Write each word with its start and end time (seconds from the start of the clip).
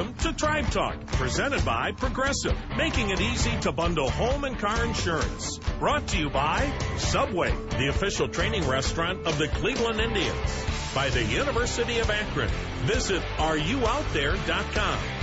Welcome 0.00 0.16
to 0.20 0.32
Tribe 0.32 0.70
Talk, 0.70 1.06
presented 1.08 1.62
by 1.62 1.92
Progressive, 1.92 2.56
making 2.74 3.10
it 3.10 3.20
easy 3.20 3.50
to 3.60 3.70
bundle 3.70 4.08
home 4.08 4.44
and 4.44 4.58
car 4.58 4.82
insurance. 4.82 5.58
Brought 5.78 6.08
to 6.08 6.18
you 6.18 6.30
by 6.30 6.72
Subway, 6.96 7.54
the 7.76 7.88
official 7.88 8.26
training 8.26 8.66
restaurant 8.66 9.26
of 9.26 9.36
the 9.36 9.48
Cleveland 9.48 10.00
Indians. 10.00 10.64
By 10.94 11.10
the 11.10 11.22
University 11.22 11.98
of 11.98 12.08
Akron. 12.08 12.48
Visit 12.86 13.20
areyoutThere.com. 13.36 15.19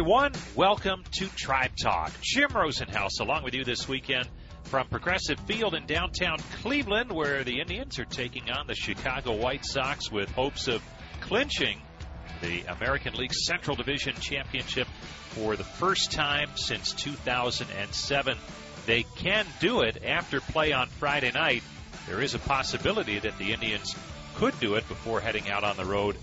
everyone. 0.00 0.32
Welcome 0.56 1.04
to 1.18 1.26
Tribe 1.36 1.72
Talk. 1.76 2.10
Jim 2.22 2.48
Rosenhaus 2.48 3.20
along 3.20 3.44
with 3.44 3.52
you 3.52 3.64
this 3.64 3.86
weekend 3.86 4.26
from 4.62 4.88
Progressive 4.88 5.38
Field 5.40 5.74
in 5.74 5.84
downtown 5.84 6.38
Cleveland, 6.62 7.12
where 7.12 7.44
the 7.44 7.60
Indians 7.60 7.98
are 7.98 8.06
taking 8.06 8.50
on 8.50 8.66
the 8.66 8.74
Chicago 8.74 9.34
White 9.34 9.62
Sox 9.62 10.10
with 10.10 10.30
hopes 10.30 10.68
of 10.68 10.82
clinching 11.20 11.82
the 12.40 12.62
American 12.62 13.12
League 13.12 13.34
Central 13.34 13.76
Division 13.76 14.14
Championship 14.14 14.88
for 15.32 15.54
the 15.54 15.64
first 15.64 16.12
time 16.12 16.48
since 16.54 16.92
2007. 16.92 18.38
They 18.86 19.02
can 19.02 19.44
do 19.60 19.82
it 19.82 20.02
after 20.02 20.40
play 20.40 20.72
on 20.72 20.88
Friday 20.88 21.32
night. 21.32 21.62
There 22.08 22.22
is 22.22 22.34
a 22.34 22.38
possibility 22.38 23.18
that 23.18 23.36
the 23.36 23.52
Indians 23.52 23.94
could 24.36 24.58
do 24.60 24.76
it 24.76 24.88
before 24.88 25.20
heading 25.20 25.50
out 25.50 25.62
on 25.62 25.76
the 25.76 25.84
road 25.84 26.16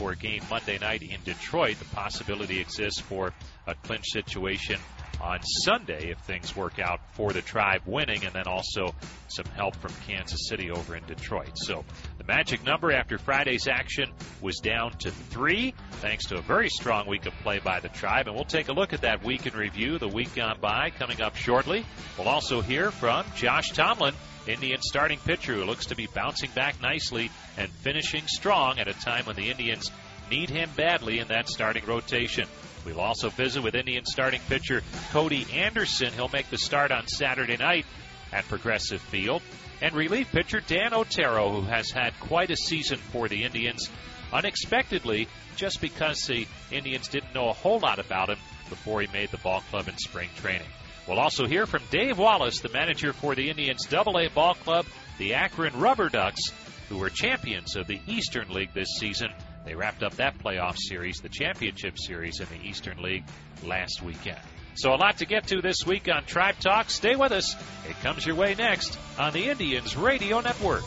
for 0.00 0.12
a 0.12 0.16
game 0.16 0.42
Monday 0.48 0.78
night 0.78 1.02
in 1.02 1.18
Detroit. 1.24 1.78
The 1.78 1.84
possibility 1.94 2.58
exists 2.58 3.00
for 3.00 3.34
a 3.66 3.74
clinch 3.74 4.06
situation 4.10 4.80
on 5.20 5.42
Sunday 5.42 6.10
if 6.10 6.18
things 6.20 6.56
work 6.56 6.78
out 6.78 7.00
for 7.12 7.34
the 7.34 7.42
Tribe 7.42 7.82
winning, 7.84 8.24
and 8.24 8.32
then 8.32 8.46
also 8.46 8.94
some 9.28 9.44
help 9.54 9.76
from 9.76 9.92
Kansas 10.06 10.48
City 10.48 10.70
over 10.70 10.96
in 10.96 11.04
Detroit. 11.04 11.50
So 11.54 11.84
the 12.16 12.24
magic 12.24 12.64
number 12.64 12.92
after 12.92 13.18
Friday's 13.18 13.68
action 13.68 14.10
was 14.40 14.56
down 14.60 14.92
to 15.00 15.10
three, 15.10 15.74
thanks 16.00 16.24
to 16.28 16.38
a 16.38 16.42
very 16.42 16.70
strong 16.70 17.06
week 17.06 17.26
of 17.26 17.34
play 17.42 17.58
by 17.58 17.80
the 17.80 17.90
Tribe. 17.90 18.26
And 18.26 18.34
we'll 18.34 18.46
take 18.46 18.68
a 18.68 18.72
look 18.72 18.94
at 18.94 19.02
that 19.02 19.22
week 19.22 19.44
in 19.44 19.52
review, 19.52 19.98
the 19.98 20.08
week 20.08 20.34
gone 20.34 20.56
by, 20.62 20.88
coming 20.98 21.20
up 21.20 21.36
shortly. 21.36 21.84
We'll 22.16 22.28
also 22.28 22.62
hear 22.62 22.90
from 22.90 23.26
Josh 23.36 23.72
Tomlin. 23.72 24.14
Indian 24.52 24.80
starting 24.82 25.18
pitcher 25.18 25.54
who 25.54 25.64
looks 25.64 25.86
to 25.86 25.96
be 25.96 26.06
bouncing 26.06 26.50
back 26.54 26.80
nicely 26.80 27.30
and 27.56 27.70
finishing 27.70 28.26
strong 28.26 28.78
at 28.78 28.88
a 28.88 28.94
time 28.94 29.26
when 29.26 29.36
the 29.36 29.50
Indians 29.50 29.90
need 30.30 30.50
him 30.50 30.70
badly 30.76 31.18
in 31.18 31.28
that 31.28 31.48
starting 31.48 31.84
rotation. 31.86 32.46
We'll 32.84 33.00
also 33.00 33.28
visit 33.30 33.62
with 33.62 33.74
Indian 33.74 34.04
starting 34.06 34.40
pitcher 34.48 34.82
Cody 35.12 35.46
Anderson. 35.52 36.12
He'll 36.12 36.28
make 36.28 36.48
the 36.50 36.58
start 36.58 36.90
on 36.92 37.06
Saturday 37.06 37.56
night 37.56 37.86
at 38.32 38.48
Progressive 38.48 39.00
Field. 39.00 39.42
And 39.82 39.94
relief 39.94 40.30
pitcher 40.30 40.60
Dan 40.66 40.94
Otero, 40.94 41.50
who 41.50 41.62
has 41.62 41.90
had 41.90 42.18
quite 42.20 42.50
a 42.50 42.56
season 42.56 42.98
for 42.98 43.28
the 43.28 43.44
Indians, 43.44 43.88
unexpectedly, 44.32 45.26
just 45.56 45.80
because 45.80 46.20
the 46.26 46.46
Indians 46.70 47.08
didn't 47.08 47.34
know 47.34 47.48
a 47.48 47.54
whole 47.54 47.80
lot 47.80 47.98
about 47.98 48.30
him 48.30 48.38
before 48.68 49.00
he 49.00 49.06
made 49.12 49.30
the 49.30 49.38
ball 49.38 49.62
club 49.70 49.88
in 49.88 49.96
spring 49.96 50.28
training. 50.36 50.68
We'll 51.06 51.18
also 51.18 51.46
hear 51.46 51.66
from 51.66 51.82
Dave 51.90 52.18
Wallace, 52.18 52.60
the 52.60 52.68
manager 52.68 53.12
for 53.12 53.34
the 53.34 53.50
Indians 53.50 53.86
AA 53.92 54.28
ball 54.34 54.54
club, 54.54 54.86
the 55.18 55.34
Akron 55.34 55.78
Rubber 55.78 56.08
Ducks, 56.08 56.52
who 56.88 56.98
were 56.98 57.10
champions 57.10 57.76
of 57.76 57.86
the 57.86 58.00
Eastern 58.06 58.48
League 58.50 58.72
this 58.74 58.88
season. 58.98 59.30
They 59.64 59.74
wrapped 59.74 60.02
up 60.02 60.14
that 60.16 60.38
playoff 60.38 60.76
series, 60.76 61.18
the 61.18 61.28
championship 61.28 61.98
series 61.98 62.40
in 62.40 62.46
the 62.46 62.66
Eastern 62.66 63.02
League 63.02 63.24
last 63.64 64.02
weekend. 64.02 64.38
So 64.74 64.94
a 64.94 64.96
lot 64.96 65.18
to 65.18 65.26
get 65.26 65.48
to 65.48 65.60
this 65.60 65.84
week 65.84 66.08
on 66.08 66.24
Tribe 66.24 66.58
Talk. 66.60 66.90
Stay 66.90 67.16
with 67.16 67.32
us. 67.32 67.54
It 67.88 68.00
comes 68.02 68.24
your 68.24 68.36
way 68.36 68.54
next 68.54 68.98
on 69.18 69.32
the 69.32 69.48
Indians 69.48 69.96
Radio 69.96 70.40
Network. 70.40 70.84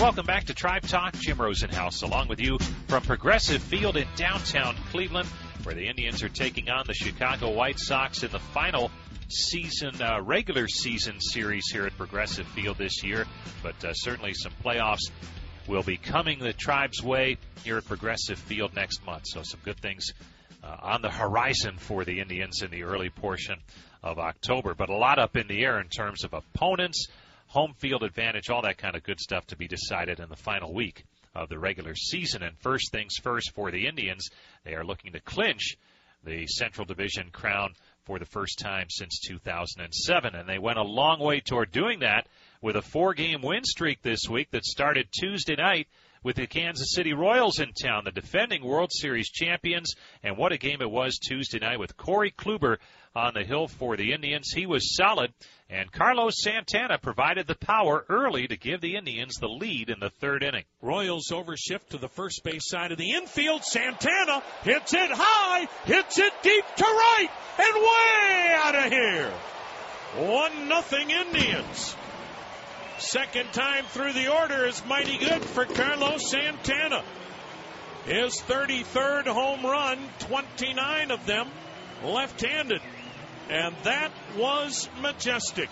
Welcome 0.00 0.24
back 0.24 0.46
to 0.46 0.54
Tribe 0.54 0.84
Talk. 0.88 1.12
Jim 1.12 1.36
Rosenhaus 1.36 2.02
along 2.02 2.28
with 2.28 2.40
you 2.40 2.56
from 2.88 3.02
Progressive 3.02 3.62
Field 3.62 3.98
in 3.98 4.08
downtown 4.16 4.74
Cleveland, 4.90 5.28
where 5.62 5.74
the 5.74 5.86
Indians 5.86 6.22
are 6.22 6.30
taking 6.30 6.70
on 6.70 6.86
the 6.86 6.94
Chicago 6.94 7.50
White 7.50 7.78
Sox 7.78 8.22
in 8.22 8.32
the 8.32 8.38
final 8.38 8.90
season, 9.28 10.00
uh, 10.00 10.22
regular 10.22 10.68
season 10.68 11.20
series 11.20 11.66
here 11.70 11.84
at 11.84 11.94
Progressive 11.98 12.46
Field 12.46 12.78
this 12.78 13.04
year. 13.04 13.26
But 13.62 13.84
uh, 13.84 13.92
certainly 13.92 14.32
some 14.32 14.52
playoffs 14.64 15.10
will 15.68 15.82
be 15.82 15.98
coming 15.98 16.38
the 16.38 16.54
Tribe's 16.54 17.02
way 17.02 17.36
here 17.62 17.76
at 17.76 17.84
Progressive 17.84 18.38
Field 18.38 18.74
next 18.74 19.04
month. 19.04 19.24
So 19.26 19.42
some 19.42 19.60
good 19.66 19.80
things 19.80 20.14
uh, 20.64 20.76
on 20.80 21.02
the 21.02 21.10
horizon 21.10 21.76
for 21.76 22.06
the 22.06 22.20
Indians 22.20 22.62
in 22.62 22.70
the 22.70 22.84
early 22.84 23.10
portion 23.10 23.58
of 24.02 24.18
October. 24.18 24.74
But 24.74 24.88
a 24.88 24.96
lot 24.96 25.18
up 25.18 25.36
in 25.36 25.46
the 25.46 25.62
air 25.62 25.78
in 25.78 25.88
terms 25.88 26.24
of 26.24 26.32
opponents 26.32 27.06
home 27.50 27.74
field 27.78 28.04
advantage, 28.04 28.48
all 28.48 28.62
that 28.62 28.78
kind 28.78 28.94
of 28.94 29.02
good 29.02 29.18
stuff 29.18 29.44
to 29.44 29.56
be 29.56 29.66
decided 29.66 30.20
in 30.20 30.28
the 30.28 30.36
final 30.36 30.72
week 30.72 31.04
of 31.34 31.48
the 31.48 31.58
regular 31.58 31.96
season. 31.96 32.44
And 32.44 32.56
first 32.58 32.92
things 32.92 33.16
first 33.20 33.52
for 33.54 33.72
the 33.72 33.88
Indians, 33.88 34.28
they 34.64 34.74
are 34.74 34.84
looking 34.84 35.12
to 35.12 35.20
clinch 35.20 35.76
the 36.24 36.46
Central 36.46 36.84
Division 36.84 37.30
crown 37.32 37.72
for 38.04 38.20
the 38.20 38.24
first 38.24 38.60
time 38.60 38.86
since 38.88 39.18
2007. 39.26 40.34
And 40.36 40.48
they 40.48 40.60
went 40.60 40.78
a 40.78 40.84
long 40.84 41.18
way 41.18 41.40
toward 41.40 41.72
doing 41.72 42.00
that 42.00 42.28
with 42.62 42.76
a 42.76 42.82
four 42.82 43.14
game 43.14 43.42
win 43.42 43.64
streak 43.64 44.00
this 44.00 44.28
week 44.30 44.52
that 44.52 44.64
started 44.64 45.08
Tuesday 45.10 45.56
night 45.56 45.88
with 46.22 46.36
the 46.36 46.46
Kansas 46.46 46.92
City 46.94 47.12
Royals 47.12 47.60
in 47.60 47.72
town, 47.72 48.04
the 48.04 48.10
defending 48.10 48.64
World 48.64 48.90
Series 48.92 49.30
champions. 49.30 49.94
And 50.22 50.36
what 50.36 50.52
a 50.52 50.58
game 50.58 50.82
it 50.82 50.90
was 50.90 51.18
Tuesday 51.18 51.58
night 51.58 51.78
with 51.78 51.96
Corey 51.96 52.30
Kluber 52.30 52.78
on 53.14 53.34
the 53.34 53.44
hill 53.44 53.66
for 53.66 53.96
the 53.96 54.12
Indians. 54.12 54.52
He 54.54 54.66
was 54.66 54.94
solid, 54.94 55.32
and 55.68 55.90
Carlos 55.90 56.42
Santana 56.42 56.98
provided 56.98 57.46
the 57.46 57.54
power 57.54 58.04
early 58.08 58.46
to 58.46 58.56
give 58.56 58.80
the 58.80 58.96
Indians 58.96 59.36
the 59.36 59.48
lead 59.48 59.90
in 59.90 59.98
the 59.98 60.10
third 60.10 60.42
inning. 60.42 60.64
Royals 60.80 61.30
overshift 61.30 61.88
to 61.90 61.98
the 61.98 62.08
first 62.08 62.42
base 62.44 62.68
side 62.68 62.92
of 62.92 62.98
the 62.98 63.12
infield. 63.12 63.64
Santana 63.64 64.42
hits 64.62 64.94
it 64.94 65.10
high, 65.12 65.66
hits 65.84 66.18
it 66.18 66.32
deep 66.42 66.64
to 66.76 66.84
right, 66.84 67.28
and 67.58 67.74
way 67.82 68.54
out 68.56 68.86
of 68.86 68.92
here. 68.92 69.32
One 70.16 70.68
nothing 70.68 71.10
Indians. 71.10 71.96
Second 73.00 73.50
time 73.54 73.86
through 73.86 74.12
the 74.12 74.30
order 74.30 74.66
is 74.66 74.84
mighty 74.84 75.16
good 75.16 75.42
for 75.42 75.64
Carlos 75.64 76.30
Santana. 76.30 77.02
His 78.04 78.34
33rd 78.42 79.26
home 79.26 79.64
run, 79.64 79.98
29 80.18 81.10
of 81.10 81.24
them 81.24 81.48
left-handed. 82.04 82.82
And 83.48 83.74
that 83.84 84.12
was 84.36 84.86
majestic. 85.00 85.70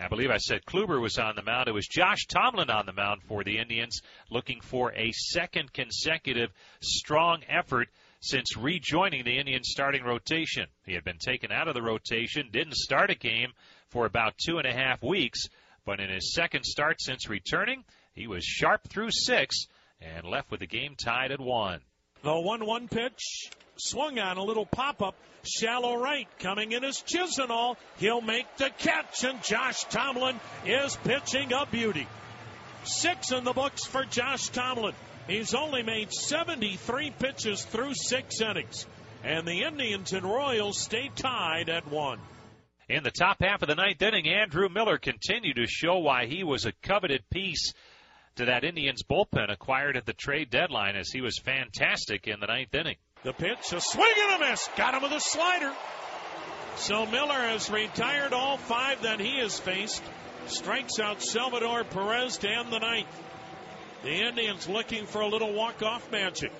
I 0.00 0.08
believe 0.08 0.30
I 0.30 0.38
said 0.38 0.64
Kluber 0.64 1.00
was 1.00 1.18
on 1.18 1.36
the 1.36 1.42
mound. 1.42 1.68
It 1.68 1.74
was 1.74 1.86
Josh 1.86 2.24
Tomlin 2.28 2.70
on 2.70 2.86
the 2.86 2.94
mound 2.94 3.22
for 3.28 3.44
the 3.44 3.58
Indians, 3.58 4.00
looking 4.30 4.62
for 4.62 4.90
a 4.94 5.12
second 5.12 5.72
consecutive 5.74 6.50
strong 6.80 7.42
effort 7.46 7.88
since 8.20 8.56
rejoining 8.56 9.24
the 9.24 9.38
Indians 9.38 9.68
starting 9.70 10.02
rotation. 10.02 10.64
He 10.86 10.94
had 10.94 11.04
been 11.04 11.18
taken 11.18 11.52
out 11.52 11.68
of 11.68 11.74
the 11.74 11.82
rotation, 11.82 12.48
didn't 12.50 12.74
start 12.74 13.10
a 13.10 13.14
game 13.14 13.52
for 13.90 14.06
about 14.06 14.38
two 14.38 14.56
and 14.56 14.66
a 14.66 14.72
half 14.72 15.02
weeks, 15.02 15.46
but 15.84 16.00
in 16.00 16.10
his 16.10 16.32
second 16.34 16.64
start 16.64 17.00
since 17.00 17.28
returning, 17.28 17.84
he 18.14 18.26
was 18.26 18.44
sharp 18.44 18.88
through 18.88 19.10
six 19.10 19.66
and 20.00 20.26
left 20.26 20.50
with 20.50 20.60
the 20.60 20.66
game 20.66 20.94
tied 20.96 21.32
at 21.32 21.40
one. 21.40 21.80
The 22.22 22.32
1 22.32 22.64
1 22.64 22.88
pitch 22.88 23.50
swung 23.76 24.18
on 24.18 24.38
a 24.38 24.42
little 24.42 24.66
pop 24.66 25.02
up, 25.02 25.14
shallow 25.42 25.96
right, 25.96 26.28
coming 26.38 26.72
in 26.72 26.84
as 26.84 27.02
Chisenhall. 27.02 27.76
He'll 27.98 28.20
make 28.20 28.46
the 28.56 28.70
catch, 28.78 29.24
and 29.24 29.42
Josh 29.42 29.84
Tomlin 29.84 30.40
is 30.64 30.96
pitching 31.04 31.52
a 31.52 31.66
beauty. 31.66 32.06
Six 32.84 33.32
in 33.32 33.44
the 33.44 33.52
books 33.52 33.84
for 33.84 34.04
Josh 34.04 34.48
Tomlin. 34.48 34.94
He's 35.26 35.54
only 35.54 35.82
made 35.82 36.12
73 36.12 37.10
pitches 37.18 37.64
through 37.64 37.94
six 37.94 38.40
innings. 38.40 38.86
And 39.22 39.48
the 39.48 39.62
Indians 39.62 40.12
and 40.12 40.24
Royals 40.24 40.78
stay 40.78 41.10
tied 41.14 41.70
at 41.70 41.88
one. 41.88 42.20
In 42.94 43.02
the 43.02 43.10
top 43.10 43.38
half 43.40 43.60
of 43.60 43.66
the 43.66 43.74
ninth 43.74 44.00
inning, 44.02 44.28
Andrew 44.28 44.68
Miller 44.68 44.98
continued 44.98 45.56
to 45.56 45.66
show 45.66 45.98
why 45.98 46.26
he 46.26 46.44
was 46.44 46.64
a 46.64 46.70
coveted 46.80 47.28
piece 47.28 47.72
to 48.36 48.44
that 48.44 48.62
Indians 48.62 49.02
bullpen 49.02 49.50
acquired 49.50 49.96
at 49.96 50.06
the 50.06 50.12
trade 50.12 50.48
deadline 50.48 50.94
as 50.94 51.10
he 51.10 51.20
was 51.20 51.36
fantastic 51.44 52.28
in 52.28 52.38
the 52.38 52.46
ninth 52.46 52.72
inning. 52.72 52.94
The 53.24 53.32
pitch, 53.32 53.72
a 53.72 53.80
swing 53.80 54.14
and 54.16 54.40
a 54.40 54.48
miss. 54.48 54.70
Got 54.76 54.94
him 54.94 55.02
with 55.02 55.10
a 55.10 55.18
slider. 55.18 55.72
So 56.76 57.04
Miller 57.06 57.34
has 57.34 57.68
retired 57.68 58.32
all 58.32 58.58
five 58.58 59.02
that 59.02 59.18
he 59.18 59.40
has 59.40 59.58
faced. 59.58 60.04
Strikes 60.46 61.00
out 61.00 61.20
Salvador 61.20 61.82
Perez 61.82 62.38
to 62.38 62.48
end 62.48 62.72
the 62.72 62.78
ninth. 62.78 63.22
The 64.04 64.20
Indians 64.20 64.68
looking 64.68 65.06
for 65.06 65.20
a 65.20 65.26
little 65.26 65.52
walk-off 65.52 66.12
magic. 66.12 66.52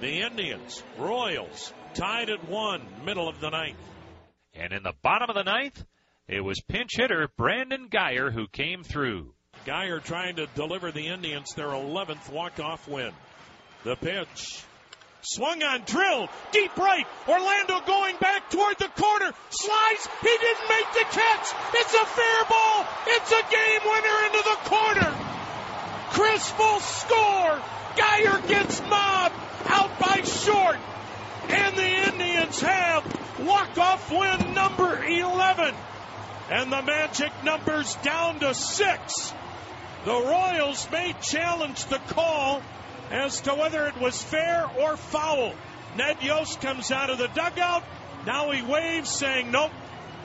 The 0.00 0.22
Indians, 0.22 0.82
Royals, 0.96 1.74
tied 1.92 2.30
at 2.30 2.48
one, 2.48 2.80
middle 3.04 3.28
of 3.28 3.38
the 3.40 3.50
ninth. 3.50 3.76
And 4.54 4.72
in 4.72 4.82
the 4.82 4.94
bottom 5.02 5.30
of 5.30 5.36
the 5.36 5.44
ninth, 5.44 5.84
it 6.26 6.40
was 6.40 6.60
pinch 6.60 6.96
hitter 6.96 7.28
Brandon 7.36 7.88
Guyer 7.88 8.32
who 8.32 8.48
came 8.48 8.82
through. 8.82 9.32
Guyer 9.66 10.02
trying 10.02 10.36
to 10.36 10.46
deliver 10.54 10.92
the 10.92 11.08
Indians 11.08 11.52
their 11.54 11.68
11th 11.68 12.30
walk-off 12.30 12.88
win. 12.88 13.12
The 13.84 13.96
pitch. 13.96 14.64
Swung 15.22 15.62
on, 15.62 15.82
drill, 15.84 16.28
deep 16.52 16.76
right. 16.76 17.04
Orlando 17.26 17.80
going 17.86 18.16
back 18.18 18.50
toward 18.50 18.78
the 18.78 18.88
corner. 18.88 19.32
Slides. 19.50 20.08
He 20.22 20.28
didn't 20.28 20.68
make 20.68 20.92
the 20.94 21.06
catch. 21.10 21.46
It's 21.74 21.94
a 21.94 22.06
fair 22.06 22.44
ball. 22.48 22.86
It's 23.06 23.32
a 23.32 23.42
game 23.50 23.80
winner 23.84 24.26
into 24.26 24.42
the 24.44 24.58
corner. 24.68 25.14
Crisp 26.10 26.58
will 26.58 26.80
score. 26.80 27.60
Guyer 27.96 28.48
gets 28.48 28.80
mobbed 28.82 29.34
out 29.66 29.98
by 29.98 30.22
short. 30.22 30.76
And 31.48 31.76
the 31.76 32.12
Indians 32.12 32.60
have 32.60 33.17
walk-off 33.40 34.10
win 34.10 34.54
number 34.54 35.04
11. 35.04 35.74
And 36.50 36.72
the 36.72 36.82
magic 36.82 37.32
number's 37.44 37.94
down 37.96 38.40
to 38.40 38.54
six. 38.54 39.32
The 40.04 40.12
Royals 40.12 40.88
may 40.90 41.14
challenge 41.20 41.84
the 41.86 41.98
call 42.08 42.62
as 43.10 43.40
to 43.42 43.54
whether 43.54 43.86
it 43.86 43.98
was 43.98 44.22
fair 44.22 44.66
or 44.78 44.96
foul. 44.96 45.54
Ned 45.96 46.22
Yost 46.22 46.60
comes 46.60 46.90
out 46.90 47.10
of 47.10 47.18
the 47.18 47.28
dugout. 47.28 47.84
Now 48.26 48.50
he 48.50 48.62
waves 48.62 49.10
saying, 49.10 49.50
nope, 49.50 49.72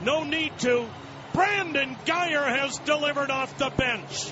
no 0.04 0.24
need 0.24 0.58
to. 0.60 0.88
Brandon 1.34 1.96
Guyer 2.06 2.46
has 2.46 2.78
delivered 2.80 3.32
off 3.32 3.58
the 3.58 3.72
bench. 3.72 4.32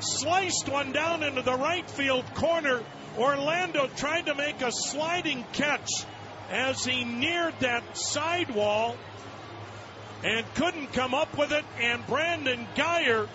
Sliced 0.00 0.68
one 0.68 0.92
down 0.92 1.22
into 1.22 1.42
the 1.42 1.54
right 1.54 1.88
field 1.88 2.24
corner. 2.34 2.82
Orlando 3.16 3.88
tried 3.96 4.26
to 4.26 4.34
make 4.34 4.60
a 4.60 4.72
sliding 4.72 5.44
catch 5.52 6.04
as 6.50 6.84
he 6.84 7.04
neared 7.04 7.54
that 7.60 7.96
sidewall 7.96 8.96
and 10.24 10.44
couldn't 10.54 10.92
come 10.92 11.14
up 11.14 11.36
with 11.36 11.52
it. 11.52 11.64
And 11.80 12.06
Brandon 12.06 12.66
Guyer 12.74 13.28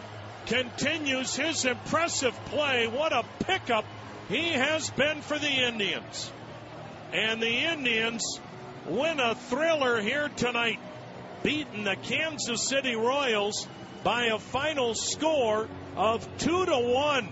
continues 0.45 1.35
his 1.35 1.65
impressive 1.65 2.37
play. 2.45 2.87
What 2.87 3.13
a 3.13 3.23
pickup 3.45 3.85
he 4.29 4.49
has 4.49 4.89
been 4.91 5.21
for 5.21 5.37
the 5.37 5.49
Indians. 5.49 6.31
And 7.13 7.41
the 7.41 7.65
Indians 7.65 8.39
win 8.85 9.19
a 9.19 9.35
thriller 9.35 10.01
here 10.01 10.29
tonight, 10.29 10.79
beating 11.43 11.83
the 11.83 11.95
Kansas 11.95 12.67
City 12.67 12.95
Royals 12.95 13.67
by 14.03 14.27
a 14.27 14.39
final 14.39 14.95
score 14.95 15.67
of 15.95 16.27
2 16.37 16.65
to 16.65 16.77
1. 16.79 17.29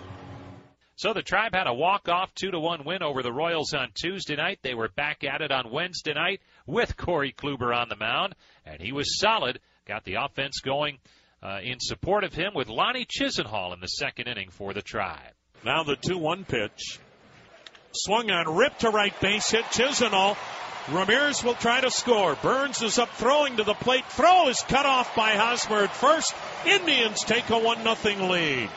So 1.00 1.14
the 1.14 1.22
Tribe 1.22 1.56
had 1.56 1.66
a 1.66 1.74
walk-off 1.74 2.36
2 2.36 2.52
to 2.52 2.60
1 2.60 2.84
win 2.84 3.02
over 3.02 3.24
the 3.24 3.32
Royals 3.32 3.74
on 3.74 3.92
Tuesday 3.94 4.36
night. 4.36 4.60
They 4.64 4.74
were 4.74 4.90
back 4.90 5.24
at 5.24 5.40
it 5.40 5.50
on 5.50 5.72
Wednesday 5.72 6.14
night 6.14 6.42
with 6.68 6.98
Corey 6.98 7.32
Kluber 7.32 7.74
on 7.74 7.88
the 7.88 7.96
mound, 7.96 8.36
and 8.66 8.82
he 8.82 8.92
was 8.92 9.18
solid. 9.18 9.62
Got 9.88 10.04
the 10.04 10.16
offense 10.16 10.60
going 10.60 10.98
uh, 11.42 11.60
in 11.64 11.80
support 11.80 12.26
of 12.26 12.34
him 12.34 12.52
with 12.54 12.68
Lonnie 12.68 13.06
Chisenhall 13.06 13.74
in 13.74 13.80
the 13.80 13.88
second 13.88 14.28
inning 14.28 14.50
for 14.50 14.74
the 14.74 14.82
Tribe. 14.82 15.32
Now 15.64 15.84
the 15.84 15.96
2 15.96 16.18
1 16.18 16.44
pitch. 16.44 17.00
Swung 17.94 18.30
on, 18.30 18.58
ripped 18.58 18.82
to 18.82 18.90
right 18.90 19.18
base, 19.22 19.50
hit 19.52 19.64
Chisenhall. 19.72 20.36
Ramirez 20.90 21.42
will 21.46 21.56
try 21.56 21.80
to 21.80 21.92
score. 21.92 22.36
Burns 22.36 22.82
is 22.82 23.00
up 23.00 23.10
throwing 23.12 23.56
to 23.56 23.64
the 23.64 23.74
plate. 23.74 24.04
Throw 24.08 24.50
is 24.50 24.62
cut 24.64 24.86
off 24.86 25.16
by 25.16 25.36
Hosmer 25.36 25.84
at 25.84 25.96
first. 25.96 26.36
Indians 26.66 27.24
take 27.24 27.50
a 27.50 27.58
1 27.58 27.84
0 27.84 28.30
lead. 28.30 28.70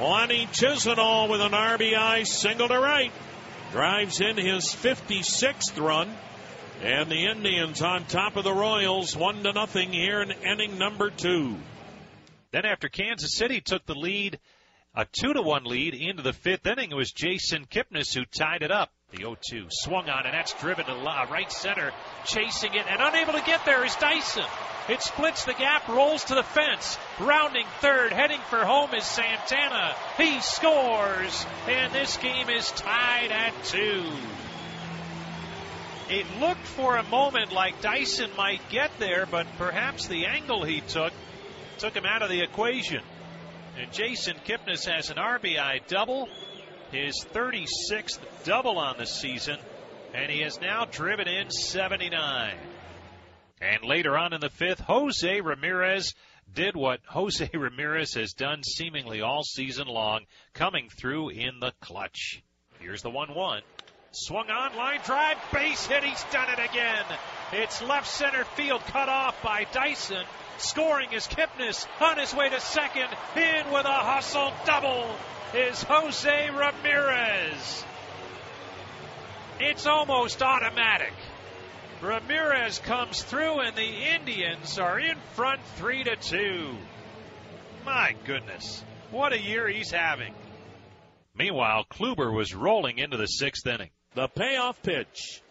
Lonnie 0.00 0.46
Chisenhall 0.46 1.28
with 1.28 1.42
an 1.42 1.52
RBI 1.52 2.26
single 2.26 2.68
to 2.68 2.78
right. 2.78 3.12
Drives 3.70 4.22
in 4.22 4.38
his 4.38 4.64
56th 4.64 5.78
run. 5.78 6.10
And 6.82 7.10
the 7.10 7.26
Indians 7.26 7.82
on 7.82 8.06
top 8.06 8.36
of 8.36 8.44
the 8.44 8.54
Royals, 8.54 9.14
one 9.14 9.42
to 9.42 9.52
nothing 9.52 9.92
here 9.92 10.22
in 10.22 10.30
inning 10.30 10.78
number 10.78 11.10
two. 11.10 11.54
Then 12.50 12.64
after 12.64 12.88
Kansas 12.88 13.36
City 13.36 13.60
took 13.60 13.84
the 13.84 13.94
lead, 13.94 14.38
a 14.94 15.04
two 15.04 15.34
to 15.34 15.42
one 15.42 15.64
lead 15.64 15.92
into 15.92 16.22
the 16.22 16.32
fifth 16.32 16.66
inning, 16.66 16.92
it 16.92 16.96
was 16.96 17.12
Jason 17.12 17.66
Kipnis 17.66 18.14
who 18.14 18.24
tied 18.24 18.62
it 18.62 18.70
up. 18.70 18.90
The 19.12 19.18
0-2 19.18 19.66
swung 19.70 20.08
on, 20.08 20.24
and 20.24 20.32
that's 20.32 20.52
driven 20.54 20.86
to 20.86 20.94
right 20.94 21.50
center, 21.50 21.90
chasing 22.24 22.74
it, 22.74 22.86
and 22.88 23.00
unable 23.00 23.32
to 23.32 23.42
get 23.44 23.64
there 23.64 23.84
is 23.84 23.94
Dyson. 23.96 24.44
It 24.88 25.02
splits 25.02 25.44
the 25.44 25.52
gap, 25.52 25.88
rolls 25.88 26.24
to 26.24 26.34
the 26.34 26.42
fence. 26.42 26.96
Rounding 27.18 27.66
third, 27.80 28.12
heading 28.12 28.40
for 28.48 28.64
home 28.64 28.94
is 28.94 29.04
Santana. 29.04 29.94
He 30.16 30.40
scores, 30.40 31.46
and 31.68 31.92
this 31.92 32.16
game 32.18 32.48
is 32.48 32.70
tied 32.72 33.32
at 33.32 33.52
two. 33.64 34.04
It 36.08 36.26
looked 36.40 36.66
for 36.66 36.96
a 36.96 37.04
moment 37.04 37.52
like 37.52 37.80
Dyson 37.80 38.30
might 38.36 38.60
get 38.68 38.90
there, 38.98 39.26
but 39.26 39.46
perhaps 39.58 40.08
the 40.08 40.26
angle 40.26 40.64
he 40.64 40.80
took 40.80 41.12
took 41.78 41.94
him 41.94 42.04
out 42.04 42.22
of 42.22 42.30
the 42.30 42.42
equation. 42.42 43.00
And 43.78 43.92
Jason 43.92 44.36
Kipnis 44.44 44.86
has 44.86 45.10
an 45.10 45.16
RBI 45.16 45.86
double, 45.86 46.28
his 46.92 47.24
36th 47.32 48.18
double 48.44 48.78
on 48.78 48.98
the 48.98 49.06
season, 49.06 49.58
and 50.14 50.30
he 50.30 50.40
has 50.40 50.60
now 50.60 50.84
driven 50.84 51.28
in 51.28 51.50
79. 51.50 52.54
And 53.60 53.84
later 53.84 54.16
on 54.16 54.32
in 54.32 54.40
the 54.40 54.50
fifth, 54.50 54.80
Jose 54.80 55.40
Ramirez 55.40 56.14
did 56.52 56.74
what 56.74 57.00
Jose 57.08 57.48
Ramirez 57.52 58.14
has 58.14 58.32
done 58.32 58.62
seemingly 58.62 59.20
all 59.20 59.42
season 59.42 59.86
long, 59.86 60.24
coming 60.54 60.88
through 60.88 61.30
in 61.30 61.60
the 61.60 61.72
clutch. 61.80 62.42
Here's 62.80 63.02
the 63.02 63.10
1 63.10 63.34
1. 63.34 63.62
Swung 64.12 64.50
on, 64.50 64.74
line 64.76 64.98
drive, 65.04 65.36
base 65.52 65.86
hit. 65.86 66.02
He's 66.02 66.24
done 66.32 66.48
it 66.50 66.58
again. 66.58 67.04
It's 67.52 67.80
left 67.80 68.08
center 68.08 68.44
field 68.44 68.80
cut 68.86 69.08
off 69.08 69.40
by 69.40 69.66
Dyson. 69.72 70.24
Scoring 70.58 71.12
is 71.12 71.28
Kipnis 71.28 71.86
on 72.00 72.18
his 72.18 72.34
way 72.34 72.48
to 72.48 72.60
second. 72.60 73.08
In 73.36 73.70
with 73.70 73.86
a 73.86 73.88
hustle 73.88 74.52
double 74.66 75.14
is 75.54 75.82
Jose 75.82 76.50
Ramirez. 76.50 77.84
It's 79.58 79.86
almost 79.86 80.42
automatic. 80.42 81.12
Ramirez 82.00 82.78
comes 82.78 83.22
through 83.22 83.60
and 83.60 83.76
the 83.76 84.14
Indians 84.14 84.78
are 84.78 84.98
in 84.98 85.16
front 85.34 85.60
3 85.76 86.04
to 86.04 86.16
2. 86.16 86.76
My 87.84 88.14
goodness. 88.24 88.82
What 89.10 89.32
a 89.32 89.40
year 89.40 89.68
he's 89.68 89.90
having. 89.90 90.34
Meanwhile, 91.36 91.84
Kluber 91.90 92.34
was 92.34 92.54
rolling 92.54 92.98
into 92.98 93.16
the 93.16 93.26
sixth 93.26 93.66
inning. 93.66 93.90
The 94.14 94.28
payoff 94.28 94.80
pitch. 94.82 95.42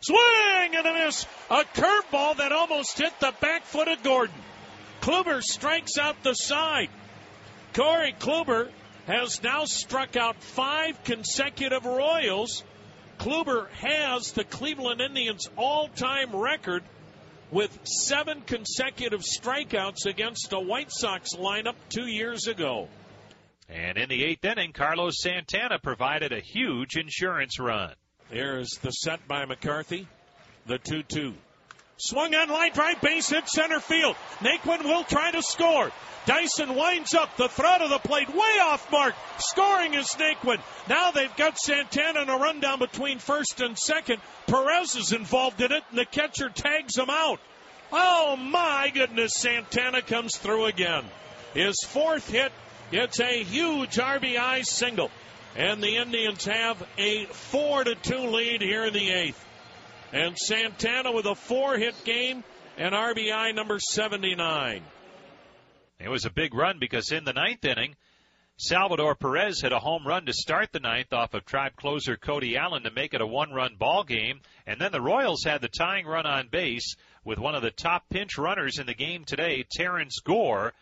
Swing 0.00 0.74
and 0.74 0.86
a 0.86 1.04
miss. 1.04 1.26
A 1.48 1.64
curveball 1.64 2.36
that 2.38 2.52
almost 2.52 2.98
hit 2.98 3.12
the 3.20 3.32
back 3.40 3.64
foot 3.64 3.88
of 3.88 4.02
Gordon. 4.02 4.34
Kluber 5.00 5.42
strikes 5.42 5.96
out 5.98 6.22
the 6.22 6.34
side. 6.34 6.90
Corey 7.72 8.14
Kluber 8.18 8.68
has 9.06 9.42
now 9.42 9.64
struck 9.64 10.16
out 10.16 10.42
five 10.42 11.02
consecutive 11.04 11.84
Royals. 11.84 12.64
Kluber 13.18 13.68
has 13.70 14.32
the 14.32 14.44
Cleveland 14.44 15.00
Indians 15.00 15.48
all 15.56 15.88
time 15.88 16.34
record 16.34 16.82
with 17.50 17.78
seven 17.84 18.42
consecutive 18.42 19.20
strikeouts 19.20 20.06
against 20.06 20.52
a 20.52 20.58
White 20.58 20.90
Sox 20.90 21.34
lineup 21.34 21.76
two 21.88 22.06
years 22.06 22.46
ago. 22.46 22.88
And 23.68 23.96
in 23.96 24.08
the 24.08 24.24
eighth 24.24 24.44
inning, 24.44 24.72
Carlos 24.72 25.20
Santana 25.20 25.78
provided 25.78 26.32
a 26.32 26.40
huge 26.40 26.96
insurance 26.96 27.58
run. 27.58 27.92
Here's 28.30 28.70
the 28.82 28.90
set 28.90 29.26
by 29.28 29.44
McCarthy. 29.44 30.08
The 30.66 30.78
2 30.78 31.02
2. 31.02 31.34
Swung 31.96 32.34
on 32.34 32.48
line 32.48 32.72
drive, 32.72 33.00
base 33.00 33.28
hit 33.28 33.48
center 33.48 33.80
field. 33.80 34.16
Naquin 34.40 34.84
will 34.84 35.04
try 35.04 35.30
to 35.30 35.42
score. 35.42 35.92
Dyson 36.26 36.74
winds 36.74 37.14
up 37.14 37.36
the 37.36 37.48
throw 37.48 37.78
to 37.78 37.88
the 37.88 37.98
plate, 37.98 38.28
way 38.28 38.58
off 38.62 38.90
mark. 38.90 39.14
Scoring 39.38 39.94
is 39.94 40.08
Naquin. 40.08 40.58
Now 40.88 41.10
they've 41.10 41.36
got 41.36 41.58
Santana 41.58 42.22
in 42.22 42.30
a 42.30 42.36
rundown 42.36 42.78
between 42.78 43.18
first 43.18 43.60
and 43.60 43.78
second. 43.78 44.20
Perez 44.46 44.96
is 44.96 45.12
involved 45.12 45.60
in 45.60 45.70
it, 45.70 45.84
and 45.90 45.98
the 45.98 46.06
catcher 46.06 46.48
tags 46.48 46.96
him 46.96 47.10
out. 47.10 47.40
Oh 47.92 48.36
my 48.36 48.90
goodness, 48.92 49.34
Santana 49.34 50.02
comes 50.02 50.36
through 50.36 50.64
again. 50.64 51.04
His 51.52 51.76
fourth 51.86 52.28
hit, 52.28 52.52
it's 52.90 53.20
a 53.20 53.44
huge 53.44 53.96
RBI 53.96 54.64
single. 54.64 55.10
And 55.56 55.82
the 55.82 55.98
Indians 55.98 56.46
have 56.46 56.82
a 56.98 57.26
4 57.26 57.84
to 57.84 57.94
2 57.94 58.16
lead 58.16 58.60
here 58.60 58.86
in 58.86 58.92
the 58.92 59.10
eighth. 59.10 59.43
And 60.14 60.38
Santana 60.38 61.10
with 61.10 61.26
a 61.26 61.34
four 61.34 61.76
hit 61.76 62.04
game 62.04 62.44
and 62.78 62.94
RBI 62.94 63.52
number 63.52 63.80
79. 63.80 64.80
It 65.98 66.08
was 66.08 66.24
a 66.24 66.30
big 66.30 66.54
run 66.54 66.78
because 66.78 67.10
in 67.10 67.24
the 67.24 67.32
ninth 67.32 67.64
inning, 67.64 67.96
Salvador 68.56 69.16
Perez 69.16 69.60
hit 69.60 69.72
a 69.72 69.80
home 69.80 70.06
run 70.06 70.26
to 70.26 70.32
start 70.32 70.70
the 70.70 70.78
ninth 70.78 71.12
off 71.12 71.34
of 71.34 71.44
tribe 71.44 71.74
closer 71.74 72.16
Cody 72.16 72.56
Allen 72.56 72.84
to 72.84 72.92
make 72.92 73.12
it 73.12 73.22
a 73.22 73.26
one 73.26 73.50
run 73.50 73.74
ball 73.76 74.04
game. 74.04 74.38
And 74.68 74.80
then 74.80 74.92
the 74.92 75.00
Royals 75.00 75.42
had 75.42 75.60
the 75.60 75.68
tying 75.68 76.06
run 76.06 76.26
on 76.26 76.46
base 76.46 76.94
with 77.24 77.40
one 77.40 77.56
of 77.56 77.62
the 77.62 77.72
top 77.72 78.08
pinch 78.08 78.38
runners 78.38 78.78
in 78.78 78.86
the 78.86 78.94
game 78.94 79.24
today, 79.24 79.66
Terrence 79.68 80.20
Gore, 80.20 80.74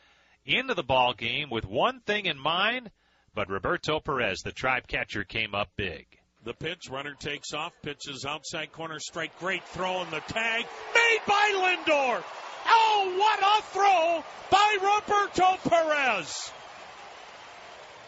into 0.45 0.75
the 0.75 0.83
ball 0.83 1.15
game 1.15 1.49
with 1.49 1.65
one 1.65 2.01
thing 2.01 2.27
in 2.27 2.39
mind 2.39 2.91
but 3.35 3.49
Roberto 3.49 3.99
Perez, 3.99 4.43
the 4.43 4.53
tribe 4.53 4.87
catcher, 4.87 5.25
came 5.25 5.55
up 5.55 5.71
big. 5.75 6.07
The 6.45 6.55
pitch, 6.55 6.91
runner 6.91 7.15
takes 7.15 7.55
off, 7.55 7.73
pitches 7.83 8.25
outside 8.25 8.73
corner 8.73 8.99
strike. 8.99 9.39
Great 9.39 9.65
throw 9.69 10.03
in 10.03 10.11
the 10.11 10.21
tag, 10.21 10.67
made 10.93 11.21
by 11.27 11.53
Lindor. 11.55 12.25
Oh, 12.67 13.15
what 13.17 13.39
a 13.39 13.63
throw 13.73 14.25
by 14.51 14.77
Roberto 14.83 15.69
Perez. 15.69 16.53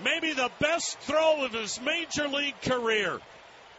Maybe 0.03 0.33
the 0.33 0.51
best 0.59 0.99
throw 1.01 1.45
of 1.45 1.53
his 1.53 1.81
major 1.81 2.27
league 2.27 2.61
career. 2.63 3.21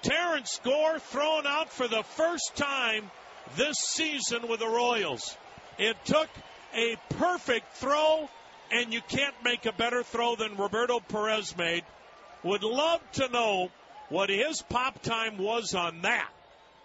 Terrence 0.02 0.62
Gore 0.64 1.00
thrown 1.00 1.46
out 1.46 1.72
for 1.72 1.90
the 1.90 2.04
first 2.04 2.56
time 2.56 3.12
this 3.58 3.78
season 3.78 4.48
with 4.48 4.62
the 4.62 4.68
Royals. 4.68 5.36
It 5.78 5.98
took 6.06 6.30
a 6.74 6.96
perfect 7.10 7.74
throw 7.74 8.30
and 8.72 8.94
you 8.94 9.02
can't 9.02 9.36
make 9.44 9.66
a 9.66 9.74
better 9.74 10.04
throw 10.04 10.36
than 10.36 10.56
Roberto 10.56 11.00
Perez 11.02 11.58
made. 11.58 11.84
Would 12.44 12.64
love 12.64 13.02
to 13.14 13.28
know 13.30 13.70
what 14.10 14.30
his 14.30 14.62
pop 14.64 15.02
time 15.02 15.38
was 15.38 15.74
on 15.74 16.02
that. 16.02 16.30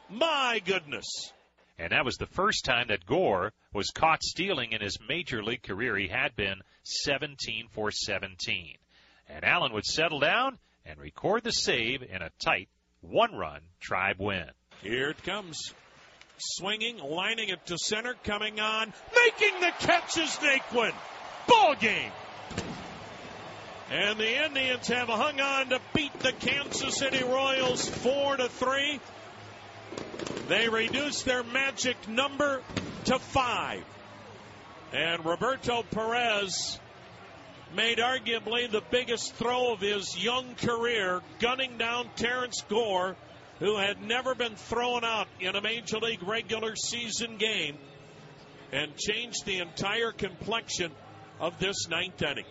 My 0.09 0.61
goodness. 0.65 1.33
And 1.79 1.93
that 1.93 2.05
was 2.05 2.17
the 2.17 2.27
first 2.27 2.65
time 2.65 2.89
that 2.89 3.07
Gore 3.07 3.53
was 3.73 3.91
caught 3.91 4.23
stealing 4.23 4.73
in 4.73 4.81
his 4.81 4.99
major 5.09 5.43
league 5.43 5.63
career. 5.63 5.97
He 5.97 6.09
had 6.09 6.37
been 6.37 6.61
17 6.83 7.69
for 7.71 7.91
17. 7.91 8.77
And 9.29 9.45
Allen 9.45 9.73
would 9.73 9.87
settle 9.87 10.21
down 10.21 10.59
and 10.85 10.99
record 10.99 11.45
the 11.45 11.53
save 11.53 12.03
in 12.03 12.23
a 12.23 12.31
tight 12.39 12.69
one 13.01 13.35
run 13.35 13.61
tribe 13.81 14.17
win. 14.19 14.51
Here 14.83 15.11
it 15.11 15.23
comes. 15.23 15.73
Swinging, 16.39 16.99
lining 16.99 17.51
it 17.51 17.65
to 17.67 17.79
center, 17.79 18.15
coming 18.25 18.61
on, 18.61 18.93
making 19.15 19.61
the 19.61 19.73
catch 19.79 20.17
is 20.19 20.37
Naquin 20.37 20.93
ball 21.51 21.75
game. 21.75 22.13
And 23.91 24.21
the 24.21 24.45
Indians 24.45 24.87
have 24.87 25.09
hung 25.09 25.41
on 25.41 25.71
to 25.71 25.81
beat 25.95 26.13
the 26.23 26.31
Kansas 26.31 26.95
City 26.95 27.25
Royals 27.25 27.89
4 27.89 28.37
to 28.37 28.49
3. 28.49 29.01
They 30.49 30.69
reduce 30.69 31.23
their 31.23 31.43
magic 31.43 32.09
number 32.09 32.63
to 33.07 33.19
5. 33.19 33.85
And 34.93 35.25
Roberto 35.25 35.83
Perez 35.83 36.79
made 37.75 37.99
arguably 37.99 38.71
the 38.71 38.83
biggest 38.93 39.35
throw 39.35 39.73
of 39.73 39.81
his 39.81 40.17
young 40.17 40.55
career, 40.55 41.21
gunning 41.41 41.77
down 41.77 42.09
Terrence 42.15 42.63
Gore, 42.69 43.17
who 43.59 43.77
had 43.77 44.01
never 44.01 44.37
been 44.37 44.55
thrown 44.55 45.05
out 45.05 45.27
in 45.41 45.57
a 45.57 45.61
major 45.61 45.99
league 45.99 46.23
regular 46.23 46.77
season 46.77 47.39
game, 47.39 47.77
and 48.73 48.97
changed 48.97 49.45
the 49.47 49.59
entire 49.59 50.13
complexion 50.13 50.93
of 51.41 51.59
this 51.59 51.89
ninth 51.89 52.23
inning. 52.23 52.45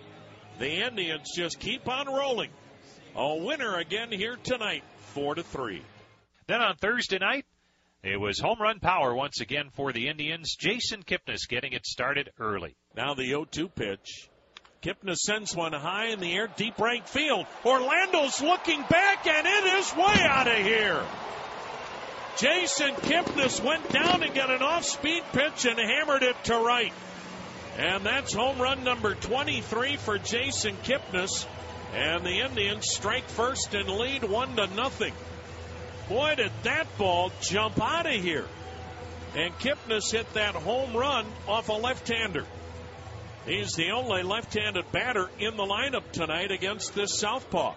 The 0.59 0.85
Indians 0.85 1.31
just 1.33 1.57
keep 1.61 1.87
on 1.87 2.07
rolling. 2.07 2.49
A 3.15 3.35
winner 3.37 3.77
again 3.77 4.11
here 4.11 4.35
tonight, 4.43 4.83
four 5.13 5.35
to 5.35 5.41
three. 5.41 5.81
Then 6.47 6.61
on 6.61 6.75
Thursday 6.75 7.17
night, 7.17 7.45
it 8.03 8.19
was 8.19 8.39
home 8.39 8.59
run 8.59 8.79
power 8.79 9.15
once 9.15 9.39
again 9.39 9.69
for 9.73 9.93
the 9.93 10.09
Indians. 10.09 10.57
Jason 10.59 11.03
Kipnis 11.03 11.47
getting 11.47 11.71
it 11.71 11.85
started 11.85 12.31
early. 12.41 12.75
Now 12.93 13.13
the 13.13 13.31
0-2 13.31 13.73
pitch. 13.73 14.29
Kipnis 14.81 15.19
sends 15.19 15.55
one 15.55 15.71
high 15.71 16.07
in 16.07 16.19
the 16.19 16.33
air, 16.33 16.49
deep 16.57 16.77
right 16.77 17.07
field. 17.07 17.45
Orlando's 17.65 18.41
looking 18.41 18.81
back, 18.89 19.27
and 19.27 19.47
it 19.47 19.79
is 19.79 19.95
way 19.95 20.23
out 20.25 20.47
of 20.47 20.57
here. 20.57 21.05
Jason 22.37 22.95
Kipnis 22.95 23.63
went 23.63 23.89
down 23.91 24.23
and 24.23 24.35
got 24.35 24.49
an 24.49 24.61
off-speed 24.61 25.23
pitch 25.31 25.65
and 25.65 25.79
hammered 25.79 26.23
it 26.23 26.41
to 26.45 26.57
right. 26.57 26.93
And 27.79 28.05
that's 28.05 28.33
home 28.33 28.61
run 28.61 28.83
number 28.83 29.15
23 29.15 29.95
for 29.95 30.17
Jason 30.17 30.75
Kipnis. 30.83 31.45
And 31.93 32.25
the 32.25 32.41
Indians 32.41 32.89
strike 32.89 33.23
first 33.29 33.73
and 33.73 33.87
lead 33.89 34.25
one 34.25 34.57
to 34.57 34.67
nothing. 34.67 35.13
Boy, 36.09 36.35
did 36.35 36.51
that 36.63 36.97
ball 36.97 37.31
jump 37.39 37.81
out 37.81 38.05
of 38.05 38.21
here. 38.21 38.45
And 39.33 39.57
Kipnis 39.59 40.11
hit 40.11 40.31
that 40.33 40.55
home 40.55 40.93
run 40.93 41.25
off 41.47 41.69
a 41.69 41.73
left-hander. 41.73 42.45
He's 43.45 43.71
the 43.75 43.91
only 43.91 44.23
left-handed 44.23 44.91
batter 44.91 45.29
in 45.39 45.55
the 45.55 45.63
lineup 45.63 46.11
tonight 46.11 46.51
against 46.51 46.93
this 46.93 47.17
southpaw. 47.17 47.75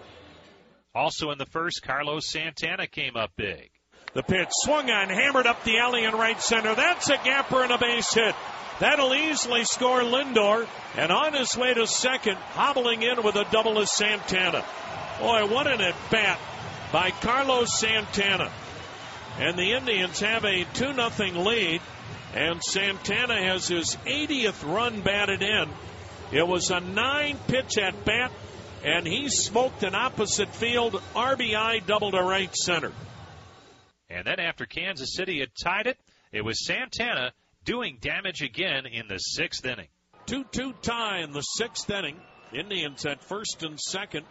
Also 0.93 1.31
in 1.31 1.37
the 1.37 1.45
first, 1.45 1.81
Carlos 1.81 2.27
Santana 2.27 2.87
came 2.87 3.15
up 3.15 3.31
big. 3.37 3.69
The 4.13 4.21
pitch 4.21 4.49
swung 4.51 4.91
on, 4.91 5.09
hammered 5.09 5.47
up 5.47 5.63
the 5.63 5.79
alley 5.79 6.03
in 6.03 6.13
right 6.13 6.39
center. 6.39 6.75
That's 6.75 7.09
a 7.09 7.17
gapper 7.17 7.63
and 7.63 7.71
a 7.71 7.79
base 7.79 8.13
hit. 8.13 8.35
That'll 8.79 9.13
easily 9.13 9.63
score 9.63 10.01
Lindor. 10.01 10.67
And 10.95 11.11
on 11.11 11.33
his 11.33 11.57
way 11.57 11.73
to 11.73 11.87
second, 11.87 12.35
hobbling 12.35 13.01
in 13.01 13.23
with 13.23 13.35
a 13.35 13.45
double 13.51 13.79
is 13.79 13.91
Santana. 13.91 14.63
Boy, 15.19 15.47
what 15.47 15.65
an 15.65 15.81
at 15.81 15.95
bat 16.11 16.39
by 16.91 17.09
Carlos 17.09 17.79
Santana. 17.79 18.51
And 19.39 19.57
the 19.57 19.73
Indians 19.73 20.19
have 20.19 20.45
a 20.45 20.63
2 20.63 20.93
0 20.93 21.43
lead. 21.43 21.81
And 22.35 22.63
Santana 22.63 23.35
has 23.35 23.67
his 23.67 23.95
80th 24.05 24.63
run 24.71 25.01
batted 25.01 25.41
in. 25.41 25.69
It 26.31 26.47
was 26.47 26.71
a 26.71 26.79
nine 26.79 27.37
pitch 27.47 27.77
at 27.77 28.05
bat, 28.05 28.31
and 28.83 29.05
he 29.05 29.29
smoked 29.29 29.83
an 29.83 29.93
opposite 29.93 30.49
field 30.49 30.99
RBI 31.15 31.85
double 31.85 32.11
to 32.11 32.21
right 32.21 32.55
center. 32.55 32.91
And 34.09 34.25
then 34.25 34.39
after 34.39 34.65
Kansas 34.65 35.15
City 35.15 35.39
had 35.39 35.49
tied 35.55 35.87
it, 35.87 35.97
it 36.31 36.43
was 36.43 36.65
Santana 36.65 37.31
doing 37.65 37.97
damage 38.01 38.41
again 38.41 38.85
in 38.85 39.07
the 39.07 39.17
sixth 39.17 39.65
inning. 39.65 39.87
2 40.27 40.45
2 40.51 40.73
tie 40.81 41.19
in 41.19 41.31
the 41.31 41.41
sixth 41.41 41.89
inning. 41.89 42.19
Indians 42.53 43.05
at 43.05 43.23
first 43.23 43.63
and 43.63 43.79
second 43.79 44.25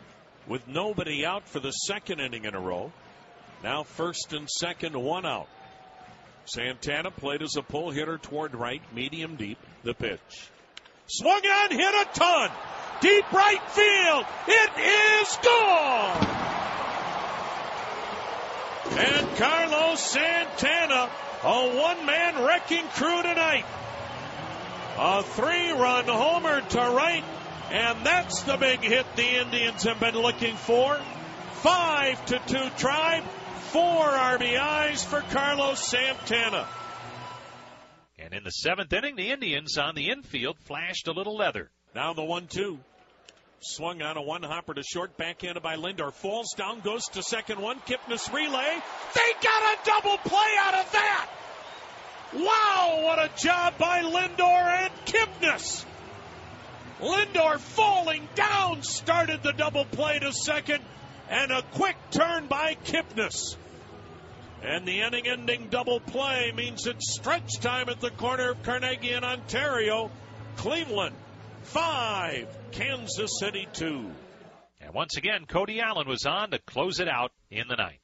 with 0.47 0.69
nobody 0.69 1.25
out 1.25 1.49
for 1.49 1.61
the 1.61 1.73
second 1.73 2.21
inning 2.21 2.45
in 2.45 2.55
a 2.55 2.61
row. 2.61 2.93
Now 3.63 3.83
first 3.85 4.33
and 4.33 4.49
second, 4.49 4.97
one 4.97 5.27
out. 5.27 5.49
Santana 6.45 7.11
played 7.11 7.43
as 7.43 7.57
a 7.57 7.63
pull 7.63 7.91
hitter 7.91 8.19
toward 8.19 8.55
right, 8.55 8.83
medium 8.95 9.37
deep. 9.37 9.59
The 9.85 9.95
pitch. 9.95 10.51
Swung 11.07 11.43
on, 11.45 11.71
hit 11.71 11.81
a 11.81 12.09
ton. 12.15 12.51
Deep 13.01 13.33
right 13.33 13.63
field. 13.71 14.25
It 14.49 14.71
is 14.79 15.39
gone. 15.43 16.62
And 18.99 19.37
Carlos 19.37 20.01
Santana 20.01 21.11
a 21.45 21.77
one 21.77 22.07
man 22.07 22.45
wrecking 22.45 22.87
crew 22.89 23.23
tonight. 23.23 23.65
A 24.97 25.23
three 25.25 25.73
run 25.73 26.05
homer 26.05 26.61
to 26.61 26.79
right, 26.79 27.25
and 27.71 28.07
that's 28.07 28.43
the 28.43 28.57
big 28.57 28.81
hit 28.81 29.07
the 29.17 29.41
Indians 29.41 29.83
have 29.83 29.99
been 29.99 30.15
looking 30.15 30.55
for. 30.55 30.97
Five 31.55 32.25
to 32.27 32.41
two 32.47 32.71
tribe, 32.79 33.25
four 33.71 34.05
RBIs 34.05 35.05
for 35.05 35.21
Carlos 35.21 35.81
Santana. 35.81 36.69
And 38.19 38.35
in 38.35 38.45
the 38.45 38.51
seventh 38.51 38.93
inning, 38.93 39.17
the 39.17 39.31
Indians 39.31 39.79
on 39.79 39.97
the 39.97 40.11
infield 40.11 40.59
flashed 40.61 41.09
a 41.09 41.13
little 41.13 41.37
leather. 41.37 41.71
Now 41.95 42.15
the 42.15 42.25
one 42.25 42.47
two. 42.47 42.79
Swung 43.65 44.03
on 44.03 44.17
a 44.17 44.23
one 44.23 44.43
hopper 44.43 44.75
to 44.75 44.83
short, 44.83 45.17
backhanded 45.17 45.63
by 45.63 45.77
Lindor. 45.77 46.13
Falls 46.13 46.53
down, 46.57 46.81
goes 46.81 47.05
to 47.13 47.23
second 47.23 47.61
one. 47.61 47.79
Kipnis 47.81 48.33
relay. 48.33 48.77
They 49.15 49.33
got 49.41 49.63
a 49.63 49.79
double 49.85 50.19
play 50.19 50.51
out 50.61 50.75
of 50.75 50.93
that! 50.93 51.31
Wow, 52.35 53.03
what 53.05 53.19
a 53.21 53.31
job 53.41 53.79
by 53.79 54.03
Lindor 54.03 54.41
and 54.41 54.93
Kipnis! 55.07 55.85
Lindor 57.01 57.59
falling 57.61 58.29
down 58.35 58.83
started 58.83 59.45
the 59.45 59.53
double 59.53 59.85
play 59.85 60.19
to 60.19 60.33
second, 60.33 60.83
and 61.31 61.53
a 61.53 61.63
quick 61.75 61.97
turn 62.11 62.49
by 62.49 62.77
Kipnis. 62.85 63.57
And 64.63 64.87
the 64.87 65.03
inning 65.03 65.29
ending 65.29 65.69
double 65.71 66.01
play 66.01 66.53
means 66.57 66.87
it's 66.87 67.15
stretch 67.15 67.61
time 67.61 67.89
at 67.89 68.01
the 68.01 68.11
corner 68.11 68.51
of 68.51 68.63
Carnegie 68.65 69.13
and 69.13 69.25
Ontario. 69.25 70.11
Cleveland 70.57 71.15
five, 71.63 72.49
Kansas 72.73 73.39
City 73.39 73.69
two. 73.73 74.11
And 74.81 74.95
once 74.95 75.17
again, 75.17 75.45
Cody 75.47 75.81
Allen 75.81 76.09
was 76.09 76.25
on 76.27 76.51
to 76.51 76.59
close 76.59 77.01
it 77.01 77.09
out 77.09 77.31
in 77.51 77.69
the 77.69 77.77
ninth. 77.77 77.99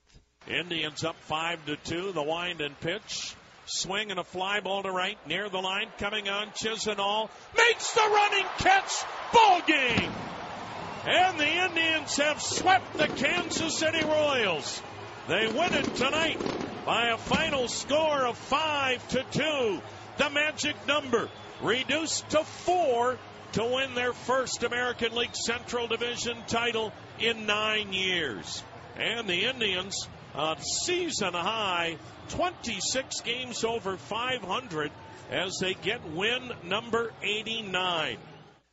Indians 0.46 1.04
up 1.04 1.16
five 1.22 1.64
to 1.66 1.76
two. 1.76 2.12
The 2.12 2.22
wind 2.22 2.60
and 2.60 2.78
pitch. 2.80 3.34
Swing 3.66 4.10
and 4.10 4.20
a 4.20 4.24
fly 4.24 4.60
ball 4.60 4.82
to 4.82 4.90
right 4.90 5.18
near 5.26 5.48
the 5.48 5.58
line. 5.58 5.88
Coming 5.98 6.28
on, 6.28 6.48
Chisenhall 6.48 7.28
makes 7.56 7.92
the 7.92 8.00
running 8.00 8.46
catch. 8.58 8.92
Ball 9.32 9.60
game. 9.66 10.12
And 11.06 11.38
the 11.38 11.64
Indians 11.64 12.16
have 12.16 12.40
swept 12.40 12.96
the 12.96 13.08
Kansas 13.08 13.76
City 13.76 14.04
Royals. 14.04 14.82
They 15.28 15.46
win 15.46 15.74
it 15.74 15.94
tonight 15.96 16.40
by 16.86 17.08
a 17.08 17.18
final 17.18 17.68
score 17.68 18.26
of 18.26 18.38
5 18.38 19.08
to 19.08 19.24
2. 19.30 19.82
The 20.16 20.30
magic 20.30 20.74
number 20.86 21.28
reduced 21.62 22.28
to 22.30 22.44
4 22.44 23.18
to 23.52 23.64
win 23.64 23.94
their 23.94 24.12
first 24.12 24.62
American 24.62 25.14
League 25.14 25.34
Central 25.34 25.86
Division 25.86 26.36
title 26.46 26.92
in 27.18 27.46
9 27.46 27.92
years. 27.92 28.62
And 28.96 29.28
the 29.28 29.44
Indians 29.46 30.08
a 30.34 30.56
season 30.60 31.34
high 31.34 31.96
26 32.30 33.20
games 33.22 33.64
over 33.64 33.96
500 33.96 34.92
as 35.30 35.58
they 35.60 35.74
get 35.74 36.04
win 36.12 36.52
number 36.64 37.12
89. 37.22 38.18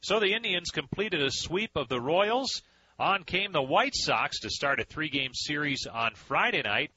So 0.02 0.20
the 0.20 0.34
Indians 0.34 0.70
completed 0.72 1.22
a 1.22 1.32
sweep 1.32 1.72
of 1.76 1.88
the 1.90 2.00
Royals. 2.00 2.62
On 2.98 3.24
came 3.24 3.52
the 3.52 3.62
White 3.62 3.96
Sox 3.96 4.40
to 4.42 4.50
start 4.50 4.80
a 4.80 4.86
three 4.86 5.10
game 5.10 5.32
series 5.34 5.86
on 5.92 6.12
Friday 6.16 6.62
night. 6.62 6.92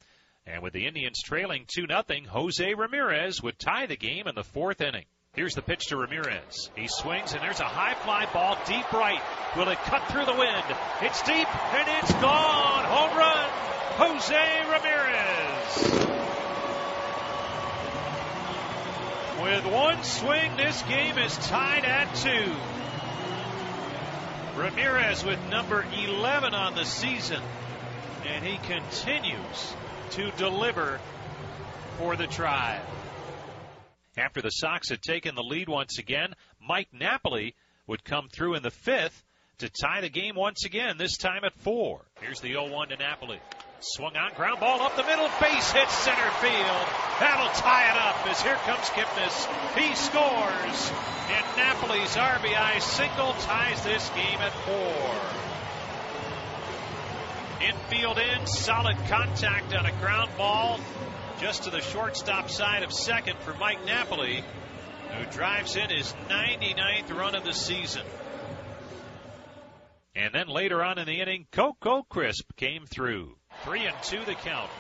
And 0.47 0.62
with 0.62 0.73
the 0.73 0.87
Indians 0.87 1.20
trailing 1.25 1.64
2 1.66 1.87
0, 1.88 2.02
Jose 2.28 2.75
Ramirez 2.75 3.42
would 3.42 3.58
tie 3.58 3.87
the 3.87 3.97
game 3.97 4.26
in 4.26 4.35
the 4.35 4.44
fourth 4.44 4.80
inning. 4.80 5.06
Here's 5.35 5.54
the 5.54 5.62
pitch 5.62 5.87
to 5.88 5.97
Ramirez. 5.97 6.70
He 6.75 6.88
swings, 6.88 7.32
and 7.32 7.42
there's 7.42 7.61
a 7.61 7.64
high 7.64 7.94
fly 7.94 8.26
ball 8.32 8.58
deep 8.66 8.92
right. 8.92 9.20
Will 9.56 9.68
it 9.68 9.78
cut 9.85 10.08
through 10.08 10.25
the 10.25 10.35
wind? 10.35 10.64
It's 11.02 11.23
deep, 11.23 11.47
and 11.75 11.88
it's 12.02 12.12
gone. 12.14 12.85
Home 12.85 13.16
run, 13.16 13.49
Jose 13.99 14.64
Ramirez. 14.68 16.08
With 19.40 19.73
one 19.73 20.02
swing, 20.02 20.56
this 20.56 20.82
game 20.82 21.18
is 21.18 21.37
tied 21.47 21.85
at 21.85 22.12
two. 22.16 22.52
Ramirez 24.61 25.25
with 25.25 25.38
number 25.50 25.87
11 25.97 26.52
on 26.52 26.75
the 26.75 26.85
season, 26.85 27.40
and 28.26 28.44
he 28.44 28.58
continues 28.66 29.75
to 30.11 30.32
deliver 30.32 30.99
for 31.97 32.16
the 32.16 32.26
tribe. 32.26 32.82
After 34.18 34.42
the 34.42 34.50
Sox 34.50 34.88
had 34.88 35.00
taken 35.00 35.37
the 35.37 35.44
lead 35.44 35.68
once 35.68 35.98
again, 35.98 36.34
Mike 36.60 36.88
Napoli 36.92 37.54
would 37.87 38.02
come 38.02 38.28
through 38.28 38.56
in 38.56 38.64
the 38.64 38.70
fifth 38.70 39.22
to 39.58 39.68
tie 39.68 40.00
the 40.00 40.08
game 40.08 40.34
once 40.34 40.64
again, 40.64 40.98
this 40.98 41.16
time 41.16 41.44
at 41.44 41.54
four. 41.60 42.00
Here's 42.20 42.40
the 42.40 42.48
0 42.48 42.68
1 42.68 42.88
to 42.88 42.96
Napoli. 42.96 43.38
Swung 43.80 44.16
on, 44.16 44.34
ground 44.34 44.58
ball 44.58 44.82
up 44.82 44.96
the 44.96 45.04
middle, 45.04 45.28
base 45.40 45.70
hit 45.70 45.88
center 45.90 46.30
field. 46.42 46.87
That'll 47.20 47.54
tie 47.62 47.90
it 47.90 47.96
up 47.96 48.26
as 48.26 48.42
here 48.42 48.56
comes 48.66 48.90
Kipnis. 48.90 49.46
He 49.78 49.94
scores, 49.94 50.92
and 51.30 51.46
Napoli's 51.56 52.16
RBI 52.16 52.82
single 52.82 53.34
ties 53.34 53.84
this 53.84 54.10
game 54.10 54.40
at 54.40 54.52
four. 54.66 55.14
Infield 57.68 58.18
in, 58.18 58.46
solid 58.48 58.96
contact 59.08 59.75
on 59.75 59.87
a 59.87 59.92
ground 60.00 60.30
ball 60.37 60.80
just 61.40 61.64
to 61.64 61.71
the 61.71 61.80
shortstop 61.80 62.50
side 62.50 62.83
of 62.83 62.92
second 62.92 63.38
for 63.38 63.54
Mike 63.54 63.85
Napoli, 63.85 64.42
who 65.12 65.30
drives 65.30 65.76
in 65.76 65.88
his 65.88 66.12
99th 66.28 67.16
run 67.16 67.35
of 67.35 67.45
the 67.45 67.52
season. 67.52 68.02
And 70.16 70.35
then 70.35 70.49
later 70.49 70.83
on 70.83 70.99
in 70.99 71.07
the 71.07 71.21
inning, 71.21 71.47
Coco 71.52 72.02
Crisp 72.02 72.50
came 72.57 72.87
through. 72.87 73.37
Three 73.64 73.87
and 73.87 73.97
two 74.02 74.25
the 74.25 74.35
count. 74.35 74.71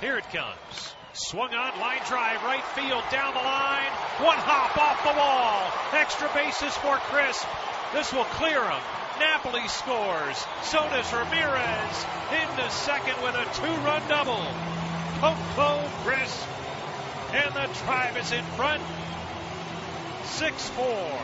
Here 0.00 0.18
it 0.18 0.28
comes. 0.32 0.94
Swung 1.12 1.54
on, 1.54 1.78
line 1.78 2.00
drive, 2.08 2.42
right 2.42 2.64
field, 2.74 3.04
down 3.12 3.34
the 3.34 3.40
line. 3.40 3.92
One 4.18 4.38
hop 4.38 4.76
off 4.76 5.02
the 5.04 5.16
wall. 5.16 6.00
Extra 6.00 6.28
bases 6.34 6.74
for 6.78 6.96
Crisp. 6.96 7.46
This 7.92 8.12
will 8.12 8.24
clear 8.40 8.62
him. 8.64 8.82
Napoli 9.20 9.68
scores. 9.68 10.44
So 10.64 10.80
does 10.88 11.12
Ramirez. 11.12 12.06
Into 12.32 12.70
second 12.70 13.22
with 13.22 13.36
a 13.36 13.44
two-run 13.54 14.08
double. 14.08 14.81
Coco 15.22 15.88
Crisp. 16.02 16.48
And 17.32 17.54
the 17.54 17.72
tribe 17.84 18.16
is 18.16 18.32
in 18.32 18.44
front. 18.56 18.82
6-4. 20.24 21.22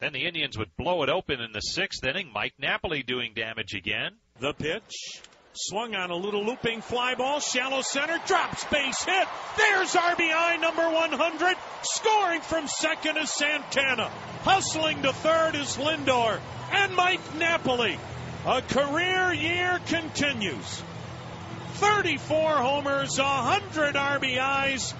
Then 0.00 0.12
the 0.12 0.26
Indians 0.26 0.58
would 0.58 0.76
blow 0.76 1.02
it 1.02 1.08
open 1.08 1.40
in 1.40 1.52
the 1.52 1.60
sixth 1.60 2.04
inning. 2.04 2.30
Mike 2.34 2.52
Napoli 2.58 3.02
doing 3.02 3.32
damage 3.34 3.72
again. 3.72 4.12
The 4.40 4.52
pitch. 4.52 5.22
Swung 5.54 5.94
on 5.94 6.10
a 6.10 6.16
little 6.16 6.44
looping 6.44 6.82
fly 6.82 7.14
ball, 7.14 7.40
shallow 7.40 7.80
center, 7.80 8.18
drops 8.26 8.62
base 8.64 9.02
hit. 9.02 9.28
There's 9.56 9.94
RBI 9.94 10.60
number 10.60 10.86
100. 10.86 11.56
Scoring 11.82 12.42
from 12.42 12.68
second 12.68 13.16
is 13.16 13.32
Santana. 13.32 14.10
Hustling 14.42 15.00
to 15.00 15.14
third 15.14 15.54
is 15.54 15.78
Lindor. 15.78 16.38
And 16.72 16.94
Mike 16.94 17.36
Napoli. 17.36 17.98
A 18.46 18.60
career 18.60 19.32
year 19.32 19.80
continues. 19.86 20.82
34 21.80 22.50
homers, 22.56 23.18
100 23.18 23.94
RBIs. 23.94 24.94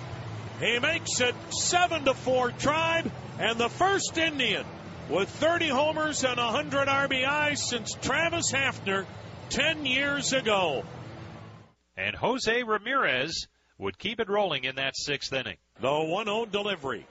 He 0.61 0.79
makes 0.79 1.21
it 1.21 1.35
7 1.53 2.07
to 2.07 2.15
4 2.15 2.53
tribe 2.53 3.11
and 3.39 3.59
the 3.59 3.69
first 3.69 4.17
Indian 4.17 4.65
with 5.11 5.29
30 5.29 5.69
homers 5.69 6.25
and 6.25 6.39
100 6.39 6.89
RBIs 6.89 7.59
since 7.59 7.95
Travis 8.01 8.51
Hafner 8.53 9.05
10 9.51 9.85
years 9.85 10.33
ago. 10.33 10.85
And 11.97 12.17
Jose 12.17 12.63
Ramirez 12.63 13.47
would 13.79 13.99
keep 13.99 14.19
it 14.19 14.29
rolling 14.31 14.65
in 14.65 14.77
that 14.77 14.97
sixth 14.97 15.33
inning. 15.33 15.57
The 15.81 15.91
1 15.91 16.27
0 16.27 16.47
delivery. 16.47 17.07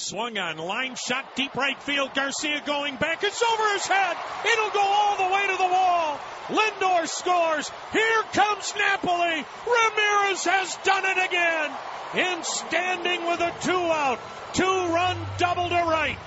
Swung 0.00 0.38
on, 0.38 0.58
line 0.58 0.94
shot, 0.94 1.34
deep 1.34 1.54
right 1.56 1.82
field. 1.82 2.14
Garcia 2.14 2.62
going 2.64 2.96
back. 2.96 3.24
It's 3.24 3.42
over 3.42 3.72
his 3.72 3.86
head. 3.86 4.16
It'll 4.52 4.70
go 4.70 4.80
all 4.80 5.16
the 5.16 5.34
way 5.34 5.46
to 5.48 5.56
the 5.56 5.68
wall. 5.68 6.20
Lindor 6.48 7.08
scores. 7.08 7.70
Here 7.92 8.22
comes 8.32 8.74
Napoli. 8.78 9.44
Ramirez 9.66 10.44
has 10.44 10.76
done 10.84 11.04
it 11.04 11.26
again. 11.26 11.70
In 12.14 12.42
standing 12.44 13.26
with 13.26 13.40
a 13.40 13.52
two 13.62 13.72
out, 13.72 14.20
two 14.54 14.64
run 14.64 15.18
double 15.36 15.68
to 15.68 15.74
right 15.74 16.18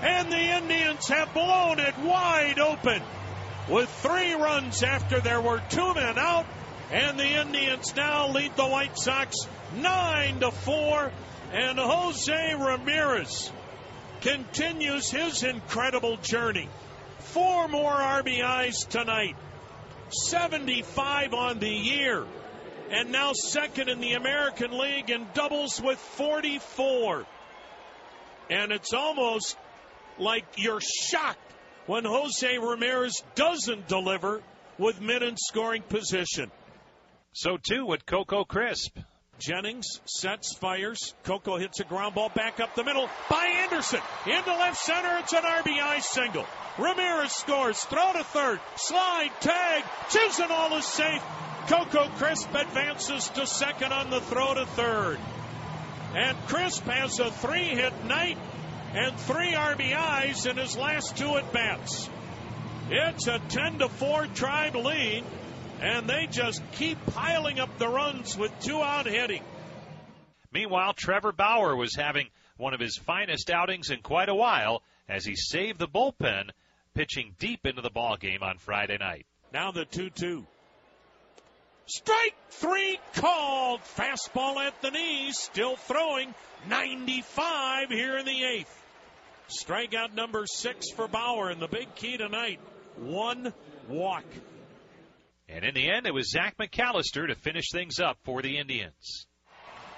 and 0.00 0.30
the 0.30 0.56
Indians 0.56 1.08
have 1.08 1.34
blown 1.34 1.80
it 1.80 1.98
wide 1.98 2.58
open 2.58 3.02
with 3.68 3.88
three 3.88 4.34
runs 4.34 4.82
after 4.82 5.20
there 5.20 5.40
were 5.40 5.60
two 5.68 5.94
men 5.94 6.18
out, 6.18 6.46
and 6.90 7.18
the 7.18 7.40
Indians 7.40 7.94
now 7.96 8.28
lead 8.28 8.54
the 8.56 8.66
White 8.66 8.96
Sox 8.96 9.36
nine 9.76 10.40
to 10.40 10.50
four, 10.50 11.12
and 11.52 11.78
Jose 11.78 12.54
Ramirez 12.54 13.50
continues 14.20 15.10
his 15.10 15.42
incredible 15.42 16.16
journey. 16.18 16.68
Four 17.18 17.68
more 17.68 17.92
RBIs 17.92 18.88
tonight, 18.88 19.36
75 20.10 21.34
on 21.34 21.58
the 21.58 21.68
year, 21.68 22.24
and 22.90 23.12
now 23.12 23.32
second 23.32 23.88
in 23.88 24.00
the 24.00 24.12
American 24.12 24.76
League 24.78 25.10
in 25.10 25.26
doubles 25.34 25.80
with 25.80 25.98
44. 25.98 27.26
And 28.50 28.72
it's 28.72 28.94
almost 28.94 29.56
like 30.18 30.44
you're 30.56 30.80
shocked 30.80 31.38
when 31.86 32.04
Jose 32.04 32.58
Ramirez 32.58 33.22
doesn't 33.34 33.88
deliver 33.88 34.42
with 34.78 35.00
men 35.00 35.22
in 35.22 35.36
scoring 35.36 35.82
position. 35.82 36.50
So 37.32 37.58
too 37.62 37.84
with 37.84 38.06
Coco 38.06 38.44
Crisp. 38.44 38.98
Jennings 39.38 40.00
sets, 40.04 40.54
fires. 40.54 41.14
Coco 41.22 41.58
hits 41.58 41.80
a 41.80 41.84
ground 41.84 42.14
ball 42.14 42.28
back 42.28 42.60
up 42.60 42.74
the 42.74 42.84
middle 42.84 43.08
by 43.30 43.46
Anderson. 43.62 44.00
Into 44.26 44.50
left 44.50 44.78
center. 44.78 45.18
It's 45.18 45.32
an 45.32 45.42
RBI 45.42 46.02
single. 46.02 46.44
Ramirez 46.78 47.32
scores. 47.32 47.78
Throw 47.84 48.12
to 48.12 48.24
third. 48.24 48.60
Slide. 48.76 49.30
Tag. 49.40 49.84
Chisenhall 50.08 50.78
is 50.78 50.84
safe. 50.84 51.22
Coco 51.68 52.08
Crisp 52.16 52.52
advances 52.54 53.28
to 53.30 53.46
second 53.46 53.92
on 53.92 54.10
the 54.10 54.20
throw 54.20 54.54
to 54.54 54.66
third. 54.66 55.18
And 56.14 56.36
Crisp 56.46 56.84
has 56.84 57.20
a 57.20 57.30
three 57.30 57.68
hit 57.68 58.04
night 58.04 58.38
and 58.94 59.18
three 59.20 59.52
RBIs 59.52 60.50
in 60.50 60.56
his 60.56 60.76
last 60.76 61.16
two 61.16 61.36
at 61.36 61.52
bats. 61.52 62.08
It's 62.90 63.26
a 63.26 63.38
10 63.38 63.80
to 63.80 63.88
4 63.90 64.28
tribe 64.28 64.74
lead, 64.74 65.24
and 65.80 66.08
they 66.08 66.26
just 66.30 66.62
keep 66.72 66.98
piling 67.06 67.60
up 67.60 67.78
the 67.78 67.88
runs 67.88 68.36
with 68.36 68.52
two 68.60 68.82
out 68.82 69.06
hitting. 69.06 69.42
Meanwhile, 70.52 70.94
Trevor 70.94 71.32
Bauer 71.32 71.76
was 71.76 71.94
having 71.94 72.28
one 72.56 72.74
of 72.74 72.80
his 72.80 72.96
finest 72.96 73.50
outings 73.50 73.90
in 73.90 74.00
quite 74.00 74.28
a 74.28 74.34
while 74.34 74.82
as 75.08 75.24
he 75.24 75.36
saved 75.36 75.78
the 75.78 75.88
bullpen, 75.88 76.50
pitching 76.94 77.34
deep 77.38 77.66
into 77.66 77.82
the 77.82 77.90
ball 77.90 78.16
game 78.16 78.42
on 78.42 78.58
Friday 78.58 78.98
night. 78.98 79.26
Now 79.52 79.72
the 79.72 79.84
2 79.84 80.10
2. 80.10 80.46
Strike 81.86 82.36
three 82.50 82.98
called. 83.14 83.80
Fastball 83.96 84.56
at 84.58 84.82
the 84.82 84.90
knees, 84.90 85.38
still 85.38 85.76
throwing 85.76 86.34
95 86.68 87.88
here 87.88 88.18
in 88.18 88.26
the 88.26 88.44
eighth. 88.44 88.84
Strikeout 89.48 90.12
number 90.12 90.44
six 90.46 90.90
for 90.90 91.08
Bauer, 91.08 91.48
and 91.48 91.62
the 91.62 91.68
big 91.68 91.94
key 91.94 92.18
tonight 92.18 92.60
one 92.96 93.54
walk. 93.88 94.24
And 95.48 95.64
in 95.64 95.74
the 95.74 95.90
end, 95.90 96.06
it 96.06 96.12
was 96.12 96.30
Zach 96.30 96.56
McAllister 96.58 97.28
to 97.28 97.34
finish 97.34 97.70
things 97.70 98.00
up 98.00 98.18
for 98.24 98.42
the 98.42 98.58
Indians. 98.58 99.26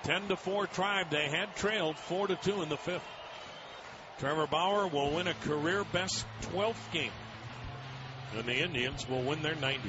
10 0.04 0.28
to 0.28 0.36
4 0.36 0.66
tribe. 0.68 1.10
They 1.10 1.28
had 1.28 1.56
trailed 1.56 1.98
4 1.98 2.28
to 2.28 2.36
2 2.36 2.62
in 2.62 2.68
the 2.68 2.76
fifth. 2.76 3.04
Trevor 4.18 4.46
Bauer 4.46 4.86
will 4.86 5.10
win 5.12 5.28
a 5.28 5.34
career 5.34 5.84
best 5.92 6.24
12th 6.52 6.92
game. 6.92 7.12
And 8.36 8.46
the 8.46 8.62
Indians 8.62 9.08
will 9.08 9.22
win 9.22 9.42
their 9.42 9.54
90th. 9.54 9.80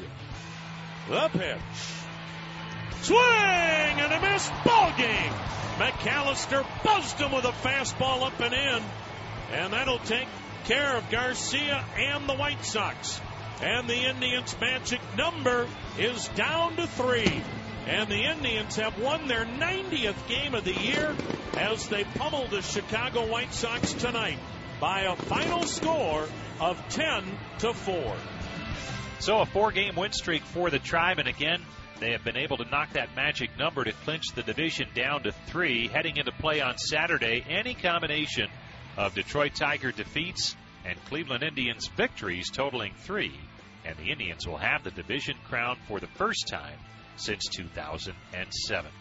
The 1.10 1.30
pitch. 1.30 1.60
Swing 3.02 3.20
and 3.20 4.14
a 4.14 4.22
miss. 4.22 4.50
Ball 4.66 4.94
game. 4.98 5.34
McAllister 5.78 6.66
buzzed 6.84 7.18
him 7.18 7.32
with 7.32 7.46
a 7.46 7.52
fastball 7.52 8.24
up 8.24 8.40
and 8.40 8.54
in. 8.54 8.84
And 9.54 9.74
that'll 9.74 10.00
take 10.00 10.28
care 10.66 10.96
of 10.96 11.10
Garcia 11.10 11.84
and 11.98 12.28
the 12.28 12.36
White 12.36 12.64
Sox. 12.64 13.20
And 13.62 13.88
the 13.88 14.10
Indians' 14.10 14.56
magic 14.60 15.02
number 15.18 15.68
is 15.98 16.28
down 16.30 16.76
to 16.78 16.88
three. 16.88 17.44
And 17.88 18.10
the 18.10 18.24
Indians 18.24 18.76
have 18.78 19.00
won 19.00 19.28
their 19.28 19.46
90th 19.46 20.28
game 20.28 20.56
of 20.56 20.64
the 20.64 20.74
year 20.74 21.16
as 21.56 21.88
they 21.90 22.04
pummel 22.04 22.48
the 22.48 22.62
Chicago 22.62 23.28
White 23.28 23.54
Sox 23.54 23.94
tonight 23.94 24.38
by 24.80 25.02
a 25.02 25.16
final 25.16 25.64
score 25.64 26.28
of 26.60 26.90
10 26.90 27.24
to 27.60 27.74
4. 27.74 28.16
So 29.20 29.40
a 29.40 29.46
four-game 29.46 29.96
win 29.96 30.12
streak 30.14 30.44
for 30.44 30.70
the 30.70 30.80
Tribe, 30.80 31.20
and 31.20 31.28
again, 31.28 31.62
they 32.00 32.14
have 32.14 32.24
been 32.24 32.38
able 32.38 32.58
to 32.58 32.66
knock 32.66 32.94
that 32.94 33.16
magic 33.16 33.52
number 33.60 33.84
to 33.84 33.92
clinch 33.92 34.26
the 34.34 34.42
division 34.42 34.88
down 34.96 35.24
to 35.24 35.32
three. 35.32 35.88
Heading 35.88 36.18
into 36.18 36.32
play 36.32 36.62
on 36.62 36.80
Saturday, 36.80 37.46
any 37.48 37.76
combination 37.76 38.50
of 38.98 39.14
Detroit 39.14 39.54
Tiger 39.54 39.92
defeats 39.92 40.56
and 40.86 41.04
Cleveland 41.06 41.44
Indians 41.44 41.88
victories 41.96 42.50
totaling 42.50 42.94
three, 43.00 43.34
and 43.86 43.98
the 43.98 44.12
Indians 44.12 44.48
will 44.48 44.58
have 44.58 44.84
the 44.84 44.92
division 44.92 45.36
crown 45.48 45.78
for 45.88 46.00
the 46.00 46.08
first 46.08 46.48
time 46.48 46.78
since 47.18 47.48
2007. 47.48 48.92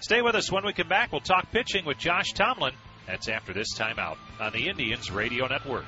Stay 0.00 0.22
with 0.22 0.34
us 0.34 0.50
when 0.50 0.64
we 0.64 0.72
come 0.72 0.88
back. 0.88 1.12
We'll 1.12 1.20
talk 1.20 1.50
pitching 1.52 1.84
with 1.84 1.98
Josh 1.98 2.32
Tomlin. 2.32 2.74
That's 3.06 3.28
after 3.28 3.52
this 3.52 3.74
timeout 3.76 4.16
on 4.40 4.52
the 4.52 4.68
Indians 4.68 5.10
Radio 5.10 5.46
Network. 5.46 5.84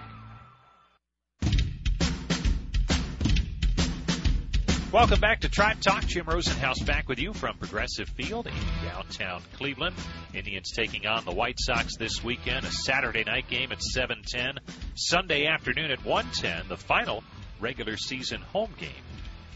Welcome 4.93 5.21
back 5.21 5.41
to 5.41 5.49
Tribe 5.49 5.81
Talk. 5.81 6.05
Jim 6.05 6.27
Rosenhaus 6.27 6.85
back 6.85 7.09
with 7.09 7.19
you 7.19 7.33
from 7.33 7.57
Progressive 7.57 8.11
Field 8.11 8.47
in 8.47 8.53
downtown 8.85 9.41
Cleveland. 9.57 9.97
Indians 10.35 10.71
taking 10.71 11.07
on 11.07 11.25
the 11.25 11.33
White 11.33 11.59
Sox 11.59 11.97
this 11.97 12.23
weekend. 12.23 12.67
A 12.67 12.71
Saturday 12.71 13.25
night 13.25 13.49
game 13.49 13.73
at 13.73 13.81
7:10, 13.81 14.59
Sunday 14.95 15.47
afternoon 15.47 15.91
at 15.91 16.05
1:10. 16.05 16.69
The 16.69 16.77
final 16.77 17.25
regular 17.59 17.97
season 17.97 18.43
home 18.43 18.75
game 18.79 18.91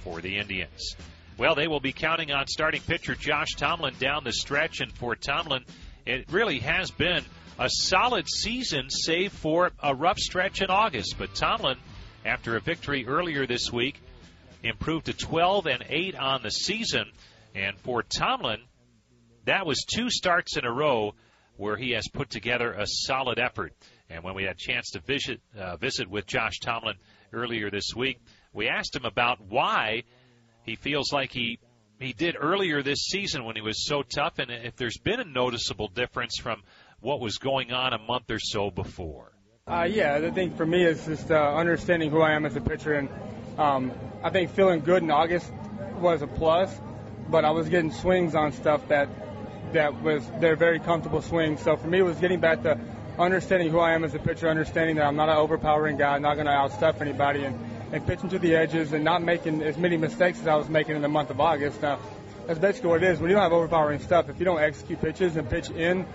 for 0.03 0.23
the 0.23 0.39
Indians. 0.39 0.97
Well, 1.37 1.55
they 1.55 1.69
will 1.69 1.81
be 1.81 1.93
counting 1.93 2.33
on 2.33 2.47
starting 2.47 2.81
pitcher 2.81 3.15
Josh 3.15 3.57
Tomlin 3.59 3.95
down 3.99 4.25
the 4.25 4.33
stretch, 4.33 4.81
and 4.81 4.91
for 4.91 5.17
Tomlin, 5.17 5.67
it 6.07 6.33
really 6.33 6.61
has 6.61 6.91
been 6.91 7.23
a 7.59 7.69
solid 7.69 8.27
season, 8.27 8.89
save 8.89 9.35
for 9.35 9.71
a 9.83 9.95
rough 9.95 10.19
stretch 10.19 10.63
in 10.63 10.71
August. 10.71 11.17
But 11.19 11.35
Tomlin, 11.35 11.77
after 12.25 12.57
a 12.57 12.61
victory 12.61 13.07
earlier 13.07 13.47
this 13.47 13.71
week, 13.71 14.01
improved 14.63 15.07
to 15.07 15.13
12 15.13 15.67
and 15.67 15.85
8 15.89 16.15
on 16.17 16.43
the 16.43 16.51
season. 16.51 17.07
And 17.55 17.79
for 17.79 18.03
Tomlin, 18.03 18.61
that 19.45 19.67
was 19.67 19.85
two 19.85 20.11
starts 20.11 20.57
in 20.57 20.65
a 20.65 20.73
row 20.73 21.15
where 21.57 21.77
he 21.77 21.93
has 21.93 22.07
put 22.13 22.31
together 22.31 22.73
a 22.73 22.87
solid 22.87 23.39
effort. 23.39 23.73
And 24.11 24.23
when 24.23 24.35
we 24.35 24.45
had 24.45 24.57
a 24.57 24.59
chance 24.59 24.91
to 24.91 25.01
visit 25.01 25.41
uh, 25.59 25.77
visit 25.77 26.09
with 26.09 26.27
Josh 26.27 26.59
Tomlin 26.61 26.97
earlier 27.33 27.71
this 27.71 27.95
week, 27.97 28.21
we 28.53 28.69
asked 28.69 28.95
him 28.95 29.05
about 29.05 29.41
why 29.41 30.05
he 30.65 30.77
feels 30.77 31.13
like 31.13 31.33
he 31.33 31.59
he 31.99 32.13
did 32.13 32.37
earlier 32.39 32.83
this 32.83 33.07
season 33.07 33.45
when 33.45 33.57
he 33.57 33.63
was 33.63 33.87
so 33.87 34.03
tough, 34.03 34.39
and 34.39 34.51
if 34.51 34.77
there's 34.77 34.99
been 34.99 35.21
a 35.21 35.25
noticeable 35.25 35.89
difference 35.89 36.37
from 36.39 36.63
what 37.01 37.21
was 37.21 37.39
going 37.39 37.73
on 37.73 37.95
a 37.95 37.99
month 37.99 38.31
or 38.31 38.39
so 38.39 38.71
before. 38.71 39.33
Uh, 39.69 39.83
yeah, 39.83 40.21
the 40.21 40.31
thing 40.31 40.55
for 40.55 40.65
me 40.65 40.85
is 40.85 41.05
just 41.07 41.29
uh, 41.29 41.35
understanding 41.35 42.09
who 42.09 42.21
I 42.21 42.35
am 42.35 42.47
as 42.47 42.55
a 42.55 42.61
pitcher, 42.61 42.95
and 42.95 43.09
um, 43.59 43.91
I 44.23 44.31
think 44.31 44.53
feeling 44.53 44.79
good 44.79 45.03
in 45.03 45.11
August 45.11 45.51
was 45.99 46.23
a 46.23 46.29
plus, 46.29 46.73
but 47.29 47.45
I 47.45 47.51
was 47.51 47.69
getting 47.69 47.91
swings 47.91 48.37
on 48.37 48.53
stuff 48.53 48.87
that 48.91 49.09
that 49.73 50.01
was 50.05 50.25
they're 50.39 50.55
very 50.55 50.79
comfortable 50.79 51.21
swings. 51.21 51.63
So 51.63 51.77
for 51.77 51.89
me, 51.89 51.99
it 51.99 52.03
was 52.03 52.17
getting 52.19 52.39
back 52.39 52.63
to 52.63 52.79
understanding 53.19 53.73
who 53.73 53.81
I 53.81 53.95
am 53.95 54.05
as 54.05 54.15
a 54.15 54.21
pitcher, 54.21 54.49
understanding 54.49 54.95
that 54.97 55.05
I'm 55.05 55.17
not 55.17 55.29
an 55.29 55.37
overpowering 55.37 55.97
guy, 55.97 56.17
not 56.19 56.35
going 56.35 56.47
to 56.47 56.53
outstuff 56.53 57.01
anybody, 57.01 57.43
and, 57.43 57.59
and 57.91 58.07
pitching 58.07 58.29
to 58.29 58.39
the 58.39 58.55
edges 58.55 58.93
and 58.93 59.03
not 59.03 59.21
making 59.21 59.65
as 59.65 59.77
many 59.77 59.97
mistakes 59.97 60.39
as 60.39 60.47
I 60.47 60.55
was 60.55 60.69
making 60.69 60.95
in 60.95 61.03
the 61.03 61.09
month 61.09 61.31
of 61.31 61.41
August. 61.41 61.83
Now, 61.83 61.99
that's 62.47 62.61
basically 62.61 62.91
what 62.91 63.03
it 63.03 63.11
is. 63.11 63.19
When 63.19 63.31
you 63.31 63.35
don't 63.35 63.43
have 63.43 63.53
overpowering 63.53 63.99
stuff, 63.99 64.29
if 64.29 64.39
you 64.39 64.45
don't 64.45 64.61
execute 64.61 65.01
pitches 65.01 65.35
and 65.35 65.51
pitch 65.51 65.71
in 65.71 66.07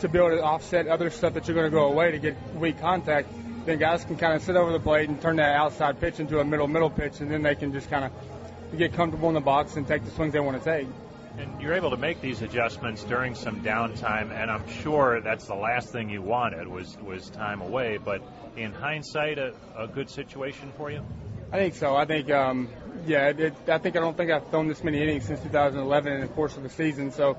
to 0.00 0.08
be 0.08 0.18
able 0.18 0.30
to 0.30 0.42
offset 0.42 0.86
other 0.86 1.10
stuff 1.10 1.34
that 1.34 1.46
you're 1.46 1.54
going 1.54 1.70
to 1.70 1.76
go 1.76 1.86
away 1.86 2.12
to 2.12 2.18
get 2.18 2.36
weak 2.54 2.80
contact, 2.80 3.28
then 3.66 3.78
guys 3.78 4.04
can 4.04 4.16
kind 4.16 4.34
of 4.34 4.42
sit 4.42 4.56
over 4.56 4.72
the 4.72 4.80
plate 4.80 5.08
and 5.08 5.20
turn 5.20 5.36
that 5.36 5.56
outside 5.56 6.00
pitch 6.00 6.20
into 6.20 6.38
a 6.40 6.44
middle 6.44 6.68
middle 6.68 6.90
pitch, 6.90 7.20
and 7.20 7.30
then 7.30 7.42
they 7.42 7.54
can 7.54 7.72
just 7.72 7.88
kind 7.90 8.04
of 8.04 8.78
get 8.78 8.92
comfortable 8.92 9.28
in 9.28 9.34
the 9.34 9.40
box 9.40 9.76
and 9.76 9.86
take 9.86 10.04
the 10.04 10.10
swings 10.10 10.32
they 10.32 10.40
want 10.40 10.62
to 10.62 10.64
take. 10.64 10.88
And 11.38 11.60
you're 11.60 11.74
able 11.74 11.90
to 11.90 11.96
make 11.96 12.20
these 12.20 12.42
adjustments 12.42 13.02
during 13.04 13.34
some 13.34 13.60
downtime, 13.62 14.30
and 14.30 14.50
I'm 14.50 14.68
sure 14.68 15.20
that's 15.20 15.46
the 15.46 15.54
last 15.54 15.90
thing 15.90 16.08
you 16.08 16.22
wanted 16.22 16.68
was 16.68 16.96
was 16.98 17.28
time 17.30 17.60
away. 17.60 17.98
But 17.98 18.22
in 18.56 18.72
hindsight, 18.72 19.38
a, 19.38 19.54
a 19.76 19.88
good 19.88 20.08
situation 20.08 20.72
for 20.76 20.90
you. 20.90 21.04
I 21.52 21.56
think 21.56 21.74
so. 21.74 21.96
I 21.96 22.04
think, 22.04 22.30
um, 22.30 22.68
yeah, 23.06 23.28
it, 23.28 23.54
I 23.68 23.78
think 23.78 23.96
I 23.96 24.00
don't 24.00 24.16
think 24.16 24.30
I've 24.30 24.48
thrown 24.48 24.68
this 24.68 24.82
many 24.84 25.02
innings 25.02 25.24
since 25.24 25.40
2011 25.40 26.12
in 26.12 26.20
the 26.20 26.28
course 26.28 26.56
of 26.56 26.62
the 26.62 26.68
season. 26.68 27.10
So, 27.10 27.38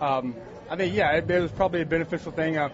um, 0.00 0.34
I 0.72 0.76
think, 0.76 0.94
yeah, 0.94 1.12
it, 1.12 1.30
it 1.30 1.38
was 1.38 1.52
probably 1.52 1.82
a 1.82 1.84
beneficial 1.84 2.32
thing. 2.32 2.56
Uh, 2.56 2.70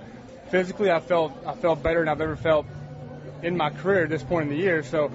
physically, 0.50 0.88
I 0.88 1.00
felt 1.00 1.32
I 1.44 1.54
felt 1.56 1.82
better 1.82 1.98
than 1.98 2.08
I've 2.08 2.20
ever 2.20 2.36
felt 2.36 2.64
in 3.42 3.56
my 3.56 3.70
career 3.70 4.04
at 4.04 4.08
this 4.08 4.22
point 4.22 4.48
in 4.48 4.56
the 4.56 4.62
year. 4.62 4.84
So, 4.84 5.10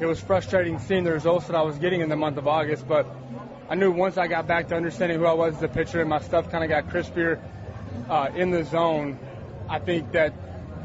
it 0.00 0.04
was 0.04 0.20
frustrating 0.20 0.78
seeing 0.80 1.04
the 1.04 1.12
results 1.12 1.46
that 1.46 1.56
I 1.56 1.62
was 1.62 1.78
getting 1.78 2.02
in 2.02 2.10
the 2.10 2.16
month 2.16 2.36
of 2.36 2.46
August, 2.46 2.86
but 2.86 3.06
I 3.70 3.74
knew 3.74 3.90
once 3.90 4.18
I 4.18 4.26
got 4.26 4.46
back 4.46 4.68
to 4.68 4.76
understanding 4.76 5.18
who 5.18 5.24
I 5.24 5.32
was 5.32 5.56
as 5.56 5.62
a 5.62 5.68
pitcher 5.68 6.02
and 6.02 6.10
my 6.10 6.20
stuff 6.20 6.50
kind 6.50 6.62
of 6.62 6.68
got 6.68 6.92
crispier 6.92 7.40
uh, 8.10 8.28
in 8.36 8.50
the 8.50 8.64
zone, 8.64 9.18
I 9.66 9.78
think 9.78 10.12
that 10.12 10.34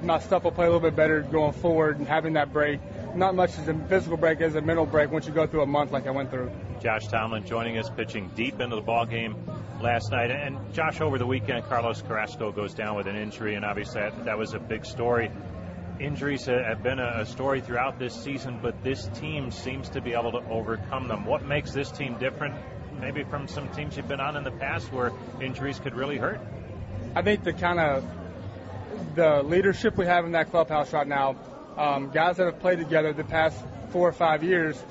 my 0.02 0.20
stuff 0.20 0.46
will 0.46 0.52
play 0.52 0.68
a 0.68 0.70
little 0.70 0.80
bit 0.80 0.96
better 0.96 1.22
going 1.22 1.52
forward 1.52 2.00
and 2.00 2.08
having 2.08 2.32
that 2.34 2.54
break. 2.54 2.80
Not 3.14 3.36
much 3.36 3.58
as 3.60 3.68
a 3.68 3.74
physical 3.74 4.16
break 4.16 4.40
as 4.40 4.56
a 4.56 4.62
mental 4.62 4.86
break 4.86 5.12
once 5.12 5.28
you 5.28 5.34
go 5.34 5.46
through 5.48 5.64
a 5.64 5.68
month 5.68 5.92
like 5.92 6.08
I 6.08 6.12
went 6.12 6.32
through. 6.32 6.50
Josh 6.82 7.08
Tomlin 7.08 7.46
joining 7.46 7.78
us, 7.78 7.90
pitching 7.90 8.32
deep 8.36 8.62
into 8.62 8.78
the 8.78 8.82
ball 8.82 9.06
game 9.06 9.36
last 9.82 10.12
night. 10.12 10.32
And 10.32 10.58
Josh, 10.74 11.02
over 11.02 11.18
the 11.18 11.26
weekend, 11.26 11.66
Carlos 11.66 12.02
Carrasco 12.02 12.52
goes 12.52 12.74
down 12.74 12.96
with 12.96 13.08
an 13.08 13.16
injury, 13.16 13.56
and 13.56 13.66
obviously 13.66 14.02
that, 14.02 14.26
that 14.26 14.38
was 14.38 14.54
a 14.54 14.60
big 14.60 14.86
story. 14.86 15.32
Injuries 16.00 16.46
have 16.46 16.82
been 16.82 17.00
a 17.00 17.26
story 17.26 17.62
throughout 17.62 18.00
this 18.00 18.14
season, 18.14 18.60
but 18.62 18.84
this 18.84 19.08
team 19.16 19.52
seems 19.52 19.90
to 19.90 20.02
be 20.02 20.14
able 20.14 20.32
to 20.32 20.44
overcome 20.50 21.08
them. 21.08 21.26
What 21.26 21.46
makes 21.46 21.72
this 21.74 21.92
team 21.92 22.18
different, 22.20 22.56
maybe 23.00 23.24
from 23.24 23.48
some 23.48 23.68
teams 23.70 23.98
you've 23.98 24.08
been 24.08 24.20
on 24.20 24.36
in 24.36 24.44
the 24.44 24.52
past 24.52 24.92
where 24.92 25.12
injuries 25.42 25.80
could 25.80 25.96
really 25.96 26.18
hurt? 26.18 26.40
I 27.16 27.22
think 27.22 27.44
the 27.44 27.54
kind 27.54 27.80
of 27.80 28.06
the 29.16 29.44
leadership 29.44 29.98
we 29.98 30.06
have 30.06 30.26
in 30.26 30.32
that 30.32 30.50
clubhouse 30.50 30.94
right 30.94 31.08
now, 31.08 31.36
um, 31.78 32.10
guys 32.12 32.38
that 32.38 32.46
have 32.46 32.60
played 32.60 32.80
together 32.80 33.14
the 33.14 33.24
past 33.24 33.58
four 33.92 34.08
or 34.08 34.14
five 34.14 34.44
years 34.44 34.82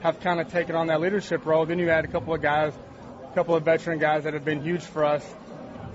have 0.00 0.20
kind 0.20 0.40
of 0.40 0.48
taken 0.50 0.74
on 0.74 0.86
that 0.88 1.00
leadership 1.00 1.44
role. 1.44 1.66
Then 1.66 1.78
you 1.78 1.88
had 1.88 2.04
a 2.04 2.08
couple 2.08 2.34
of 2.34 2.40
guys, 2.40 2.72
a 3.30 3.34
couple 3.34 3.54
of 3.54 3.64
veteran 3.64 3.98
guys 3.98 4.24
that 4.24 4.34
have 4.34 4.44
been 4.44 4.62
huge 4.62 4.82
for 4.82 5.04
us 5.04 5.24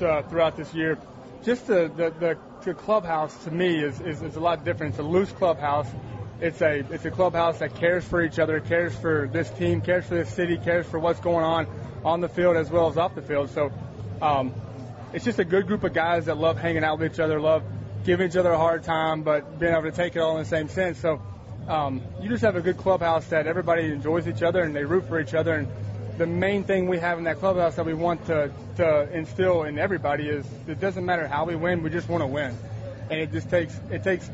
uh, 0.01 0.21
throughout 0.23 0.55
this 0.55 0.73
year. 0.73 0.97
Just 1.43 1.67
the, 1.67 1.91
the, 1.95 2.13
the, 2.19 2.37
the 2.63 2.73
clubhouse 2.73 3.35
to 3.43 3.51
me 3.51 3.83
is, 3.83 3.99
is, 3.99 4.21
is 4.21 4.35
a 4.35 4.39
lot 4.39 4.63
different. 4.63 4.91
It's 4.91 4.99
a 4.99 5.03
loose 5.03 5.31
clubhouse. 5.31 5.87
It's 6.41 6.61
a 6.61 6.83
it's 6.91 7.05
a 7.05 7.11
clubhouse 7.11 7.59
that 7.59 7.75
cares 7.75 8.03
for 8.03 8.21
each 8.21 8.39
other, 8.39 8.59
cares 8.59 8.93
for 8.93 9.29
this 9.31 9.49
team, 9.51 9.79
cares 9.79 10.05
for 10.05 10.15
this 10.15 10.29
city, 10.29 10.57
cares 10.57 10.85
for 10.85 10.99
what's 10.99 11.21
going 11.21 11.45
on 11.45 11.65
on 12.03 12.19
the 12.19 12.27
field 12.27 12.57
as 12.57 12.69
well 12.69 12.89
as 12.89 12.97
off 12.97 13.15
the 13.15 13.21
field. 13.21 13.49
So 13.51 13.71
um, 14.21 14.53
it's 15.13 15.23
just 15.23 15.39
a 15.39 15.45
good 15.45 15.65
group 15.65 15.85
of 15.85 15.93
guys 15.93 16.25
that 16.25 16.37
love 16.37 16.57
hanging 16.57 16.83
out 16.83 16.99
with 16.99 17.13
each 17.13 17.19
other, 17.21 17.39
love 17.39 17.63
giving 18.03 18.27
each 18.27 18.35
other 18.35 18.51
a 18.51 18.57
hard 18.57 18.83
time, 18.83 19.23
but 19.23 19.59
being 19.59 19.71
able 19.71 19.83
to 19.83 19.91
take 19.91 20.15
it 20.17 20.19
all 20.19 20.37
in 20.37 20.43
the 20.43 20.49
same 20.49 20.67
sense. 20.67 20.99
So 20.99 21.21
um, 21.69 22.01
you 22.21 22.27
just 22.27 22.43
have 22.43 22.57
a 22.57 22.61
good 22.61 22.77
clubhouse 22.77 23.27
that 23.27 23.47
everybody 23.47 23.85
enjoys 23.85 24.27
each 24.27 24.43
other 24.43 24.61
and 24.61 24.75
they 24.75 24.83
root 24.83 25.07
for 25.07 25.21
each 25.21 25.33
other. 25.33 25.53
And 25.53 25.67
the 26.17 26.25
main 26.25 26.63
thing 26.63 26.87
we 26.87 26.99
have 26.99 27.17
in 27.17 27.25
that 27.25 27.39
clubhouse 27.39 27.75
that 27.75 27.85
we 27.85 27.93
want 27.93 28.25
to, 28.27 28.51
to 28.77 29.11
instill 29.11 29.63
in 29.63 29.77
everybody 29.77 30.29
is 30.29 30.45
it 30.67 30.79
doesn't 30.79 31.05
matter 31.05 31.27
how 31.27 31.45
we 31.45 31.55
win, 31.55 31.83
we 31.83 31.89
just 31.89 32.07
want 32.07 32.21
to 32.21 32.27
win. 32.27 32.57
And 33.09 33.19
it 33.19 33.31
just 33.31 33.49
takes 33.49 33.79
it 33.91 34.03
takes 34.03 34.29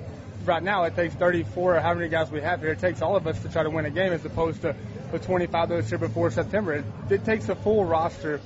right 0.46 0.64
now 0.64 0.84
it 0.84 0.96
takes 0.96 1.14
34 1.16 1.78
or 1.78 1.80
how 1.80 1.94
many 1.94 2.10
guys 2.10 2.32
we 2.32 2.42
have 2.42 2.62
here. 2.62 2.72
It 2.72 2.80
takes 2.80 3.02
all 3.02 3.16
of 3.16 3.28
us 3.28 3.42
to 3.42 3.50
try 3.50 3.64
to 3.64 3.70
win 3.70 3.86
a 3.86 3.90
game 3.90 4.14
as 4.14 4.24
opposed 4.26 4.62
to 4.62 4.76
the 5.12 5.20
25 5.20 5.70
that 5.70 5.76
was 5.76 5.90
here 5.90 5.98
before 5.98 6.32
September. 6.32 6.76
It, 6.76 6.86
it 7.10 7.26
takes 7.26 7.50
a 7.50 7.56
full 7.56 7.84
roster 7.86 8.40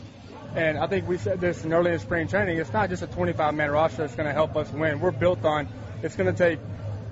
and 0.56 0.78
I 0.78 0.88
think 0.88 1.08
we 1.08 1.18
said 1.18 1.42
this 1.42 1.66
in 1.66 1.74
early 1.74 1.92
in 1.92 2.00
spring 2.00 2.30
training. 2.30 2.58
It's 2.58 2.72
not 2.72 2.90
just 2.90 3.04
a 3.04 3.08
25 3.08 3.54
man 3.54 3.70
roster 3.70 4.04
that's 4.04 4.16
going 4.16 4.28
to 4.28 4.34
help 4.34 4.56
us 4.56 4.72
win. 4.72 5.00
We're 5.00 5.12
built 5.12 5.44
on 5.44 5.68
it's 6.02 6.16
going 6.16 6.34
to 6.34 6.38
take 6.38 6.60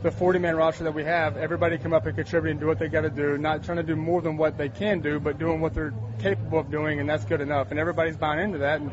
the 0.03 0.11
40 0.11 0.39
man 0.39 0.55
roster 0.55 0.83
that 0.83 0.93
we 0.93 1.03
have, 1.05 1.37
everybody 1.37 1.77
come 1.77 1.93
up 1.93 2.05
and 2.05 2.15
contribute 2.15 2.51
and 2.51 2.59
do 2.59 2.67
what 2.67 2.77
they 2.77 2.89
got 2.89 3.01
to 3.01 3.09
do, 3.09 3.37
not 3.37 3.63
trying 3.63 3.77
to 3.77 3.83
do 3.83 3.95
more 3.95 4.21
than 4.21 4.37
what 4.37 4.57
they 4.57 4.69
can 4.69 4.99
do, 4.99 5.19
but 5.19 5.39
doing 5.39 5.61
what 5.61 5.73
they're 5.73 5.93
capable 6.19 6.59
of 6.59 6.69
doing, 6.69 6.99
and 6.99 7.09
that's 7.09 7.25
good 7.25 7.41
enough. 7.41 7.71
And 7.71 7.79
everybody's 7.79 8.17
buying 8.17 8.41
into 8.41 8.59
that, 8.59 8.81
and 8.81 8.91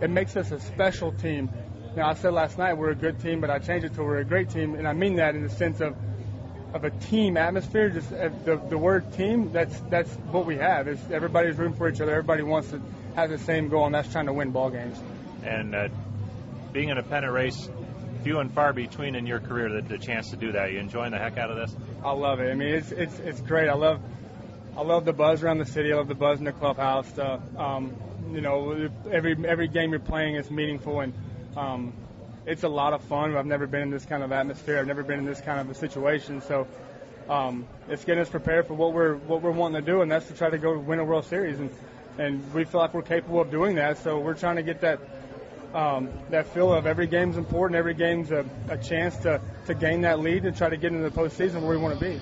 it 0.00 0.08
makes 0.08 0.36
us 0.36 0.50
a 0.52 0.60
special 0.60 1.12
team 1.12 1.50
Now 1.94 2.08
I 2.08 2.14
said 2.14 2.32
last 2.32 2.56
night 2.56 2.74
we're 2.74 2.90
a 2.90 2.94
good 2.94 3.20
team, 3.20 3.40
but 3.40 3.50
I 3.50 3.58
changed 3.58 3.84
it 3.84 3.94
to 3.94 4.02
we're 4.02 4.18
a 4.18 4.24
great 4.24 4.50
team, 4.50 4.74
and 4.76 4.88
I 4.88 4.94
mean 4.94 5.16
that 5.16 5.34
in 5.34 5.42
the 5.42 5.50
sense 5.50 5.80
of 5.80 5.94
of 6.72 6.84
a 6.84 6.90
team 6.90 7.36
atmosphere. 7.36 7.90
Just 7.90 8.12
uh, 8.12 8.30
the 8.44 8.56
the 8.70 8.78
word 8.78 9.12
team. 9.12 9.52
That's 9.52 9.78
that's 9.90 10.10
what 10.30 10.46
we 10.46 10.56
have. 10.56 10.88
Is 10.88 10.98
everybody's 11.10 11.56
room 11.56 11.74
for 11.74 11.88
each 11.88 12.00
other. 12.00 12.12
Everybody 12.12 12.42
wants 12.42 12.70
to 12.70 12.80
have 13.14 13.28
the 13.28 13.38
same 13.38 13.68
goal, 13.68 13.84
and 13.84 13.94
that's 13.94 14.10
trying 14.10 14.26
to 14.26 14.32
win 14.32 14.52
ball 14.52 14.70
games. 14.70 14.98
And 15.44 15.74
uh, 15.74 15.88
being 16.72 16.88
in 16.88 16.96
a 16.96 17.02
pennant 17.02 17.32
race, 17.32 17.68
few 18.22 18.38
and 18.38 18.52
far 18.52 18.72
between 18.72 19.14
in 19.14 19.26
your 19.26 19.40
career 19.40 19.68
the, 19.68 19.82
the 19.82 19.98
chance 19.98 20.30
to 20.30 20.36
do 20.36 20.52
that. 20.52 20.72
You 20.72 20.78
enjoying 20.78 21.12
the 21.12 21.18
heck 21.18 21.38
out 21.38 21.50
of 21.50 21.56
this? 21.56 21.76
I 22.04 22.12
love 22.12 22.40
it. 22.40 22.50
I 22.50 22.54
mean, 22.54 22.74
it's 22.74 22.90
it's 22.92 23.18
it's 23.18 23.40
great. 23.40 23.68
I 23.68 23.74
love 23.74 24.00
I 24.76 24.82
love 24.82 25.04
the 25.04 25.12
buzz 25.12 25.42
around 25.42 25.58
the 25.58 25.66
city. 25.66 25.92
I 25.92 25.96
love 25.96 26.08
the 26.08 26.14
buzz 26.14 26.38
in 26.38 26.44
the 26.44 26.52
clubhouse. 26.52 27.10
The, 27.12 27.40
um, 27.58 27.94
you 28.32 28.40
know, 28.40 28.88
every 29.10 29.36
every 29.46 29.68
game 29.68 29.90
you're 29.90 30.00
playing 30.00 30.36
is 30.36 30.50
meaningful, 30.50 31.00
and 31.00 31.12
um, 31.56 31.92
it's 32.46 32.62
a 32.62 32.68
lot 32.68 32.94
of 32.94 33.02
fun. 33.02 33.36
I've 33.36 33.46
never 33.46 33.66
been 33.66 33.82
in 33.82 33.90
this 33.90 34.06
kind 34.06 34.22
of 34.22 34.32
atmosphere. 34.32 34.78
I've 34.78 34.86
never 34.86 35.02
been 35.02 35.18
in 35.18 35.26
this 35.26 35.40
kind 35.40 35.60
of 35.60 35.70
a 35.70 35.74
situation. 35.74 36.40
So 36.40 36.66
um, 37.28 37.66
it's 37.88 38.04
getting 38.04 38.22
us 38.22 38.30
prepared 38.30 38.66
for 38.66 38.74
what 38.74 38.94
we're 38.94 39.16
what 39.16 39.42
we're 39.42 39.50
wanting 39.50 39.84
to 39.84 39.86
do, 39.86 40.00
and 40.00 40.10
that's 40.10 40.28
to 40.28 40.34
try 40.34 40.48
to 40.48 40.58
go 40.58 40.78
win 40.78 40.98
a 40.98 41.04
World 41.04 41.26
Series. 41.26 41.58
And 41.58 41.70
and 42.18 42.54
we 42.54 42.64
feel 42.64 42.80
like 42.80 42.94
we're 42.94 43.02
capable 43.02 43.40
of 43.40 43.50
doing 43.50 43.76
that. 43.76 43.98
So 43.98 44.18
we're 44.18 44.34
trying 44.34 44.56
to 44.56 44.62
get 44.62 44.80
that 44.80 45.00
um, 45.74 46.10
that 46.30 46.46
feel 46.48 46.72
of 46.72 46.86
every 46.86 47.06
game's 47.06 47.36
important. 47.36 47.76
Every 47.76 47.94
game's 47.94 48.30
a, 48.30 48.44
a 48.68 48.76
chance 48.76 49.16
to 49.18 49.40
to 49.66 49.74
gain 49.74 50.02
that 50.02 50.20
lead 50.20 50.44
and 50.44 50.56
try 50.56 50.68
to 50.68 50.76
get 50.76 50.92
into 50.92 51.08
the 51.08 51.14
postseason 51.14 51.62
where 51.62 51.70
we 51.70 51.76
want 51.76 51.98
to 51.98 52.04
be. 52.04 52.20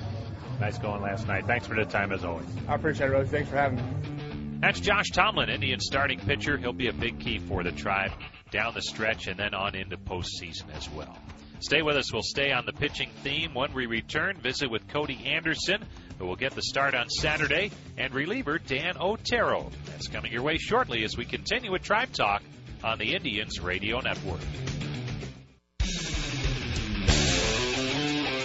Nice 0.60 0.78
going 0.78 1.00
last 1.00 1.26
night. 1.26 1.46
Thanks 1.46 1.66
for 1.66 1.74
the 1.74 1.84
time 1.84 2.12
as 2.12 2.24
always. 2.24 2.46
I 2.68 2.74
appreciate 2.74 3.08
it, 3.08 3.12
Rose. 3.12 3.28
Thanks 3.28 3.48
for 3.48 3.56
having 3.56 3.78
me. 3.78 4.60
That's 4.60 4.78
Josh 4.78 5.08
Tomlin, 5.10 5.48
Indian 5.48 5.80
starting 5.80 6.20
pitcher. 6.20 6.58
He'll 6.58 6.74
be 6.74 6.88
a 6.88 6.92
big 6.92 7.18
key 7.18 7.38
for 7.38 7.62
the 7.64 7.72
tribe 7.72 8.12
down 8.50 8.74
the 8.74 8.82
stretch 8.82 9.26
and 9.26 9.38
then 9.38 9.54
on 9.54 9.74
into 9.74 9.96
postseason 9.96 10.74
as 10.76 10.90
well. 10.90 11.16
Stay 11.60 11.82
with 11.82 11.96
us. 11.96 12.12
We'll 12.12 12.22
stay 12.22 12.52
on 12.52 12.66
the 12.66 12.72
pitching 12.72 13.10
theme 13.22 13.54
when 13.54 13.72
we 13.72 13.86
return. 13.86 14.36
Visit 14.38 14.70
with 14.70 14.86
Cody 14.88 15.24
Anderson, 15.26 15.84
who 16.18 16.26
will 16.26 16.36
get 16.36 16.52
the 16.52 16.62
start 16.62 16.94
on 16.94 17.08
Saturday, 17.08 17.70
and 17.96 18.14
reliever 18.14 18.58
Dan 18.58 18.96
Otero. 18.98 19.70
That's 19.86 20.08
coming 20.08 20.32
your 20.32 20.42
way 20.42 20.56
shortly 20.56 21.04
as 21.04 21.16
we 21.16 21.24
continue 21.24 21.72
with 21.72 21.82
Tribe 21.82 22.12
Talk 22.12 22.42
on 22.82 22.98
the 22.98 23.14
Indians 23.14 23.60
Radio 23.60 24.00
Network. 24.00 24.40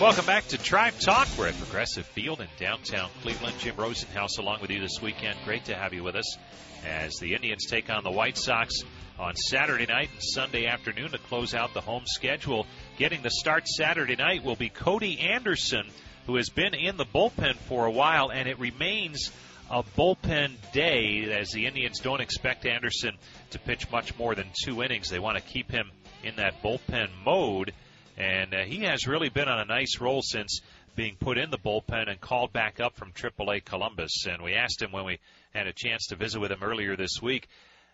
Welcome 0.01 0.25
back 0.25 0.45
to 0.49 0.57
Tribe 0.57 0.99
Talk. 0.99 1.27
We're 1.37 1.47
at 1.47 1.57
Progressive 1.57 2.05
Field 2.05 2.41
in 2.41 2.47
downtown 2.59 3.09
Cleveland. 3.21 3.55
Jim 3.59 3.75
Rosenhaus 3.75 4.37
along 4.37 4.59
with 4.61 4.69
you 4.69 4.81
this 4.81 5.01
weekend. 5.01 5.37
Great 5.45 5.65
to 5.65 5.75
have 5.75 5.93
you 5.93 6.03
with 6.03 6.15
us 6.15 6.37
as 6.85 7.15
the 7.19 7.33
Indians 7.33 7.65
take 7.65 7.89
on 7.89 8.03
the 8.03 8.11
White 8.11 8.37
Sox 8.37 8.81
on 9.17 9.35
Saturday 9.35 9.85
night 9.85 10.09
and 10.11 10.21
Sunday 10.21 10.65
afternoon 10.65 11.11
to 11.11 11.17
close 11.17 11.53
out 11.53 11.73
the 11.73 11.79
home 11.79 12.03
schedule. 12.05 12.67
Getting 12.97 13.21
the 13.21 13.31
start 13.31 13.67
Saturday 13.67 14.17
night 14.17 14.43
will 14.43 14.57
be 14.57 14.67
Cody 14.67 15.17
Anderson, 15.19 15.87
who 16.27 16.35
has 16.35 16.49
been 16.49 16.73
in 16.73 16.97
the 16.97 17.05
bullpen 17.05 17.55
for 17.55 17.85
a 17.85 17.91
while, 17.91 18.29
and 18.31 18.49
it 18.49 18.59
remains 18.59 19.31
a 19.69 19.83
bullpen 19.83 20.53
day 20.73 21.35
as 21.39 21.49
the 21.51 21.65
Indians 21.65 21.99
don't 21.99 22.21
expect 22.21 22.65
Anderson 22.65 23.15
to 23.51 23.59
pitch 23.59 23.89
much 23.91 24.17
more 24.17 24.35
than 24.35 24.47
two 24.63 24.83
innings. 24.83 25.09
They 25.09 25.19
want 25.19 25.37
to 25.37 25.43
keep 25.43 25.71
him 25.71 25.91
in 26.23 26.35
that 26.37 26.61
bullpen 26.61 27.09
mode, 27.23 27.73
and 28.17 28.53
uh, 28.53 28.63
he 28.65 28.83
has 28.83 29.07
really 29.07 29.29
been 29.29 29.47
on 29.47 29.59
a 29.59 29.65
nice 29.65 29.99
roll 29.99 30.21
since 30.21 30.61
being 30.95 31.15
put 31.19 31.37
in 31.37 31.49
the 31.49 31.57
bullpen 31.57 32.09
and 32.09 32.21
called 32.21 32.53
back 32.53 32.79
up 32.79 32.95
from 32.95 33.11
AAA 33.11 33.65
Columbus. 33.65 34.25
And 34.29 34.41
we 34.41 34.53
asked 34.53 34.81
him 34.81 34.91
when 34.91 35.05
we 35.05 35.19
had 35.53 35.67
a 35.67 35.73
chance 35.73 36.07
to 36.07 36.15
visit 36.15 36.39
with 36.39 36.51
him 36.51 36.63
earlier 36.63 36.95
this 36.95 37.21
week 37.21 37.47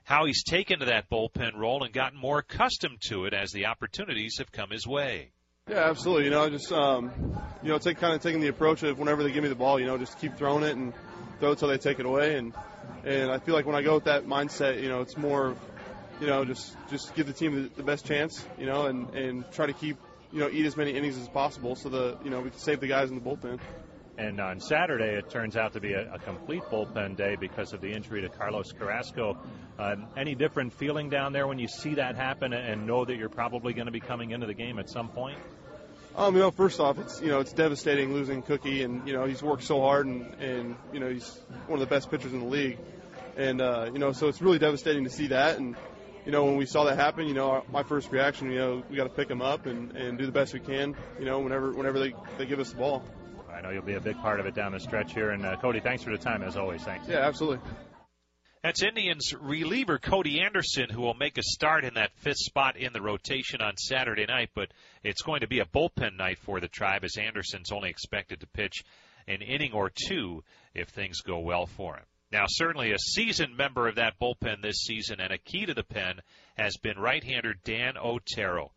how 0.03 0.25
he's 0.25 0.43
taken 0.43 0.79
to 0.79 0.85
that 0.85 1.09
bullpen 1.09 1.55
role 1.55 1.83
and 1.83 1.93
gotten 1.93 2.19
more 2.19 2.39
accustomed 2.39 2.99
to 3.01 3.25
it 3.25 3.33
as 3.33 3.51
the 3.51 3.67
opportunities 3.67 4.37
have 4.39 4.51
come 4.51 4.69
his 4.71 4.87
way. 4.87 5.31
Yeah, 5.69 5.89
absolutely. 5.89 6.25
You 6.25 6.31
know, 6.31 6.49
just 6.49 6.71
um, 6.71 7.11
you 7.61 7.69
know, 7.69 7.77
take 7.77 7.97
kind 7.97 8.13
of 8.13 8.21
taking 8.21 8.41
the 8.41 8.47
approach 8.47 8.83
of 8.83 8.97
whenever 8.97 9.23
they 9.23 9.31
give 9.31 9.43
me 9.43 9.49
the 9.49 9.55
ball, 9.55 9.79
you 9.79 9.85
know, 9.85 9.97
just 9.97 10.19
keep 10.19 10.35
throwing 10.35 10.63
it 10.63 10.75
and 10.75 10.91
throw 11.41 11.55
till 11.55 11.67
they 11.67 11.77
take 11.77 11.99
it 11.99 12.05
away. 12.05 12.37
And 12.37 12.53
and 13.03 13.29
I 13.29 13.39
feel 13.39 13.55
like 13.55 13.65
when 13.65 13.75
I 13.75 13.81
go 13.81 13.95
with 13.95 14.05
that 14.05 14.25
mindset, 14.25 14.81
you 14.81 14.87
know, 14.87 15.01
it's 15.01 15.17
more, 15.17 15.55
you 16.21 16.27
know, 16.27 16.45
just 16.45 16.77
just 16.89 17.13
give 17.15 17.27
the 17.27 17.33
team 17.33 17.63
the, 17.63 17.69
the 17.75 17.83
best 17.83 18.05
chance, 18.05 18.45
you 18.57 18.67
know, 18.67 18.85
and 18.85 19.09
and 19.13 19.51
try 19.51 19.65
to 19.65 19.73
keep, 19.73 19.97
you 20.31 20.39
know, 20.39 20.49
eat 20.49 20.65
as 20.65 20.77
many 20.77 20.91
innings 20.91 21.17
as 21.17 21.27
possible 21.27 21.75
so 21.75 21.89
that 21.89 22.19
you 22.23 22.29
know 22.29 22.39
we 22.39 22.51
can 22.51 22.59
save 22.59 22.79
the 22.79 22.87
guys 22.87 23.09
in 23.09 23.15
the 23.15 23.21
bullpen. 23.21 23.59
And 24.17 24.39
on 24.39 24.59
Saturday, 24.59 25.17
it 25.17 25.31
turns 25.31 25.57
out 25.57 25.73
to 25.73 25.79
be 25.79 25.93
a, 25.93 26.13
a 26.13 26.19
complete 26.19 26.61
bullpen 26.63 27.15
day 27.15 27.37
because 27.39 27.73
of 27.73 27.81
the 27.81 27.91
injury 27.91 28.21
to 28.21 28.29
Carlos 28.29 28.71
Carrasco. 28.71 29.37
Uh, 29.79 29.95
any 30.15 30.35
different 30.35 30.73
feeling 30.73 31.09
down 31.09 31.33
there 31.33 31.47
when 31.47 31.57
you 31.57 31.67
see 31.67 31.95
that 31.95 32.15
happen 32.15 32.53
and 32.53 32.85
know 32.85 33.03
that 33.03 33.15
you're 33.15 33.29
probably 33.29 33.73
going 33.73 33.87
to 33.87 33.91
be 33.91 34.01
coming 34.01 34.29
into 34.29 34.45
the 34.45 34.53
game 34.53 34.77
at 34.77 34.89
some 34.89 35.09
point? 35.09 35.39
Um, 36.15 36.35
you 36.35 36.41
know, 36.41 36.51
first 36.51 36.79
off, 36.79 36.99
it's 36.99 37.21
you 37.21 37.29
know 37.29 37.39
it's 37.39 37.53
devastating 37.53 38.13
losing 38.13 38.41
Cookie, 38.41 38.83
and 38.83 39.07
you 39.07 39.13
know 39.13 39.25
he's 39.25 39.41
worked 39.41 39.63
so 39.63 39.79
hard, 39.81 40.07
and 40.07 40.33
and 40.35 40.75
you 40.91 40.99
know 40.99 41.09
he's 41.09 41.39
one 41.67 41.81
of 41.81 41.87
the 41.87 41.93
best 41.93 42.11
pitchers 42.11 42.33
in 42.33 42.39
the 42.39 42.45
league, 42.45 42.77
and 43.37 43.61
uh, 43.61 43.89
you 43.91 43.99
know 43.99 44.11
so 44.11 44.27
it's 44.27 44.41
really 44.41 44.59
devastating 44.59 45.05
to 45.05 45.09
see 45.09 45.27
that, 45.27 45.57
and 45.57 45.75
you 46.25 46.31
know 46.31 46.43
when 46.45 46.57
we 46.57 46.65
saw 46.65 46.83
that 46.83 46.97
happen, 46.97 47.27
you 47.27 47.33
know 47.33 47.51
our, 47.51 47.63
my 47.71 47.83
first 47.83 48.11
reaction, 48.11 48.51
you 48.51 48.57
know 48.57 48.83
we 48.89 48.97
got 48.97 49.05
to 49.05 49.09
pick 49.09 49.29
him 49.29 49.41
up 49.41 49.65
and 49.65 49.95
and 49.95 50.17
do 50.17 50.25
the 50.25 50.33
best 50.33 50.53
we 50.53 50.59
can, 50.59 50.95
you 51.17 51.25
know 51.25 51.39
whenever 51.39 51.71
whenever 51.71 51.97
they 51.99 52.13
they 52.37 52.45
give 52.45 52.59
us 52.59 52.71
the 52.71 52.77
ball. 52.77 53.03
I 53.53 53.61
know 53.61 53.69
you'll 53.69 53.83
be 53.83 53.93
a 53.93 54.01
big 54.01 54.17
part 54.17 54.39
of 54.39 54.45
it 54.45 54.55
down 54.55 54.71
the 54.71 54.79
stretch 54.79 55.13
here. 55.13 55.29
And 55.29 55.45
uh, 55.45 55.55
Cody, 55.57 55.81
thanks 55.81 56.03
for 56.03 56.09
the 56.09 56.17
time 56.17 56.41
as 56.41 56.57
always. 56.57 56.81
Thanks. 56.81 57.07
Yeah, 57.07 57.19
absolutely. 57.19 57.59
That's 58.63 58.83
Indians 58.83 59.33
reliever 59.39 59.97
Cody 59.97 60.39
Anderson, 60.39 60.91
who 60.91 61.01
will 61.01 61.15
make 61.15 61.39
a 61.39 61.43
start 61.43 61.83
in 61.83 61.95
that 61.95 62.13
fifth 62.17 62.37
spot 62.37 62.77
in 62.77 62.93
the 62.93 63.01
rotation 63.01 63.59
on 63.59 63.75
Saturday 63.75 64.27
night. 64.27 64.51
But 64.53 64.69
it's 65.03 65.23
going 65.23 65.41
to 65.41 65.47
be 65.47 65.59
a 65.59 65.65
bullpen 65.65 66.15
night 66.15 66.37
for 66.37 66.59
the 66.59 66.67
Tribe, 66.67 67.03
as 67.03 67.17
Anderson's 67.17 67.71
only 67.71 67.89
expected 67.89 68.39
to 68.41 68.47
pitch 68.47 68.83
an 69.27 69.41
inning 69.41 69.71
or 69.73 69.89
two 69.89 70.43
if 70.75 70.89
things 70.89 71.21
go 71.21 71.39
well 71.39 71.65
for 71.65 71.95
him. 71.95 72.05
Now, 72.31 72.45
certainly 72.47 72.91
a 72.91 72.99
seasoned 72.99 73.57
member 73.57 73.87
of 73.87 73.95
that 73.95 74.19
bullpen 74.21 74.61
this 74.61 74.83
season 74.83 75.19
and 75.19 75.33
a 75.33 75.39
key 75.39 75.65
to 75.65 75.73
the 75.73 75.83
pen 75.83 76.21
has 76.55 76.77
been 76.77 76.99
right-hander 76.99 77.55
Dan 77.63 77.97
Otero. 77.97 78.71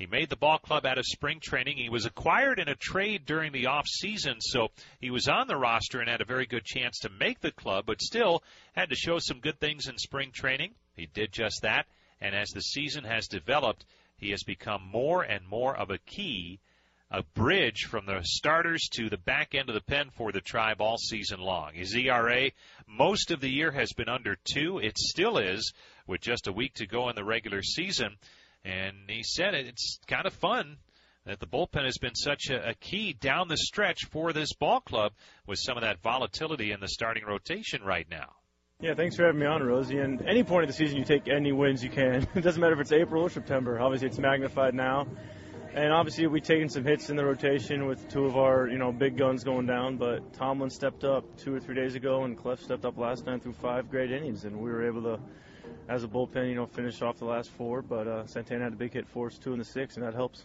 He 0.00 0.06
made 0.06 0.30
the 0.30 0.36
ball 0.36 0.56
club 0.56 0.86
out 0.86 0.96
of 0.96 1.04
spring 1.04 1.40
training. 1.40 1.76
He 1.76 1.90
was 1.90 2.06
acquired 2.06 2.58
in 2.58 2.68
a 2.68 2.74
trade 2.74 3.26
during 3.26 3.52
the 3.52 3.66
off 3.66 3.86
season, 3.86 4.40
so 4.40 4.68
he 4.98 5.10
was 5.10 5.28
on 5.28 5.46
the 5.46 5.58
roster 5.58 6.00
and 6.00 6.08
had 6.08 6.22
a 6.22 6.24
very 6.24 6.46
good 6.46 6.64
chance 6.64 7.00
to 7.00 7.10
make 7.10 7.40
the 7.40 7.52
club, 7.52 7.84
but 7.84 8.00
still 8.00 8.42
had 8.72 8.88
to 8.88 8.96
show 8.96 9.18
some 9.18 9.40
good 9.40 9.60
things 9.60 9.88
in 9.88 9.98
spring 9.98 10.30
training. 10.32 10.72
He 10.96 11.04
did 11.04 11.34
just 11.34 11.60
that, 11.60 11.84
and 12.18 12.34
as 12.34 12.48
the 12.48 12.62
season 12.62 13.04
has 13.04 13.28
developed, 13.28 13.84
he 14.16 14.30
has 14.30 14.42
become 14.42 14.88
more 14.90 15.22
and 15.22 15.46
more 15.46 15.76
of 15.76 15.90
a 15.90 15.98
key, 15.98 16.60
a 17.10 17.22
bridge 17.22 17.84
from 17.90 18.06
the 18.06 18.22
starters 18.22 18.88
to 18.92 19.10
the 19.10 19.18
back 19.18 19.54
end 19.54 19.68
of 19.68 19.74
the 19.74 19.82
pen 19.82 20.08
for 20.16 20.32
the 20.32 20.40
tribe 20.40 20.80
all 20.80 20.96
season 20.96 21.40
long. 21.40 21.74
His 21.74 21.94
ERA 21.94 22.50
most 22.86 23.30
of 23.30 23.42
the 23.42 23.50
year 23.50 23.70
has 23.72 23.92
been 23.92 24.08
under 24.08 24.38
two. 24.44 24.78
It 24.78 24.96
still 24.96 25.36
is 25.36 25.74
with 26.06 26.22
just 26.22 26.46
a 26.46 26.52
week 26.52 26.72
to 26.76 26.86
go 26.86 27.10
in 27.10 27.16
the 27.16 27.24
regular 27.24 27.62
season. 27.62 28.16
And 28.64 28.96
he 29.08 29.22
said 29.22 29.54
it's 29.54 29.98
kind 30.06 30.26
of 30.26 30.32
fun 30.34 30.76
that 31.26 31.40
the 31.40 31.46
bullpen 31.46 31.84
has 31.84 31.98
been 31.98 32.14
such 32.14 32.50
a, 32.50 32.70
a, 32.70 32.74
key 32.74 33.12
down 33.12 33.48
the 33.48 33.56
stretch 33.56 34.06
for 34.10 34.32
this 34.32 34.52
ball 34.54 34.80
club 34.80 35.12
with 35.46 35.58
some 35.58 35.76
of 35.76 35.82
that 35.82 36.02
volatility 36.02 36.72
in 36.72 36.80
the 36.80 36.88
starting 36.88 37.24
rotation 37.24 37.82
right 37.82 38.06
now. 38.10 38.32
Yeah, 38.80 38.94
thanks 38.94 39.16
for 39.16 39.26
having 39.26 39.40
me 39.40 39.46
on, 39.46 39.62
Rosie. 39.62 39.98
And 39.98 40.22
any 40.26 40.42
point 40.42 40.64
of 40.64 40.68
the 40.68 40.72
season, 40.72 40.96
you 40.96 41.04
take 41.04 41.28
any 41.28 41.52
wins 41.52 41.84
you 41.84 41.90
can. 41.90 42.26
it 42.34 42.40
doesn't 42.40 42.60
matter 42.60 42.72
if 42.72 42.80
it's 42.80 42.92
April 42.92 43.22
or 43.22 43.30
September. 43.30 43.78
Obviously, 43.78 44.08
it's 44.08 44.18
magnified 44.18 44.74
now. 44.74 45.06
And 45.74 45.92
obviously, 45.92 46.26
we've 46.26 46.42
taken 46.42 46.68
some 46.68 46.84
hits 46.84 47.10
in 47.10 47.16
the 47.16 47.24
rotation 47.24 47.86
with 47.86 48.08
two 48.08 48.24
of 48.24 48.36
our, 48.36 48.68
you 48.68 48.78
know, 48.78 48.90
big 48.90 49.18
guns 49.18 49.44
going 49.44 49.66
down. 49.66 49.98
But 49.98 50.32
Tomlin 50.32 50.70
stepped 50.70 51.04
up 51.04 51.24
two 51.36 51.54
or 51.54 51.60
three 51.60 51.74
days 51.74 51.94
ago, 51.94 52.24
and 52.24 52.36
Clev 52.36 52.58
stepped 52.58 52.86
up 52.86 52.96
last 52.96 53.26
night 53.26 53.42
through 53.42 53.52
five 53.52 53.90
great 53.90 54.10
innings, 54.10 54.44
and 54.44 54.58
we 54.58 54.70
were 54.70 54.86
able 54.88 55.02
to 55.02 55.20
as 55.88 56.04
a 56.04 56.08
bullpen, 56.08 56.48
you 56.48 56.54
know, 56.54 56.66
finish 56.66 57.02
off 57.02 57.18
the 57.18 57.24
last 57.24 57.50
four. 57.50 57.82
But 57.82 58.06
uh, 58.06 58.26
Santana 58.26 58.64
had 58.64 58.72
a 58.72 58.76
big 58.76 58.92
hit 58.92 59.08
for 59.08 59.26
us, 59.26 59.38
two 59.38 59.52
in 59.52 59.58
the 59.58 59.64
six, 59.64 59.96
and 59.96 60.04
that 60.04 60.14
helps. 60.14 60.44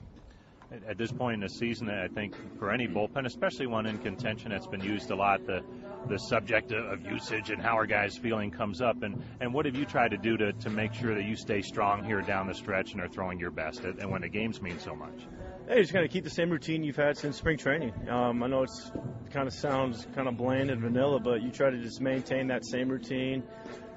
At 0.87 0.97
this 0.97 1.11
point 1.11 1.35
in 1.35 1.39
the 1.41 1.49
season, 1.49 1.89
I 1.89 2.07
think 2.07 2.35
for 2.57 2.71
any 2.71 2.87
bullpen, 2.87 3.27
especially 3.27 3.67
one 3.67 3.85
in 3.85 3.99
contention, 3.99 4.51
it's 4.51 4.65
been 4.65 4.81
used 4.81 5.11
a 5.11 5.15
lot. 5.15 5.45
The 5.45 5.63
the 6.07 6.17
subject 6.17 6.71
of 6.71 7.01
usage 7.03 7.49
and 7.49 7.59
how 7.61 7.73
our 7.73 7.85
guys 7.85 8.17
feeling 8.17 8.51
comes 8.51 8.81
up. 8.81 9.03
And 9.03 9.23
and 9.41 9.53
what 9.53 9.65
have 9.65 9.75
you 9.75 9.85
tried 9.85 10.09
to 10.11 10.17
do 10.17 10.37
to 10.37 10.53
to 10.53 10.69
make 10.69 10.93
sure 10.93 11.13
that 11.13 11.23
you 11.23 11.35
stay 11.35 11.61
strong 11.61 12.03
here 12.03 12.21
down 12.21 12.47
the 12.47 12.53
stretch 12.53 12.93
and 12.93 13.01
are 13.01 13.07
throwing 13.07 13.39
your 13.39 13.51
best, 13.51 13.83
and 13.83 14.11
when 14.11 14.21
the 14.21 14.29
games 14.29 14.61
mean 14.61 14.79
so 14.79 14.95
much? 14.95 15.27
Hey, 15.67 15.81
just 15.81 15.93
kind 15.93 16.05
of 16.05 16.11
keep 16.11 16.23
the 16.23 16.29
same 16.29 16.51
routine 16.51 16.83
you've 16.83 16.95
had 16.95 17.17
since 17.17 17.37
spring 17.37 17.57
training. 17.57 17.91
Um, 18.09 18.43
I 18.43 18.47
know 18.47 18.63
it's 18.63 18.91
it 19.25 19.31
kind 19.31 19.47
of 19.47 19.53
sounds 19.53 20.05
kind 20.15 20.27
of 20.27 20.37
bland 20.37 20.69
and 20.69 20.81
vanilla, 20.81 21.19
but 21.19 21.41
you 21.41 21.51
try 21.51 21.69
to 21.69 21.77
just 21.77 22.01
maintain 22.01 22.47
that 22.47 22.65
same 22.65 22.89
routine 22.89 23.43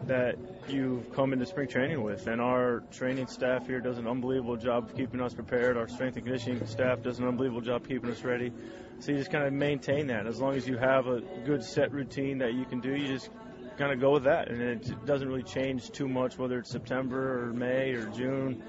that 0.06 0.36
you've 0.68 1.12
come 1.12 1.32
into 1.32 1.46
spring 1.46 1.68
training 1.68 2.02
with. 2.02 2.26
And 2.26 2.40
our 2.40 2.82
training 2.92 3.26
staff 3.26 3.66
here 3.66 3.80
does 3.80 3.98
an 3.98 4.06
unbelievable 4.06 4.56
job 4.56 4.84
of 4.84 4.96
keeping 4.96 5.20
us 5.20 5.34
prepared. 5.34 5.76
Our 5.76 5.88
strength 5.88 6.16
and 6.16 6.24
conditioning 6.24 6.64
staff 6.66 7.02
does 7.02 7.18
an 7.18 7.26
unbelievable 7.26 7.60
job 7.60 7.86
keeping 7.86 8.10
us 8.10 8.22
ready. 8.22 8.52
So 9.00 9.12
you 9.12 9.18
just 9.18 9.30
kind 9.30 9.44
of 9.44 9.52
maintain 9.52 10.06
that. 10.08 10.26
As 10.26 10.40
long 10.40 10.54
as 10.54 10.66
you 10.66 10.76
have 10.76 11.06
a 11.06 11.20
good 11.44 11.62
set 11.62 11.92
routine 11.92 12.38
that 12.38 12.54
you 12.54 12.64
can 12.64 12.80
do, 12.80 12.94
you 12.94 13.06
just 13.06 13.30
kind 13.76 13.92
of 13.92 14.00
go 14.00 14.12
with 14.12 14.24
that. 14.24 14.50
And 14.50 14.60
it 14.60 15.06
doesn't 15.06 15.26
really 15.26 15.42
change 15.42 15.90
too 15.90 16.08
much 16.08 16.38
whether 16.38 16.58
it's 16.58 16.70
September 16.70 17.44
or 17.44 17.52
May 17.52 17.92
or 17.92 18.06
June. 18.10 18.62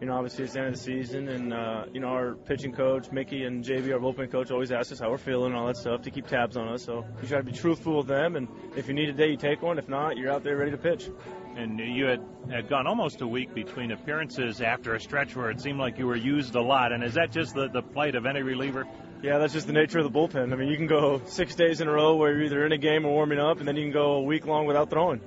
You 0.00 0.06
know, 0.06 0.14
obviously 0.14 0.44
it's 0.44 0.52
the 0.52 0.58
end 0.58 0.68
of 0.68 0.74
the 0.74 0.80
season, 0.80 1.28
and 1.28 1.54
uh, 1.54 1.84
you 1.90 2.00
know 2.00 2.08
our 2.08 2.34
pitching 2.34 2.72
coach 2.72 3.10
Mickey 3.10 3.44
and 3.44 3.64
JB, 3.64 3.94
our 3.94 3.98
bullpen 3.98 4.30
coach, 4.30 4.50
always 4.50 4.70
ask 4.70 4.92
us 4.92 4.98
how 4.98 5.10
we're 5.10 5.16
feeling 5.16 5.52
and 5.52 5.56
all 5.56 5.66
that 5.68 5.78
stuff 5.78 6.02
to 6.02 6.10
keep 6.10 6.26
tabs 6.26 6.56
on 6.58 6.68
us. 6.68 6.84
So 6.84 7.04
you 7.22 7.28
try 7.28 7.38
to 7.38 7.44
be 7.44 7.52
truthful 7.52 7.96
with 7.96 8.06
them, 8.06 8.36
and 8.36 8.46
if 8.76 8.88
you 8.88 8.94
need 8.94 9.08
a 9.08 9.14
day, 9.14 9.30
you 9.30 9.38
take 9.38 9.62
one. 9.62 9.78
If 9.78 9.88
not, 9.88 10.18
you're 10.18 10.30
out 10.30 10.44
there 10.44 10.56
ready 10.56 10.72
to 10.72 10.76
pitch. 10.76 11.08
And 11.56 11.78
you 11.80 12.04
had, 12.04 12.22
had 12.50 12.68
gone 12.68 12.86
almost 12.86 13.22
a 13.22 13.26
week 13.26 13.54
between 13.54 13.90
appearances 13.90 14.60
after 14.60 14.94
a 14.94 15.00
stretch 15.00 15.34
where 15.34 15.50
it 15.50 15.58
seemed 15.58 15.78
like 15.78 15.98
you 15.98 16.06
were 16.06 16.16
used 16.16 16.54
a 16.54 16.60
lot. 16.60 16.92
And 16.92 17.02
is 17.02 17.14
that 17.14 17.32
just 17.32 17.54
the, 17.54 17.68
the 17.68 17.80
plight 17.80 18.14
of 18.14 18.26
any 18.26 18.42
reliever? 18.42 18.86
Yeah, 19.22 19.38
that's 19.38 19.54
just 19.54 19.66
the 19.66 19.72
nature 19.72 19.98
of 19.98 20.04
the 20.04 20.10
bullpen. 20.10 20.52
I 20.52 20.56
mean, 20.56 20.68
you 20.68 20.76
can 20.76 20.86
go 20.86 21.22
six 21.24 21.54
days 21.54 21.80
in 21.80 21.88
a 21.88 21.92
row 21.92 22.16
where 22.16 22.32
you're 22.32 22.44
either 22.44 22.66
in 22.66 22.72
a 22.72 22.78
game 22.78 23.06
or 23.06 23.12
warming 23.12 23.38
up, 23.38 23.58
and 23.58 23.66
then 23.66 23.74
you 23.74 23.84
can 23.84 23.92
go 23.92 24.16
a 24.16 24.22
week 24.22 24.46
long 24.46 24.66
without 24.66 24.90
throwing. 24.90 25.22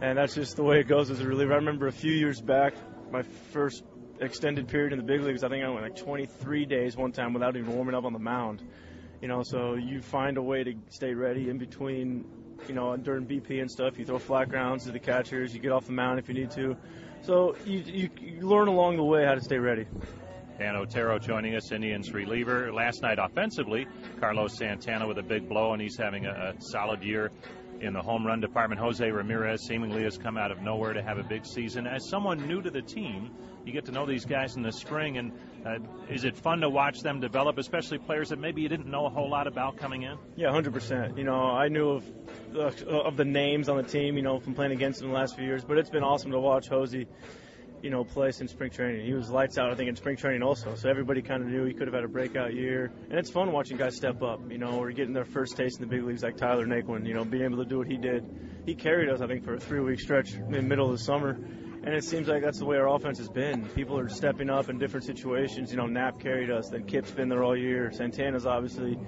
And 0.00 0.16
that's 0.16 0.36
just 0.36 0.54
the 0.54 0.62
way 0.62 0.78
it 0.78 0.86
goes 0.86 1.10
as 1.10 1.20
a 1.20 1.26
reliever. 1.26 1.54
I 1.54 1.56
remember 1.56 1.88
a 1.88 1.92
few 1.92 2.12
years 2.12 2.40
back, 2.40 2.74
my 3.10 3.22
first 3.52 3.82
extended 4.20 4.68
period 4.68 4.92
in 4.92 4.98
the 4.98 5.04
big 5.04 5.22
leagues, 5.22 5.44
I 5.44 5.48
think 5.48 5.64
I 5.64 5.68
went 5.68 5.82
like 5.82 5.96
23 5.96 6.64
days 6.66 6.96
one 6.96 7.12
time 7.12 7.32
without 7.32 7.56
even 7.56 7.74
warming 7.74 7.94
up 7.94 8.04
on 8.04 8.12
the 8.12 8.18
mound. 8.18 8.62
You 9.20 9.28
know, 9.28 9.42
so 9.42 9.74
you 9.74 10.02
find 10.02 10.36
a 10.36 10.42
way 10.42 10.64
to 10.64 10.74
stay 10.90 11.14
ready 11.14 11.48
in 11.48 11.58
between 11.58 12.24
you 12.68 12.74
know, 12.74 12.96
during 12.96 13.26
BP 13.26 13.60
and 13.60 13.70
stuff, 13.70 13.98
you 13.98 14.04
throw 14.04 14.18
flat 14.18 14.48
grounds 14.48 14.84
to 14.84 14.92
the 14.92 14.98
catchers, 14.98 15.54
you 15.54 15.60
get 15.60 15.72
off 15.72 15.86
the 15.86 15.92
mound 15.92 16.18
if 16.18 16.28
you 16.28 16.34
need 16.34 16.50
to. 16.52 16.76
So 17.22 17.56
you, 17.64 17.78
you, 17.80 18.10
you 18.20 18.40
learn 18.40 18.68
along 18.68 18.96
the 18.96 19.04
way 19.04 19.24
how 19.24 19.34
to 19.34 19.40
stay 19.40 19.58
ready. 19.58 19.86
Dan 20.58 20.76
Otero 20.76 21.18
joining 21.18 21.56
us, 21.56 21.72
Indians 21.72 22.12
reliever. 22.12 22.72
Last 22.72 23.02
night 23.02 23.18
offensively, 23.18 23.86
Carlos 24.20 24.56
Santana 24.56 25.06
with 25.06 25.18
a 25.18 25.22
big 25.22 25.48
blow, 25.48 25.72
and 25.72 25.82
he's 25.82 25.96
having 25.96 26.26
a, 26.26 26.30
a 26.30 26.54
solid 26.60 27.02
year 27.02 27.32
in 27.84 27.92
the 27.92 28.02
home 28.02 28.26
run 28.26 28.40
department. 28.40 28.80
Jose 28.80 29.08
Ramirez 29.08 29.62
seemingly 29.66 30.02
has 30.04 30.18
come 30.18 30.36
out 30.36 30.50
of 30.50 30.60
nowhere 30.60 30.92
to 30.92 31.02
have 31.02 31.18
a 31.18 31.22
big 31.22 31.46
season. 31.46 31.86
As 31.86 32.08
someone 32.08 32.46
new 32.46 32.62
to 32.62 32.70
the 32.70 32.82
team, 32.82 33.30
you 33.64 33.72
get 33.72 33.84
to 33.86 33.92
know 33.92 34.06
these 34.06 34.24
guys 34.24 34.56
in 34.56 34.62
the 34.62 34.72
spring, 34.72 35.18
and 35.18 35.32
uh, 35.64 35.78
is 36.10 36.24
it 36.24 36.36
fun 36.36 36.60
to 36.60 36.68
watch 36.68 37.00
them 37.00 37.20
develop, 37.20 37.58
especially 37.58 37.98
players 37.98 38.28
that 38.28 38.38
maybe 38.38 38.60
you 38.62 38.68
didn't 38.68 38.90
know 38.90 39.06
a 39.06 39.10
whole 39.10 39.30
lot 39.30 39.46
about 39.46 39.76
coming 39.76 40.02
in? 40.02 40.18
Yeah, 40.36 40.48
100%. 40.48 41.16
You 41.16 41.24
know, 41.24 41.34
I 41.34 41.68
knew 41.68 41.90
of 41.90 42.04
uh, 42.54 42.70
of 42.90 43.16
the 43.16 43.24
names 43.24 43.68
on 43.68 43.76
the 43.76 43.82
team, 43.82 44.16
you 44.16 44.22
know, 44.22 44.38
from 44.38 44.54
playing 44.54 44.72
against 44.72 45.00
them 45.00 45.08
the 45.08 45.14
last 45.14 45.36
few 45.36 45.44
years, 45.44 45.64
but 45.64 45.78
it's 45.78 45.90
been 45.90 46.04
awesome 46.04 46.30
to 46.32 46.40
watch 46.40 46.68
Jose 46.68 47.06
you 47.84 47.90
know, 47.90 48.02
play 48.02 48.30
since 48.30 48.50
spring 48.50 48.70
training. 48.70 49.04
He 49.04 49.12
was 49.12 49.28
lights 49.28 49.58
out, 49.58 49.70
I 49.70 49.74
think, 49.74 49.90
in 49.90 49.96
spring 49.96 50.16
training 50.16 50.42
also. 50.42 50.74
So 50.74 50.88
everybody 50.88 51.20
kind 51.20 51.42
of 51.42 51.50
knew 51.50 51.66
he 51.66 51.74
could 51.74 51.86
have 51.86 51.94
had 51.94 52.02
a 52.02 52.08
breakout 52.08 52.54
year. 52.54 52.90
And 53.10 53.18
it's 53.18 53.30
fun 53.30 53.52
watching 53.52 53.76
guys 53.76 53.94
step 53.94 54.22
up, 54.22 54.40
you 54.50 54.56
know, 54.56 54.80
or 54.80 54.90
getting 54.90 55.12
their 55.12 55.26
first 55.26 55.54
taste 55.54 55.80
in 55.80 55.86
the 55.86 55.94
big 55.94 56.02
leagues 56.02 56.22
like 56.22 56.38
Tyler 56.38 56.66
Naquin, 56.66 57.06
you 57.06 57.12
know, 57.12 57.26
being 57.26 57.44
able 57.44 57.58
to 57.58 57.66
do 57.66 57.76
what 57.76 57.86
he 57.86 57.98
did. 57.98 58.24
He 58.64 58.74
carried 58.74 59.10
us, 59.10 59.20
I 59.20 59.26
think, 59.26 59.44
for 59.44 59.52
a 59.52 59.60
three 59.60 59.80
week 59.80 60.00
stretch 60.00 60.32
in 60.32 60.50
the 60.50 60.62
middle 60.62 60.86
of 60.86 60.92
the 60.92 61.04
summer. 61.04 61.38
And 61.84 61.94
it 61.94 62.02
seems 62.02 62.28
like 62.28 62.42
that's 62.42 62.58
the 62.58 62.64
way 62.64 62.78
our 62.78 62.88
offense 62.88 63.18
has 63.18 63.28
been. 63.28 63.66
People 63.74 63.98
are 63.98 64.08
stepping 64.08 64.48
up 64.48 64.70
in 64.70 64.78
different 64.78 65.04
situations. 65.04 65.70
You 65.70 65.76
know, 65.76 65.84
Knapp 65.84 66.18
carried 66.18 66.50
us, 66.50 66.70
then 66.70 66.84
Kip's 66.84 67.10
been 67.10 67.28
there 67.28 67.44
all 67.44 67.54
year. 67.54 67.90
Santana's 67.92 68.46
obviously 68.46 68.98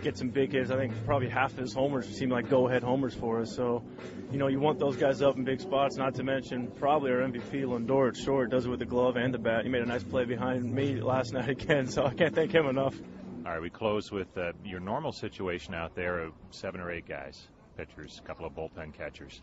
get 0.00 0.16
some 0.16 0.28
big 0.28 0.52
hits. 0.52 0.70
I 0.70 0.76
think 0.76 0.92
probably 1.04 1.28
half 1.28 1.50
of 1.54 1.58
his 1.58 1.74
homers 1.74 2.06
seem 2.06 2.30
like 2.30 2.48
go-ahead 2.48 2.84
homers 2.84 3.14
for 3.14 3.40
us. 3.40 3.56
So, 3.56 3.82
you 4.30 4.38
know, 4.38 4.46
you 4.46 4.60
want 4.60 4.78
those 4.78 4.96
guys 4.96 5.22
up 5.22 5.36
in 5.36 5.42
big 5.42 5.60
spots. 5.60 5.96
Not 5.96 6.14
to 6.14 6.22
mention 6.22 6.70
probably 6.76 7.10
our 7.10 7.18
MVP 7.18 7.64
Lindor 7.64 8.10
at 8.10 8.16
short 8.16 8.52
does 8.52 8.64
it 8.64 8.68
with 8.68 8.78
the 8.78 8.86
glove 8.86 9.16
and 9.16 9.34
the 9.34 9.38
bat. 9.38 9.64
He 9.64 9.68
made 9.68 9.82
a 9.82 9.86
nice 9.86 10.04
play 10.04 10.24
behind 10.24 10.72
me 10.72 11.00
last 11.00 11.32
night 11.34 11.48
again, 11.48 11.88
so 11.88 12.04
I 12.04 12.14
can't 12.14 12.34
thank 12.34 12.52
him 12.52 12.66
enough. 12.66 12.94
All 13.44 13.50
right, 13.50 13.60
we 13.60 13.70
close 13.70 14.12
with 14.12 14.38
uh, 14.38 14.52
your 14.64 14.78
normal 14.78 15.10
situation 15.10 15.74
out 15.74 15.96
there 15.96 16.20
of 16.20 16.32
seven 16.52 16.80
or 16.80 16.92
eight 16.92 17.08
guys, 17.08 17.48
pitchers, 17.76 18.20
a 18.22 18.26
couple 18.28 18.46
of 18.46 18.52
bullpen 18.52 18.94
catchers 18.96 19.42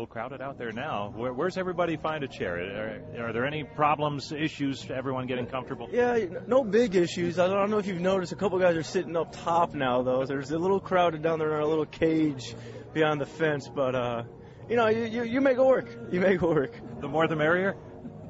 little 0.00 0.10
crowded 0.10 0.40
out 0.40 0.56
there 0.56 0.72
now. 0.72 1.12
Where, 1.14 1.34
where's 1.34 1.58
everybody 1.58 1.98
find 1.98 2.24
a 2.24 2.28
chair? 2.28 2.56
Are, 2.56 3.26
are, 3.26 3.32
there 3.34 3.44
any 3.44 3.64
problems, 3.64 4.32
issues, 4.32 4.88
everyone 4.90 5.26
getting 5.26 5.44
comfortable? 5.44 5.88
Yeah, 5.92 6.24
no 6.46 6.64
big 6.64 6.96
issues. 6.96 7.38
I 7.38 7.48
don't 7.48 7.68
know 7.68 7.76
if 7.76 7.86
you've 7.86 8.00
noticed, 8.00 8.32
a 8.32 8.36
couple 8.36 8.58
guys 8.58 8.76
are 8.76 8.82
sitting 8.82 9.14
up 9.14 9.32
top 9.32 9.74
now, 9.74 10.02
though. 10.02 10.24
There's 10.24 10.50
a 10.52 10.58
little 10.58 10.80
crowded 10.80 11.22
down 11.22 11.38
there 11.38 11.54
in 11.54 11.62
a 11.62 11.66
little 11.66 11.84
cage 11.84 12.54
beyond 12.94 13.20
the 13.20 13.26
fence, 13.26 13.68
but, 13.68 13.94
uh, 13.94 14.22
you 14.70 14.76
know, 14.76 14.88
you, 14.88 15.04
you, 15.04 15.24
you 15.24 15.40
make 15.42 15.58
it 15.58 15.64
work. 15.64 15.90
You 16.10 16.20
make 16.20 16.36
it 16.36 16.42
work. 16.42 16.72
The 17.02 17.08
more 17.08 17.28
the 17.28 17.36
merrier? 17.36 17.76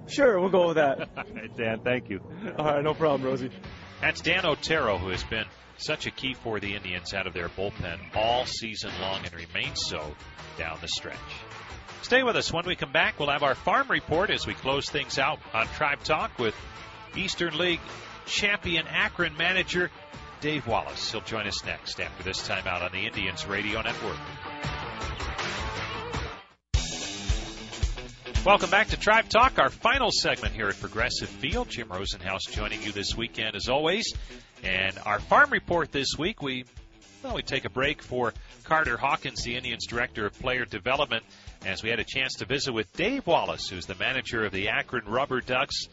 Sure, 0.09 0.41
we'll 0.41 0.51
go 0.51 0.69
with 0.69 0.77
that. 0.77 1.09
Dan, 1.57 1.83
thank 1.85 2.11
you. 2.11 2.21
All 2.59 2.65
right, 2.65 2.83
no 2.83 2.95
problem, 2.95 3.23
Rosie. 3.23 3.51
That's 4.01 4.21
Dan 4.23 4.45
Otero, 4.45 4.99
who 4.99 5.11
has 5.11 5.23
been 5.23 5.45
such 5.77 6.07
a 6.07 6.11
key 6.11 6.35
for 6.35 6.59
the 6.59 6.75
Indians 6.75 7.15
out 7.15 7.29
of 7.29 7.33
their 7.33 7.49
bullpen 7.49 7.99
all 8.17 8.45
season 8.45 8.91
long 9.01 9.25
and 9.25 9.33
remains 9.33 9.81
so 9.87 10.17
down 10.59 10.79
the 10.81 10.89
stretch. 10.89 11.17
Stay 12.03 12.23
with 12.23 12.37
us. 12.37 12.53
When 12.53 12.65
we 12.65 12.77
come 12.77 12.93
back, 12.93 13.19
we'll 13.19 13.31
have 13.31 13.43
our 13.43 13.55
farm 13.55 13.89
report 13.89 14.31
as 14.31 14.47
we 14.47 14.55
close 14.55 14.89
things 14.89 15.19
out 15.19 15.39
on 15.53 15.67
Tribe 15.69 16.03
Talk 16.03 16.39
with 16.39 16.55
Eastern 17.17 17.57
League 17.59 17.81
champion 18.27 18.87
Akron 18.87 19.37
manager 19.37 19.91
Dave 20.41 20.67
Wallace. 20.67 21.13
He'll 21.13 21.21
join 21.21 21.47
us 21.47 21.65
next 21.65 22.01
after 22.01 22.23
this 22.23 22.47
time 22.47 22.67
out 22.67 22.83
on 22.83 22.93
the 22.93 23.07
Indians 23.07 23.47
Radio 23.47 23.83
Network. 23.83 24.17
Welcome 28.45 28.71
back 28.71 28.89
to 28.89 28.97
Tribe 28.99 29.29
Talk, 29.29 29.59
our 29.59 29.69
final 29.69 30.11
segment 30.11 30.55
here 30.55 30.69
at 30.69 30.81
Progressive 30.81 31.29
Field. 31.29 31.69
Jim 31.69 31.89
Rosenhaus 31.89 32.51
joining 32.51 32.83
you 32.83 32.91
this 32.91 33.15
weekend 33.15 33.55
as 33.55 33.69
always. 33.69 34.15
And 34.63 34.99
our 35.05 35.21
farm 35.21 35.51
report 35.51 35.93
this 35.93 36.17
week, 36.19 36.41
we 36.41 36.65
well, 37.23 37.35
we 37.35 37.43
take 37.43 37.67
a 37.67 37.71
break 37.71 38.01
for 38.01 38.33
Carter 38.65 38.97
Hawkins, 38.97 39.43
the 39.43 39.57
Indians 39.57 39.87
Director 39.87 40.25
of 40.25 40.39
Player 40.41 40.65
Development, 40.65 41.23
as 41.67 41.83
we 41.83 41.91
had 41.91 42.01
a 42.01 42.05
chance 42.05 42.35
to 42.35 42.47
visit 42.47 42.73
with 42.73 42.93
Dave 42.95 43.27
Wallace, 43.27 43.69
who's 43.69 43.87
the 43.87 43.95
manager 43.97 44.45
of 44.45 44.53
the 44.53 44.69
Akron 44.69 45.05
Rubber 45.07 45.41
Ducks, 45.41 45.87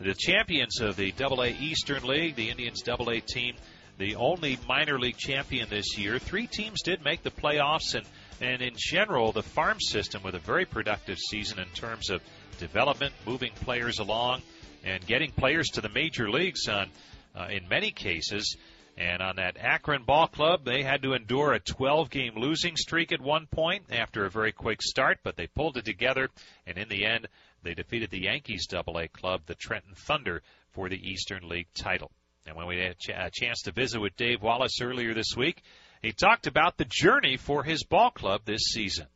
the 0.00 0.14
champions 0.14 0.80
of 0.80 0.96
the 0.96 1.12
Double 1.12 1.42
A 1.42 1.48
Eastern 1.48 2.04
League, 2.04 2.36
the 2.36 2.50
Indians 2.50 2.82
Double 2.82 3.10
A 3.10 3.20
team, 3.20 3.54
the 3.98 4.16
only 4.16 4.58
minor 4.68 4.98
league 4.98 5.16
champion 5.16 5.68
this 5.70 5.96
year. 5.96 6.18
Three 6.18 6.46
teams 6.46 6.82
did 6.82 7.04
make 7.04 7.22
the 7.22 7.30
playoffs, 7.30 7.94
and 7.94 8.06
and 8.40 8.60
in 8.60 8.74
general, 8.76 9.32
the 9.32 9.42
farm 9.42 9.80
system 9.80 10.22
with 10.22 10.34
a 10.34 10.40
very 10.40 10.64
productive 10.64 11.18
season 11.18 11.60
in 11.60 11.68
terms 11.68 12.10
of 12.10 12.20
development, 12.58 13.14
moving 13.26 13.52
players 13.52 14.00
along, 14.00 14.42
and 14.84 15.06
getting 15.06 15.30
players 15.30 15.68
to 15.70 15.80
the 15.80 15.88
major 15.88 16.28
leagues 16.28 16.68
on, 16.68 16.90
uh, 17.36 17.46
in 17.50 17.68
many 17.68 17.90
cases. 17.92 18.56
And 18.96 19.20
on 19.20 19.36
that 19.36 19.56
Akron 19.58 20.04
Ball 20.04 20.28
Club, 20.28 20.64
they 20.64 20.82
had 20.82 21.02
to 21.02 21.14
endure 21.14 21.52
a 21.52 21.60
12 21.60 22.10
game 22.10 22.34
losing 22.36 22.76
streak 22.76 23.10
at 23.10 23.20
one 23.20 23.46
point 23.46 23.86
after 23.90 24.24
a 24.24 24.30
very 24.30 24.52
quick 24.52 24.82
start, 24.82 25.18
but 25.24 25.36
they 25.36 25.48
pulled 25.48 25.76
it 25.76 25.84
together, 25.84 26.28
and 26.66 26.78
in 26.78 26.88
the 26.88 27.04
end, 27.04 27.26
they 27.62 27.74
defeated 27.74 28.10
the 28.10 28.22
Yankees 28.22 28.66
Double 28.66 28.98
A 28.98 29.08
club, 29.08 29.42
the 29.46 29.56
Trenton 29.56 29.94
Thunder, 29.94 30.42
for 30.72 30.88
the 30.88 31.00
Eastern 31.10 31.48
League 31.48 31.68
title. 31.74 32.12
And 32.46 32.56
when 32.56 32.66
we 32.66 32.78
had 32.78 32.96
a 33.08 33.30
chance 33.32 33.62
to 33.62 33.72
visit 33.72 34.00
with 34.00 34.16
Dave 34.16 34.42
Wallace 34.42 34.80
earlier 34.80 35.14
this 35.14 35.34
week, 35.36 35.62
he 36.02 36.12
talked 36.12 36.46
about 36.46 36.76
the 36.76 36.86
journey 36.88 37.36
for 37.36 37.64
his 37.64 37.82
ball 37.84 38.10
club 38.10 38.42
this 38.44 38.66
season. 38.72 39.06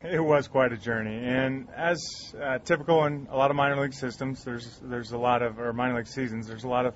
It 0.00 0.20
was 0.24 0.48
quite 0.48 0.72
a 0.72 0.76
journey, 0.76 1.16
and 1.16 1.68
as 1.76 2.32
uh, 2.40 2.58
typical 2.58 3.04
in 3.04 3.26
a 3.30 3.36
lot 3.36 3.50
of 3.50 3.56
minor 3.56 3.80
league 3.82 3.92
systems, 3.92 4.44
there's 4.44 4.80
there's 4.80 5.10
a 5.10 5.18
lot 5.18 5.42
of 5.42 5.58
or 5.58 5.72
minor 5.72 5.96
league 5.96 6.06
seasons. 6.06 6.46
There's 6.46 6.62
a 6.62 6.68
lot 6.68 6.86
of 6.86 6.94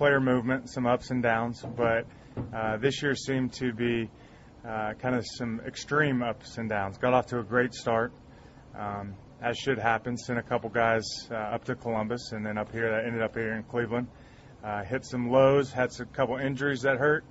player 0.00 0.18
movement, 0.18 0.66
some 0.70 0.86
ups 0.86 1.10
and 1.10 1.22
downs, 1.22 1.62
but 1.76 2.06
uh, 2.56 2.78
this 2.78 3.02
year 3.02 3.14
seemed 3.14 3.52
to 3.52 3.70
be 3.70 4.08
uh, 4.66 4.94
kind 4.94 5.14
of 5.14 5.26
some 5.26 5.60
extreme 5.66 6.22
ups 6.22 6.56
and 6.56 6.70
downs. 6.70 6.96
Got 6.96 7.12
off 7.12 7.26
to 7.26 7.38
a 7.38 7.42
great 7.42 7.74
start, 7.74 8.10
um, 8.74 9.12
as 9.42 9.58
should 9.58 9.76
happen. 9.76 10.16
Sent 10.16 10.38
a 10.38 10.42
couple 10.42 10.70
guys 10.70 11.04
uh, 11.30 11.34
up 11.34 11.64
to 11.64 11.74
Columbus, 11.74 12.32
and 12.32 12.46
then 12.46 12.56
up 12.56 12.72
here 12.72 12.90
that 12.90 13.04
ended 13.04 13.20
up 13.20 13.34
here 13.34 13.52
in 13.52 13.62
Cleveland. 13.64 14.06
Uh, 14.64 14.84
hit 14.84 15.04
some 15.04 15.30
lows, 15.30 15.70
had 15.70 15.90
a 16.00 16.06
couple 16.06 16.38
injuries 16.38 16.80
that 16.80 16.96
hurt, 16.96 17.22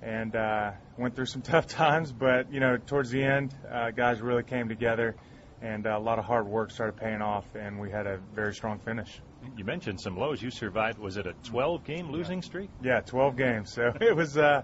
and 0.00 0.34
uh, 0.34 0.70
went 0.96 1.14
through 1.14 1.26
some 1.26 1.42
tough 1.52 1.66
times. 1.66 2.10
But 2.10 2.50
you 2.50 2.60
know, 2.60 2.78
towards 2.78 3.10
the 3.10 3.22
end, 3.22 3.54
uh, 3.70 3.90
guys 3.90 4.22
really 4.22 4.44
came 4.44 4.70
together, 4.70 5.14
and 5.60 5.86
uh, 5.86 5.98
a 5.98 6.00
lot 6.00 6.18
of 6.18 6.24
hard 6.24 6.46
work 6.46 6.70
started 6.70 6.96
paying 6.96 7.20
off, 7.20 7.44
and 7.54 7.78
we 7.78 7.90
had 7.90 8.06
a 8.06 8.18
very 8.34 8.54
strong 8.54 8.78
finish. 8.78 9.20
You 9.56 9.64
mentioned 9.64 10.00
some 10.00 10.16
lows. 10.16 10.42
You 10.42 10.50
survived. 10.50 10.98
Was 10.98 11.16
it 11.16 11.26
a 11.26 11.32
12 11.44 11.84
game 11.84 12.10
losing 12.10 12.42
streak? 12.42 12.70
Yeah, 12.82 13.00
12 13.00 13.36
games. 13.36 13.72
So 13.72 13.92
it 14.00 14.14
was, 14.14 14.36
uh, 14.36 14.62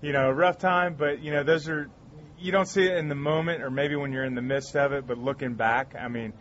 you 0.00 0.12
know, 0.12 0.28
a 0.28 0.34
rough 0.34 0.58
time. 0.58 0.94
But 0.94 1.22
you 1.22 1.32
know, 1.32 1.44
those 1.44 1.68
are 1.68 1.90
you 2.38 2.52
don't 2.52 2.68
see 2.68 2.84
it 2.84 2.96
in 2.96 3.08
the 3.08 3.14
moment, 3.14 3.62
or 3.62 3.70
maybe 3.70 3.96
when 3.96 4.12
you're 4.12 4.24
in 4.24 4.34
the 4.34 4.42
midst 4.42 4.76
of 4.76 4.92
it. 4.92 5.06
But 5.06 5.18
looking 5.18 5.54
back, 5.54 5.94
I 5.98 6.08
mean, 6.08 6.32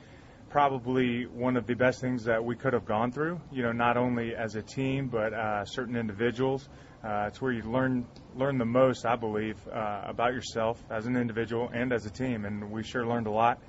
probably 0.49 1.25
one 1.25 1.57
of 1.57 1.65
the 1.65 1.73
best 1.73 2.01
things 2.01 2.25
that 2.25 2.43
we 2.43 2.55
could 2.55 2.73
have 2.73 2.85
gone 2.85 3.11
through. 3.11 3.39
You 3.51 3.63
know, 3.63 3.71
not 3.71 3.97
only 3.97 4.35
as 4.35 4.55
a 4.55 4.61
team, 4.61 5.07
but 5.07 5.33
uh, 5.33 5.65
certain 5.65 5.95
individuals. 5.95 6.69
Uh, 7.03 7.25
it's 7.27 7.41
where 7.41 7.51
you 7.51 7.63
learn 7.63 8.05
learn 8.35 8.57
the 8.57 8.65
most, 8.65 9.05
I 9.05 9.15
believe, 9.15 9.57
uh, 9.67 10.01
about 10.05 10.33
yourself 10.33 10.81
as 10.89 11.05
an 11.05 11.17
individual 11.17 11.69
and 11.73 11.91
as 11.91 12.05
a 12.05 12.09
team. 12.09 12.45
And 12.45 12.71
we 12.71 12.83
sure 12.83 13.05
learned 13.05 13.27
a 13.27 13.31
lot, 13.31 13.59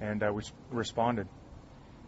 and 0.00 0.22
uh, 0.22 0.32
we 0.32 0.42
responded. 0.70 1.28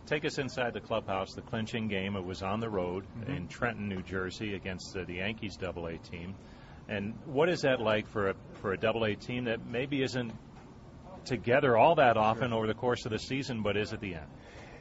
Take 0.07 0.25
us 0.25 0.39
inside 0.39 0.73
the 0.73 0.81
clubhouse, 0.81 1.35
the 1.35 1.43
clinching 1.43 1.89
game. 1.89 2.15
It 2.17 2.25
was 2.25 2.43
on 2.43 2.61
the 2.61 2.71
road 2.71 3.05
mm-hmm. 3.19 3.33
in 3.33 3.49
Trenton, 3.49 3.89
New 3.89 4.03
Jersey, 4.03 4.55
against 4.55 4.97
uh, 4.97 5.05
the 5.05 5.15
Yankees 5.15 5.57
Double 5.57 5.87
A 5.87 5.99
team. 5.99 6.35
And 6.89 7.15
what 7.27 7.49
is 7.49 7.63
that 7.63 7.81
like 7.81 8.09
for 8.09 8.31
a 8.31 8.35
for 8.61 8.73
a 8.73 8.79
Double 8.79 9.05
A 9.05 9.17
team 9.17 9.45
that 9.45 9.67
maybe 9.67 10.03
isn't 10.03 10.33
together 11.25 11.77
all 11.77 11.97
that 11.97 12.17
often 12.17 12.53
over 12.53 12.67
the 12.67 12.75
course 12.75 13.05
of 13.05 13.11
the 13.11 13.19
season, 13.19 13.63
but 13.63 13.77
is 13.77 13.93
at 13.93 14.01
the 14.01 14.15
end? 14.15 14.27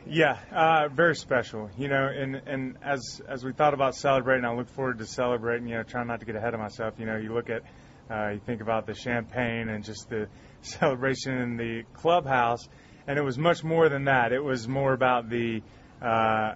Yeah, 0.08 0.38
uh, 0.52 0.88
very 0.90 1.16
special. 1.16 1.70
You 1.78 1.88
know, 1.88 2.08
and 2.08 2.36
and 2.36 2.78
as 2.84 3.22
as 3.28 3.44
we 3.44 3.54
thought 3.54 3.74
about 3.74 3.96
celebrating, 3.96 4.46
I 4.46 4.54
look 4.54 4.70
forward 4.70 5.00
to 5.00 5.06
celebrating. 5.06 5.68
You 5.68 5.78
know, 5.78 5.84
trying 5.84 6.08
not 6.08 6.20
to 6.20 6.26
get 6.26 6.36
ahead 6.36 6.54
of 6.54 6.60
myself. 6.60 6.94
You 7.00 7.08
know, 7.08 7.18
you 7.18 7.34
look 7.34 7.50
at, 7.50 7.64
uh, 8.12 8.34
you 8.34 8.40
think 8.46 8.62
about 8.62 8.86
the 8.86 8.94
champagne 8.94 9.70
and 9.70 9.84
just 9.84 10.08
the 10.10 10.28
celebration 10.62 11.34
in 11.40 11.58
the 11.58 11.84
clubhouse, 11.94 12.70
and 13.08 13.18
it 13.18 13.24
was 13.24 13.38
much 13.38 13.64
more 13.64 13.90
than 13.90 14.06
that. 14.06 14.32
It 14.32 14.44
was 14.44 14.68
more 14.68 14.94
about 14.94 15.30
the, 15.30 15.62
uh, 16.02 16.54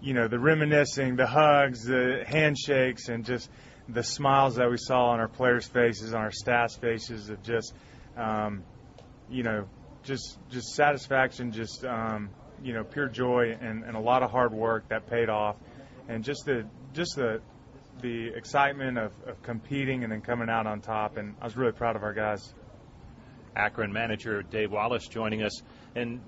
you 0.00 0.14
know, 0.14 0.28
the 0.28 0.38
reminiscing, 0.38 1.16
the 1.16 1.26
hugs, 1.26 1.84
the 1.84 2.24
handshakes, 2.26 3.08
and 3.08 3.24
just 3.24 3.50
the 3.88 4.02
smiles 4.02 4.56
that 4.56 4.70
we 4.70 4.76
saw 4.78 5.10
on 5.10 5.20
our 5.20 5.28
players' 5.28 5.66
faces, 5.66 6.14
on 6.14 6.20
our 6.20 6.32
staff's 6.32 6.76
faces, 6.76 7.28
of 7.28 7.42
just, 7.42 7.74
um, 8.16 8.64
you 9.30 9.42
know, 9.42 9.66
just 10.02 10.38
just 10.50 10.74
satisfaction, 10.74 11.52
just. 11.52 11.84
Um, 11.84 12.30
you 12.64 12.72
know 12.72 12.82
pure 12.82 13.08
joy 13.08 13.56
and, 13.60 13.84
and 13.84 13.94
a 13.94 14.00
lot 14.00 14.22
of 14.22 14.30
hard 14.30 14.52
work 14.52 14.88
that 14.88 15.06
paid 15.08 15.28
off, 15.28 15.56
and 16.08 16.24
just 16.24 16.44
the 16.46 16.66
just 16.94 17.14
the 17.14 17.40
the 18.00 18.28
excitement 18.34 18.98
of, 18.98 19.12
of 19.26 19.40
competing 19.42 20.02
and 20.02 20.10
then 20.10 20.20
coming 20.20 20.48
out 20.48 20.66
on 20.66 20.80
top. 20.80 21.16
And 21.16 21.36
I 21.40 21.44
was 21.44 21.56
really 21.56 21.72
proud 21.72 21.94
of 21.94 22.02
our 22.02 22.12
guys. 22.12 22.52
Akron 23.54 23.92
manager 23.92 24.42
Dave 24.42 24.72
Wallace 24.72 25.06
joining 25.06 25.42
us. 25.42 25.62
And 25.96 26.20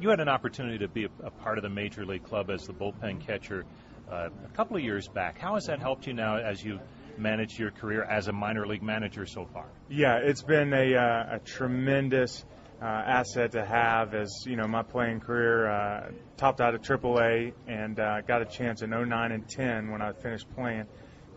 you 0.00 0.10
had 0.10 0.20
an 0.20 0.28
opportunity 0.28 0.78
to 0.78 0.88
be 0.88 1.04
a, 1.04 1.30
part 1.30 1.58
of 1.58 1.62
the 1.62 1.70
major 1.70 2.04
league 2.04 2.24
club 2.24 2.50
as 2.50 2.66
the 2.66 2.72
bullpen 2.72 3.20
catcher 3.20 3.64
uh, 4.10 4.28
a 4.44 4.48
couple 4.54 4.76
of 4.76 4.82
years 4.82 5.08
back. 5.08 5.38
How 5.38 5.54
has 5.54 5.64
that 5.66 5.80
helped 5.80 6.06
you 6.06 6.12
now 6.12 6.36
as 6.36 6.62
you 6.62 6.78
manage 7.16 7.58
your 7.58 7.70
career 7.70 8.04
as 8.04 8.28
a 8.28 8.32
minor 8.32 8.66
league 8.66 8.82
manager 8.82 9.24
so 9.24 9.46
far? 9.46 9.66
Yeah, 9.88 10.18
it's 10.18 10.42
been 10.42 10.72
a, 10.74 10.94
uh, 10.94 11.36
a 11.36 11.38
tremendous 11.38 12.44
uh, 12.80 12.84
asset 12.84 13.52
to 13.52 13.64
have 13.64 14.12
as 14.12 14.44
you 14.44 14.54
know 14.54 14.66
my 14.66 14.82
playing 14.82 15.18
career 15.18 15.66
uh, 15.66 16.10
topped 16.36 16.60
out 16.60 16.74
at 16.74 16.82
AAA 16.82 17.54
and 17.66 17.98
uh, 17.98 18.20
got 18.20 18.42
a 18.42 18.44
chance 18.44 18.82
in 18.82 18.90
09 18.90 19.32
and 19.32 19.48
10 19.48 19.90
when 19.90 20.02
I 20.02 20.12
finished 20.12 20.46
playing 20.54 20.84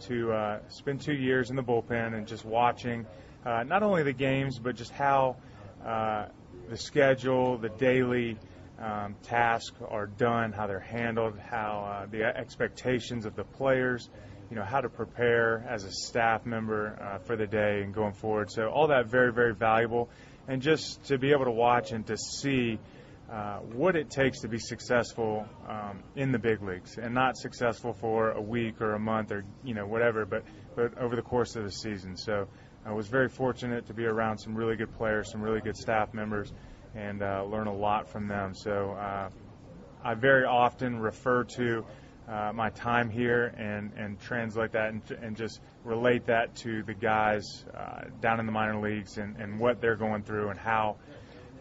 to 0.02 0.34
uh, 0.34 0.60
spend 0.68 1.00
two 1.00 1.14
years 1.14 1.50
in 1.50 1.56
the 1.56 1.64
bullpen 1.64 2.14
and 2.14 2.28
just 2.28 2.44
watching 2.44 3.06
not 3.46 3.84
only 3.84 4.04
the 4.04 4.14
games 4.14 4.60
but 4.60 4.76
just 4.76 4.92
how 4.92 5.38
uh, 5.86 6.26
the 6.70 6.78
schedule, 6.78 7.58
the 7.58 7.70
daily 7.70 8.38
um, 8.80 9.16
tasks 9.24 9.76
are 9.88 10.08
done, 10.08 10.52
how 10.52 10.68
they're 10.68 10.80
handled, 10.80 11.38
how 11.38 12.04
uh, 12.04 12.06
the 12.06 12.24
expectations 12.24 13.26
of 13.26 13.36
the 13.36 13.44
players, 13.44 14.10
you 14.50 14.56
know, 14.56 14.64
how 14.64 14.80
to 14.80 14.90
prepare 14.90 15.66
as 15.70 15.84
a 15.84 15.92
staff 15.92 16.46
member 16.46 16.98
uh, 17.02 17.18
for 17.20 17.36
the 17.36 17.46
day 17.46 17.82
and 17.84 17.94
going 17.94 18.14
forward. 18.14 18.50
So 18.52 18.68
all 18.70 18.88
that 18.88 19.08
very, 19.08 19.34
very 19.34 19.54
valuable 19.54 20.10
and 20.48 20.62
just 20.62 21.04
to 21.06 21.18
be 21.18 21.32
able 21.32 21.46
to 21.46 21.52
watch 21.52 21.92
and 21.92 22.06
to 22.08 22.18
see 22.18 22.80
uh, 23.32 23.60
what 23.60 23.96
it 23.96 24.10
takes 24.10 24.40
to 24.42 24.48
be 24.48 24.58
successful 24.58 25.46
um, 25.68 26.02
in 26.16 26.32
the 26.32 26.40
big 26.40 26.64
leagues, 26.64 26.98
and 26.98 27.14
not 27.14 27.38
successful 27.38 27.94
for 27.94 28.32
a 28.32 28.42
week 28.42 28.82
or 28.82 28.96
a 28.96 29.00
month 29.00 29.32
or 29.32 29.46
you 29.64 29.76
know 29.76 29.86
whatever, 29.86 30.26
but 30.26 30.44
but 30.76 30.98
over 30.98 31.16
the 31.16 31.22
course 31.22 31.56
of 31.56 31.64
the 31.64 31.72
season. 31.72 32.18
So 32.18 32.48
I 32.86 32.94
was 32.94 33.08
very 33.08 33.30
fortunate 33.30 33.88
to 33.88 33.94
be 33.94 34.06
around 34.06 34.38
some 34.38 34.56
really 34.56 34.76
good 34.76 34.96
players, 34.98 35.32
some 35.32 35.42
really 35.42 35.62
good 35.62 35.76
staff 35.76 36.14
members, 36.14 36.54
and 36.96 37.22
uh, 37.22 37.44
learn 37.44 37.68
a 37.68 37.74
lot 37.74 38.10
from 38.10 38.28
them. 38.28 38.54
So 38.54 38.92
uh, 38.92 39.30
I 40.04 40.14
very 40.14 40.46
often 40.46 41.00
refer 41.00 41.44
to 41.44 41.86
uh, 42.28 42.52
my 42.54 42.70
time 42.70 43.10
here 43.10 43.54
and, 43.58 43.92
and 43.98 44.20
translate 44.20 44.72
that 44.72 44.90
and, 44.90 45.02
and 45.22 45.36
just 45.36 45.62
relate 45.84 46.26
that 46.28 46.56
to 46.58 46.84
the 46.84 46.94
guys 46.94 47.66
uh, 47.76 48.04
down 48.22 48.40
in 48.40 48.46
the 48.46 48.52
minor 48.52 48.80
leagues 48.80 49.18
and, 49.18 49.36
and 49.38 49.60
what 49.60 49.82
they're 49.82 49.96
going 49.96 50.24
through 50.24 50.50
and 50.50 50.60
how 50.60 50.96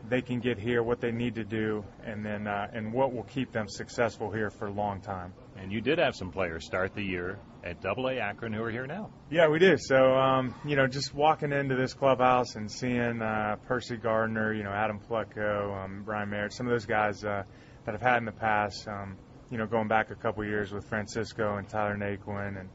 they 0.09 0.21
can 0.21 0.41
get 0.41 0.59
here, 0.59 0.83
what 0.83 1.01
they 1.01 1.11
need 1.11 1.35
to 1.35 1.45
do, 1.45 1.85
and 2.05 2.25
then 2.25 2.47
uh, 2.47 2.69
and 2.73 2.93
what 2.93 3.13
will 3.13 3.25
keep 3.25 3.53
them 3.53 3.67
successful 3.69 4.31
here 4.31 4.51
for 4.51 4.67
a 4.67 4.71
long 4.71 5.01
time. 5.01 5.33
And 5.57 5.73
you 5.73 5.81
did 5.81 5.99
have 5.99 6.15
some 6.15 6.31
players 6.31 6.65
start 6.65 6.95
the 6.95 7.03
year 7.03 7.39
at 7.65 7.81
Double 7.81 8.09
A 8.09 8.19
Akron 8.19 8.53
who 8.53 8.63
are 8.63 8.71
here 8.71 8.87
now. 8.87 9.11
Yeah, 9.31 9.49
we 9.49 9.59
do. 9.59 9.77
So 9.79 10.15
um, 10.15 10.55
you 10.65 10.77
know, 10.77 10.87
just 10.87 11.15
walking 11.15 11.53
into 11.53 11.77
this 11.77 11.95
clubhouse 11.95 12.55
and 12.57 12.71
seeing 12.71 13.21
uh, 13.21 13.57
Perci 13.69 14.01
Garner, 14.01 14.53
you 14.55 14.63
know, 14.63 14.73
Adam 14.73 15.01
Plutko, 15.01 15.85
um, 15.85 16.05
Ryan 16.05 16.31
Merritt, 16.31 16.53
some 16.53 16.67
of 16.67 16.73
those 16.73 16.87
guys 16.87 17.25
uh, 17.25 17.43
that 17.85 17.95
I've 17.95 18.03
had 18.03 18.19
in 18.19 18.25
the 18.25 18.33
past. 18.33 18.87
Um, 18.89 19.17
you 19.51 19.57
know, 19.57 19.67
going 19.67 19.89
back 19.89 20.11
a 20.11 20.15
couple 20.15 20.45
years 20.45 20.73
with 20.73 20.87
Francisco 20.89 21.57
and 21.57 21.69
Tyler 21.69 21.97
Naquin, 21.97 22.61
and 22.61 22.69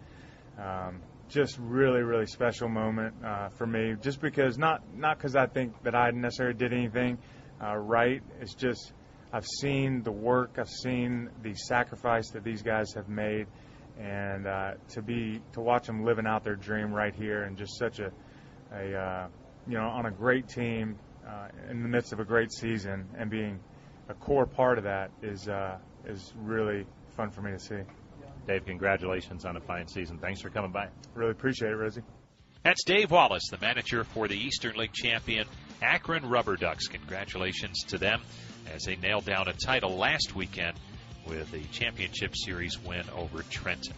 um, 0.60 1.02
just 1.30 1.58
really, 1.60 2.02
really 2.02 2.26
special 2.26 2.68
moment 2.68 3.14
uh, 3.24 3.50
for 3.50 3.68
me. 3.68 3.96
Just 4.02 4.22
because 4.22 4.58
not 4.58 4.82
not 4.96 5.18
because 5.18 5.36
I 5.36 5.46
think 5.46 5.82
that 5.84 5.96
I 5.96 6.12
necessarily 6.12 6.58
did 6.58 6.74
anything 6.74 7.18
uh, 7.64 7.76
right. 7.76 8.22
It's 8.42 8.56
just 8.56 8.94
I've 9.32 9.46
seen 9.46 10.04
the 10.04 10.12
work, 10.12 10.58
I've 10.60 10.70
seen 10.70 11.30
the 11.42 11.56
sacrifice 11.56 12.30
that 12.32 12.44
these 12.44 12.62
guys 12.62 12.94
have 12.94 13.10
made, 13.10 13.48
and 14.00 14.48
uh, 14.48 14.72
to 14.90 15.02
be 15.02 15.42
to 15.54 15.62
watch 15.62 15.88
them 15.88 16.04
living 16.04 16.26
out 16.26 16.44
their 16.44 16.56
dream 16.56 16.94
right 16.94 17.14
here, 17.14 17.44
and 17.44 17.58
just 17.58 17.78
such 17.78 18.00
a 18.00 18.12
a 18.74 18.98
uh, 18.98 19.28
you 19.68 19.78
know 19.78 19.86
on 19.86 20.06
a 20.06 20.12
great 20.12 20.48
team 20.48 20.98
uh, 21.28 21.48
in 21.70 21.84
the 21.84 21.90
midst 21.90 22.14
of 22.14 22.20
a 22.20 22.26
great 22.26 22.52
season, 22.52 23.08
and 23.18 23.30
being 23.30 23.60
a 24.10 24.14
core 24.14 24.46
part 24.46 24.78
of 24.78 24.84
that 24.84 25.12
is 25.22 25.48
uh, 25.48 25.78
is 26.06 26.34
really 26.38 26.86
fun 27.16 27.30
for 27.30 27.42
me 27.42 27.52
to 27.52 27.60
see. 27.60 27.82
Dave, 28.48 28.66
congratulations 28.66 29.46
on 29.46 29.56
a 29.56 29.62
fine 29.62 29.88
season. 29.88 30.18
Thanks 30.18 30.42
for 30.42 30.50
coming 30.50 30.72
by. 30.72 30.90
Really 31.14 31.32
appreciate 31.32 31.72
it, 31.72 31.76
Rosie. 31.76 32.02
That's 32.64 32.84
Dave 32.84 33.12
Wallace, 33.12 33.44
the 33.52 33.58
manager 33.58 34.04
for 34.04 34.28
the 34.28 34.38
Eastern 34.38 34.76
League 34.76 34.94
champion 34.94 35.48
Akron 35.82 36.26
Rubber 36.26 36.56
Ducks. 36.56 36.88
Congratulations 36.88 37.84
to 37.88 37.98
them 37.98 38.22
as 38.74 38.84
they 38.84 38.96
nailed 38.96 39.26
down 39.26 39.48
a 39.48 39.54
title 39.54 39.98
last 39.98 40.36
weekend 40.36 40.80
with 41.28 41.54
a 41.54 41.62
championship 41.72 42.36
series 42.36 42.80
win 42.84 43.04
over 43.16 43.44
Trenton. 43.44 43.94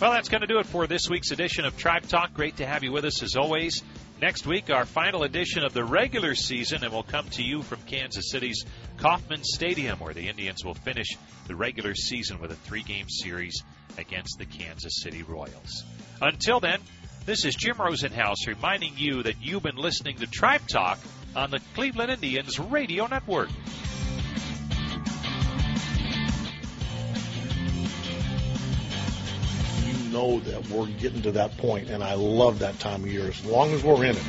Well, 0.00 0.12
that's 0.12 0.30
going 0.30 0.40
to 0.40 0.46
do 0.46 0.58
it 0.58 0.66
for 0.66 0.86
this 0.86 1.10
week's 1.10 1.30
edition 1.30 1.66
of 1.66 1.76
Tribe 1.76 2.08
Talk. 2.08 2.32
Great 2.32 2.56
to 2.56 2.66
have 2.66 2.82
you 2.82 2.90
with 2.90 3.04
us 3.04 3.22
as 3.22 3.36
always. 3.36 3.82
Next 4.20 4.46
week, 4.46 4.70
our 4.70 4.84
final 4.84 5.22
edition 5.24 5.62
of 5.62 5.74
the 5.74 5.84
regular 5.84 6.34
season, 6.34 6.84
and 6.84 6.92
we'll 6.92 7.02
come 7.02 7.28
to 7.30 7.42
you 7.42 7.62
from 7.62 7.80
Kansas 7.82 8.30
City's 8.30 8.64
Kauffman 8.96 9.44
Stadium, 9.44 9.98
where 9.98 10.14
the 10.14 10.28
Indians 10.28 10.64
will 10.64 10.74
finish 10.74 11.16
the 11.46 11.54
regular 11.54 11.94
season 11.94 12.38
with 12.38 12.50
a 12.50 12.54
three 12.54 12.82
game 12.82 13.08
series 13.08 13.62
against 13.98 14.38
the 14.38 14.46
Kansas 14.46 15.02
City 15.02 15.22
Royals. 15.22 15.84
Until 16.22 16.60
then, 16.60 16.80
this 17.26 17.44
is 17.44 17.54
Jim 17.54 17.76
Rosenhaus 17.76 18.46
reminding 18.46 18.94
you 18.96 19.22
that 19.22 19.42
you've 19.42 19.62
been 19.62 19.76
listening 19.76 20.16
to 20.16 20.26
Tribe 20.26 20.66
Talk 20.66 20.98
on 21.36 21.50
the 21.50 21.60
Cleveland 21.74 22.10
Indians 22.10 22.58
Radio 22.58 23.06
Network. 23.06 23.50
Know 30.12 30.40
that 30.40 30.68
we're 30.68 30.86
getting 30.86 31.22
to 31.22 31.32
that 31.32 31.56
point, 31.56 31.88
and 31.88 32.02
I 32.02 32.14
love 32.14 32.58
that 32.60 32.78
time 32.78 33.04
of 33.04 33.10
year 33.10 33.28
as 33.28 33.44
long 33.44 33.72
as 33.72 33.82
we're 33.82 34.04
in 34.04 34.16
it. 34.16 34.22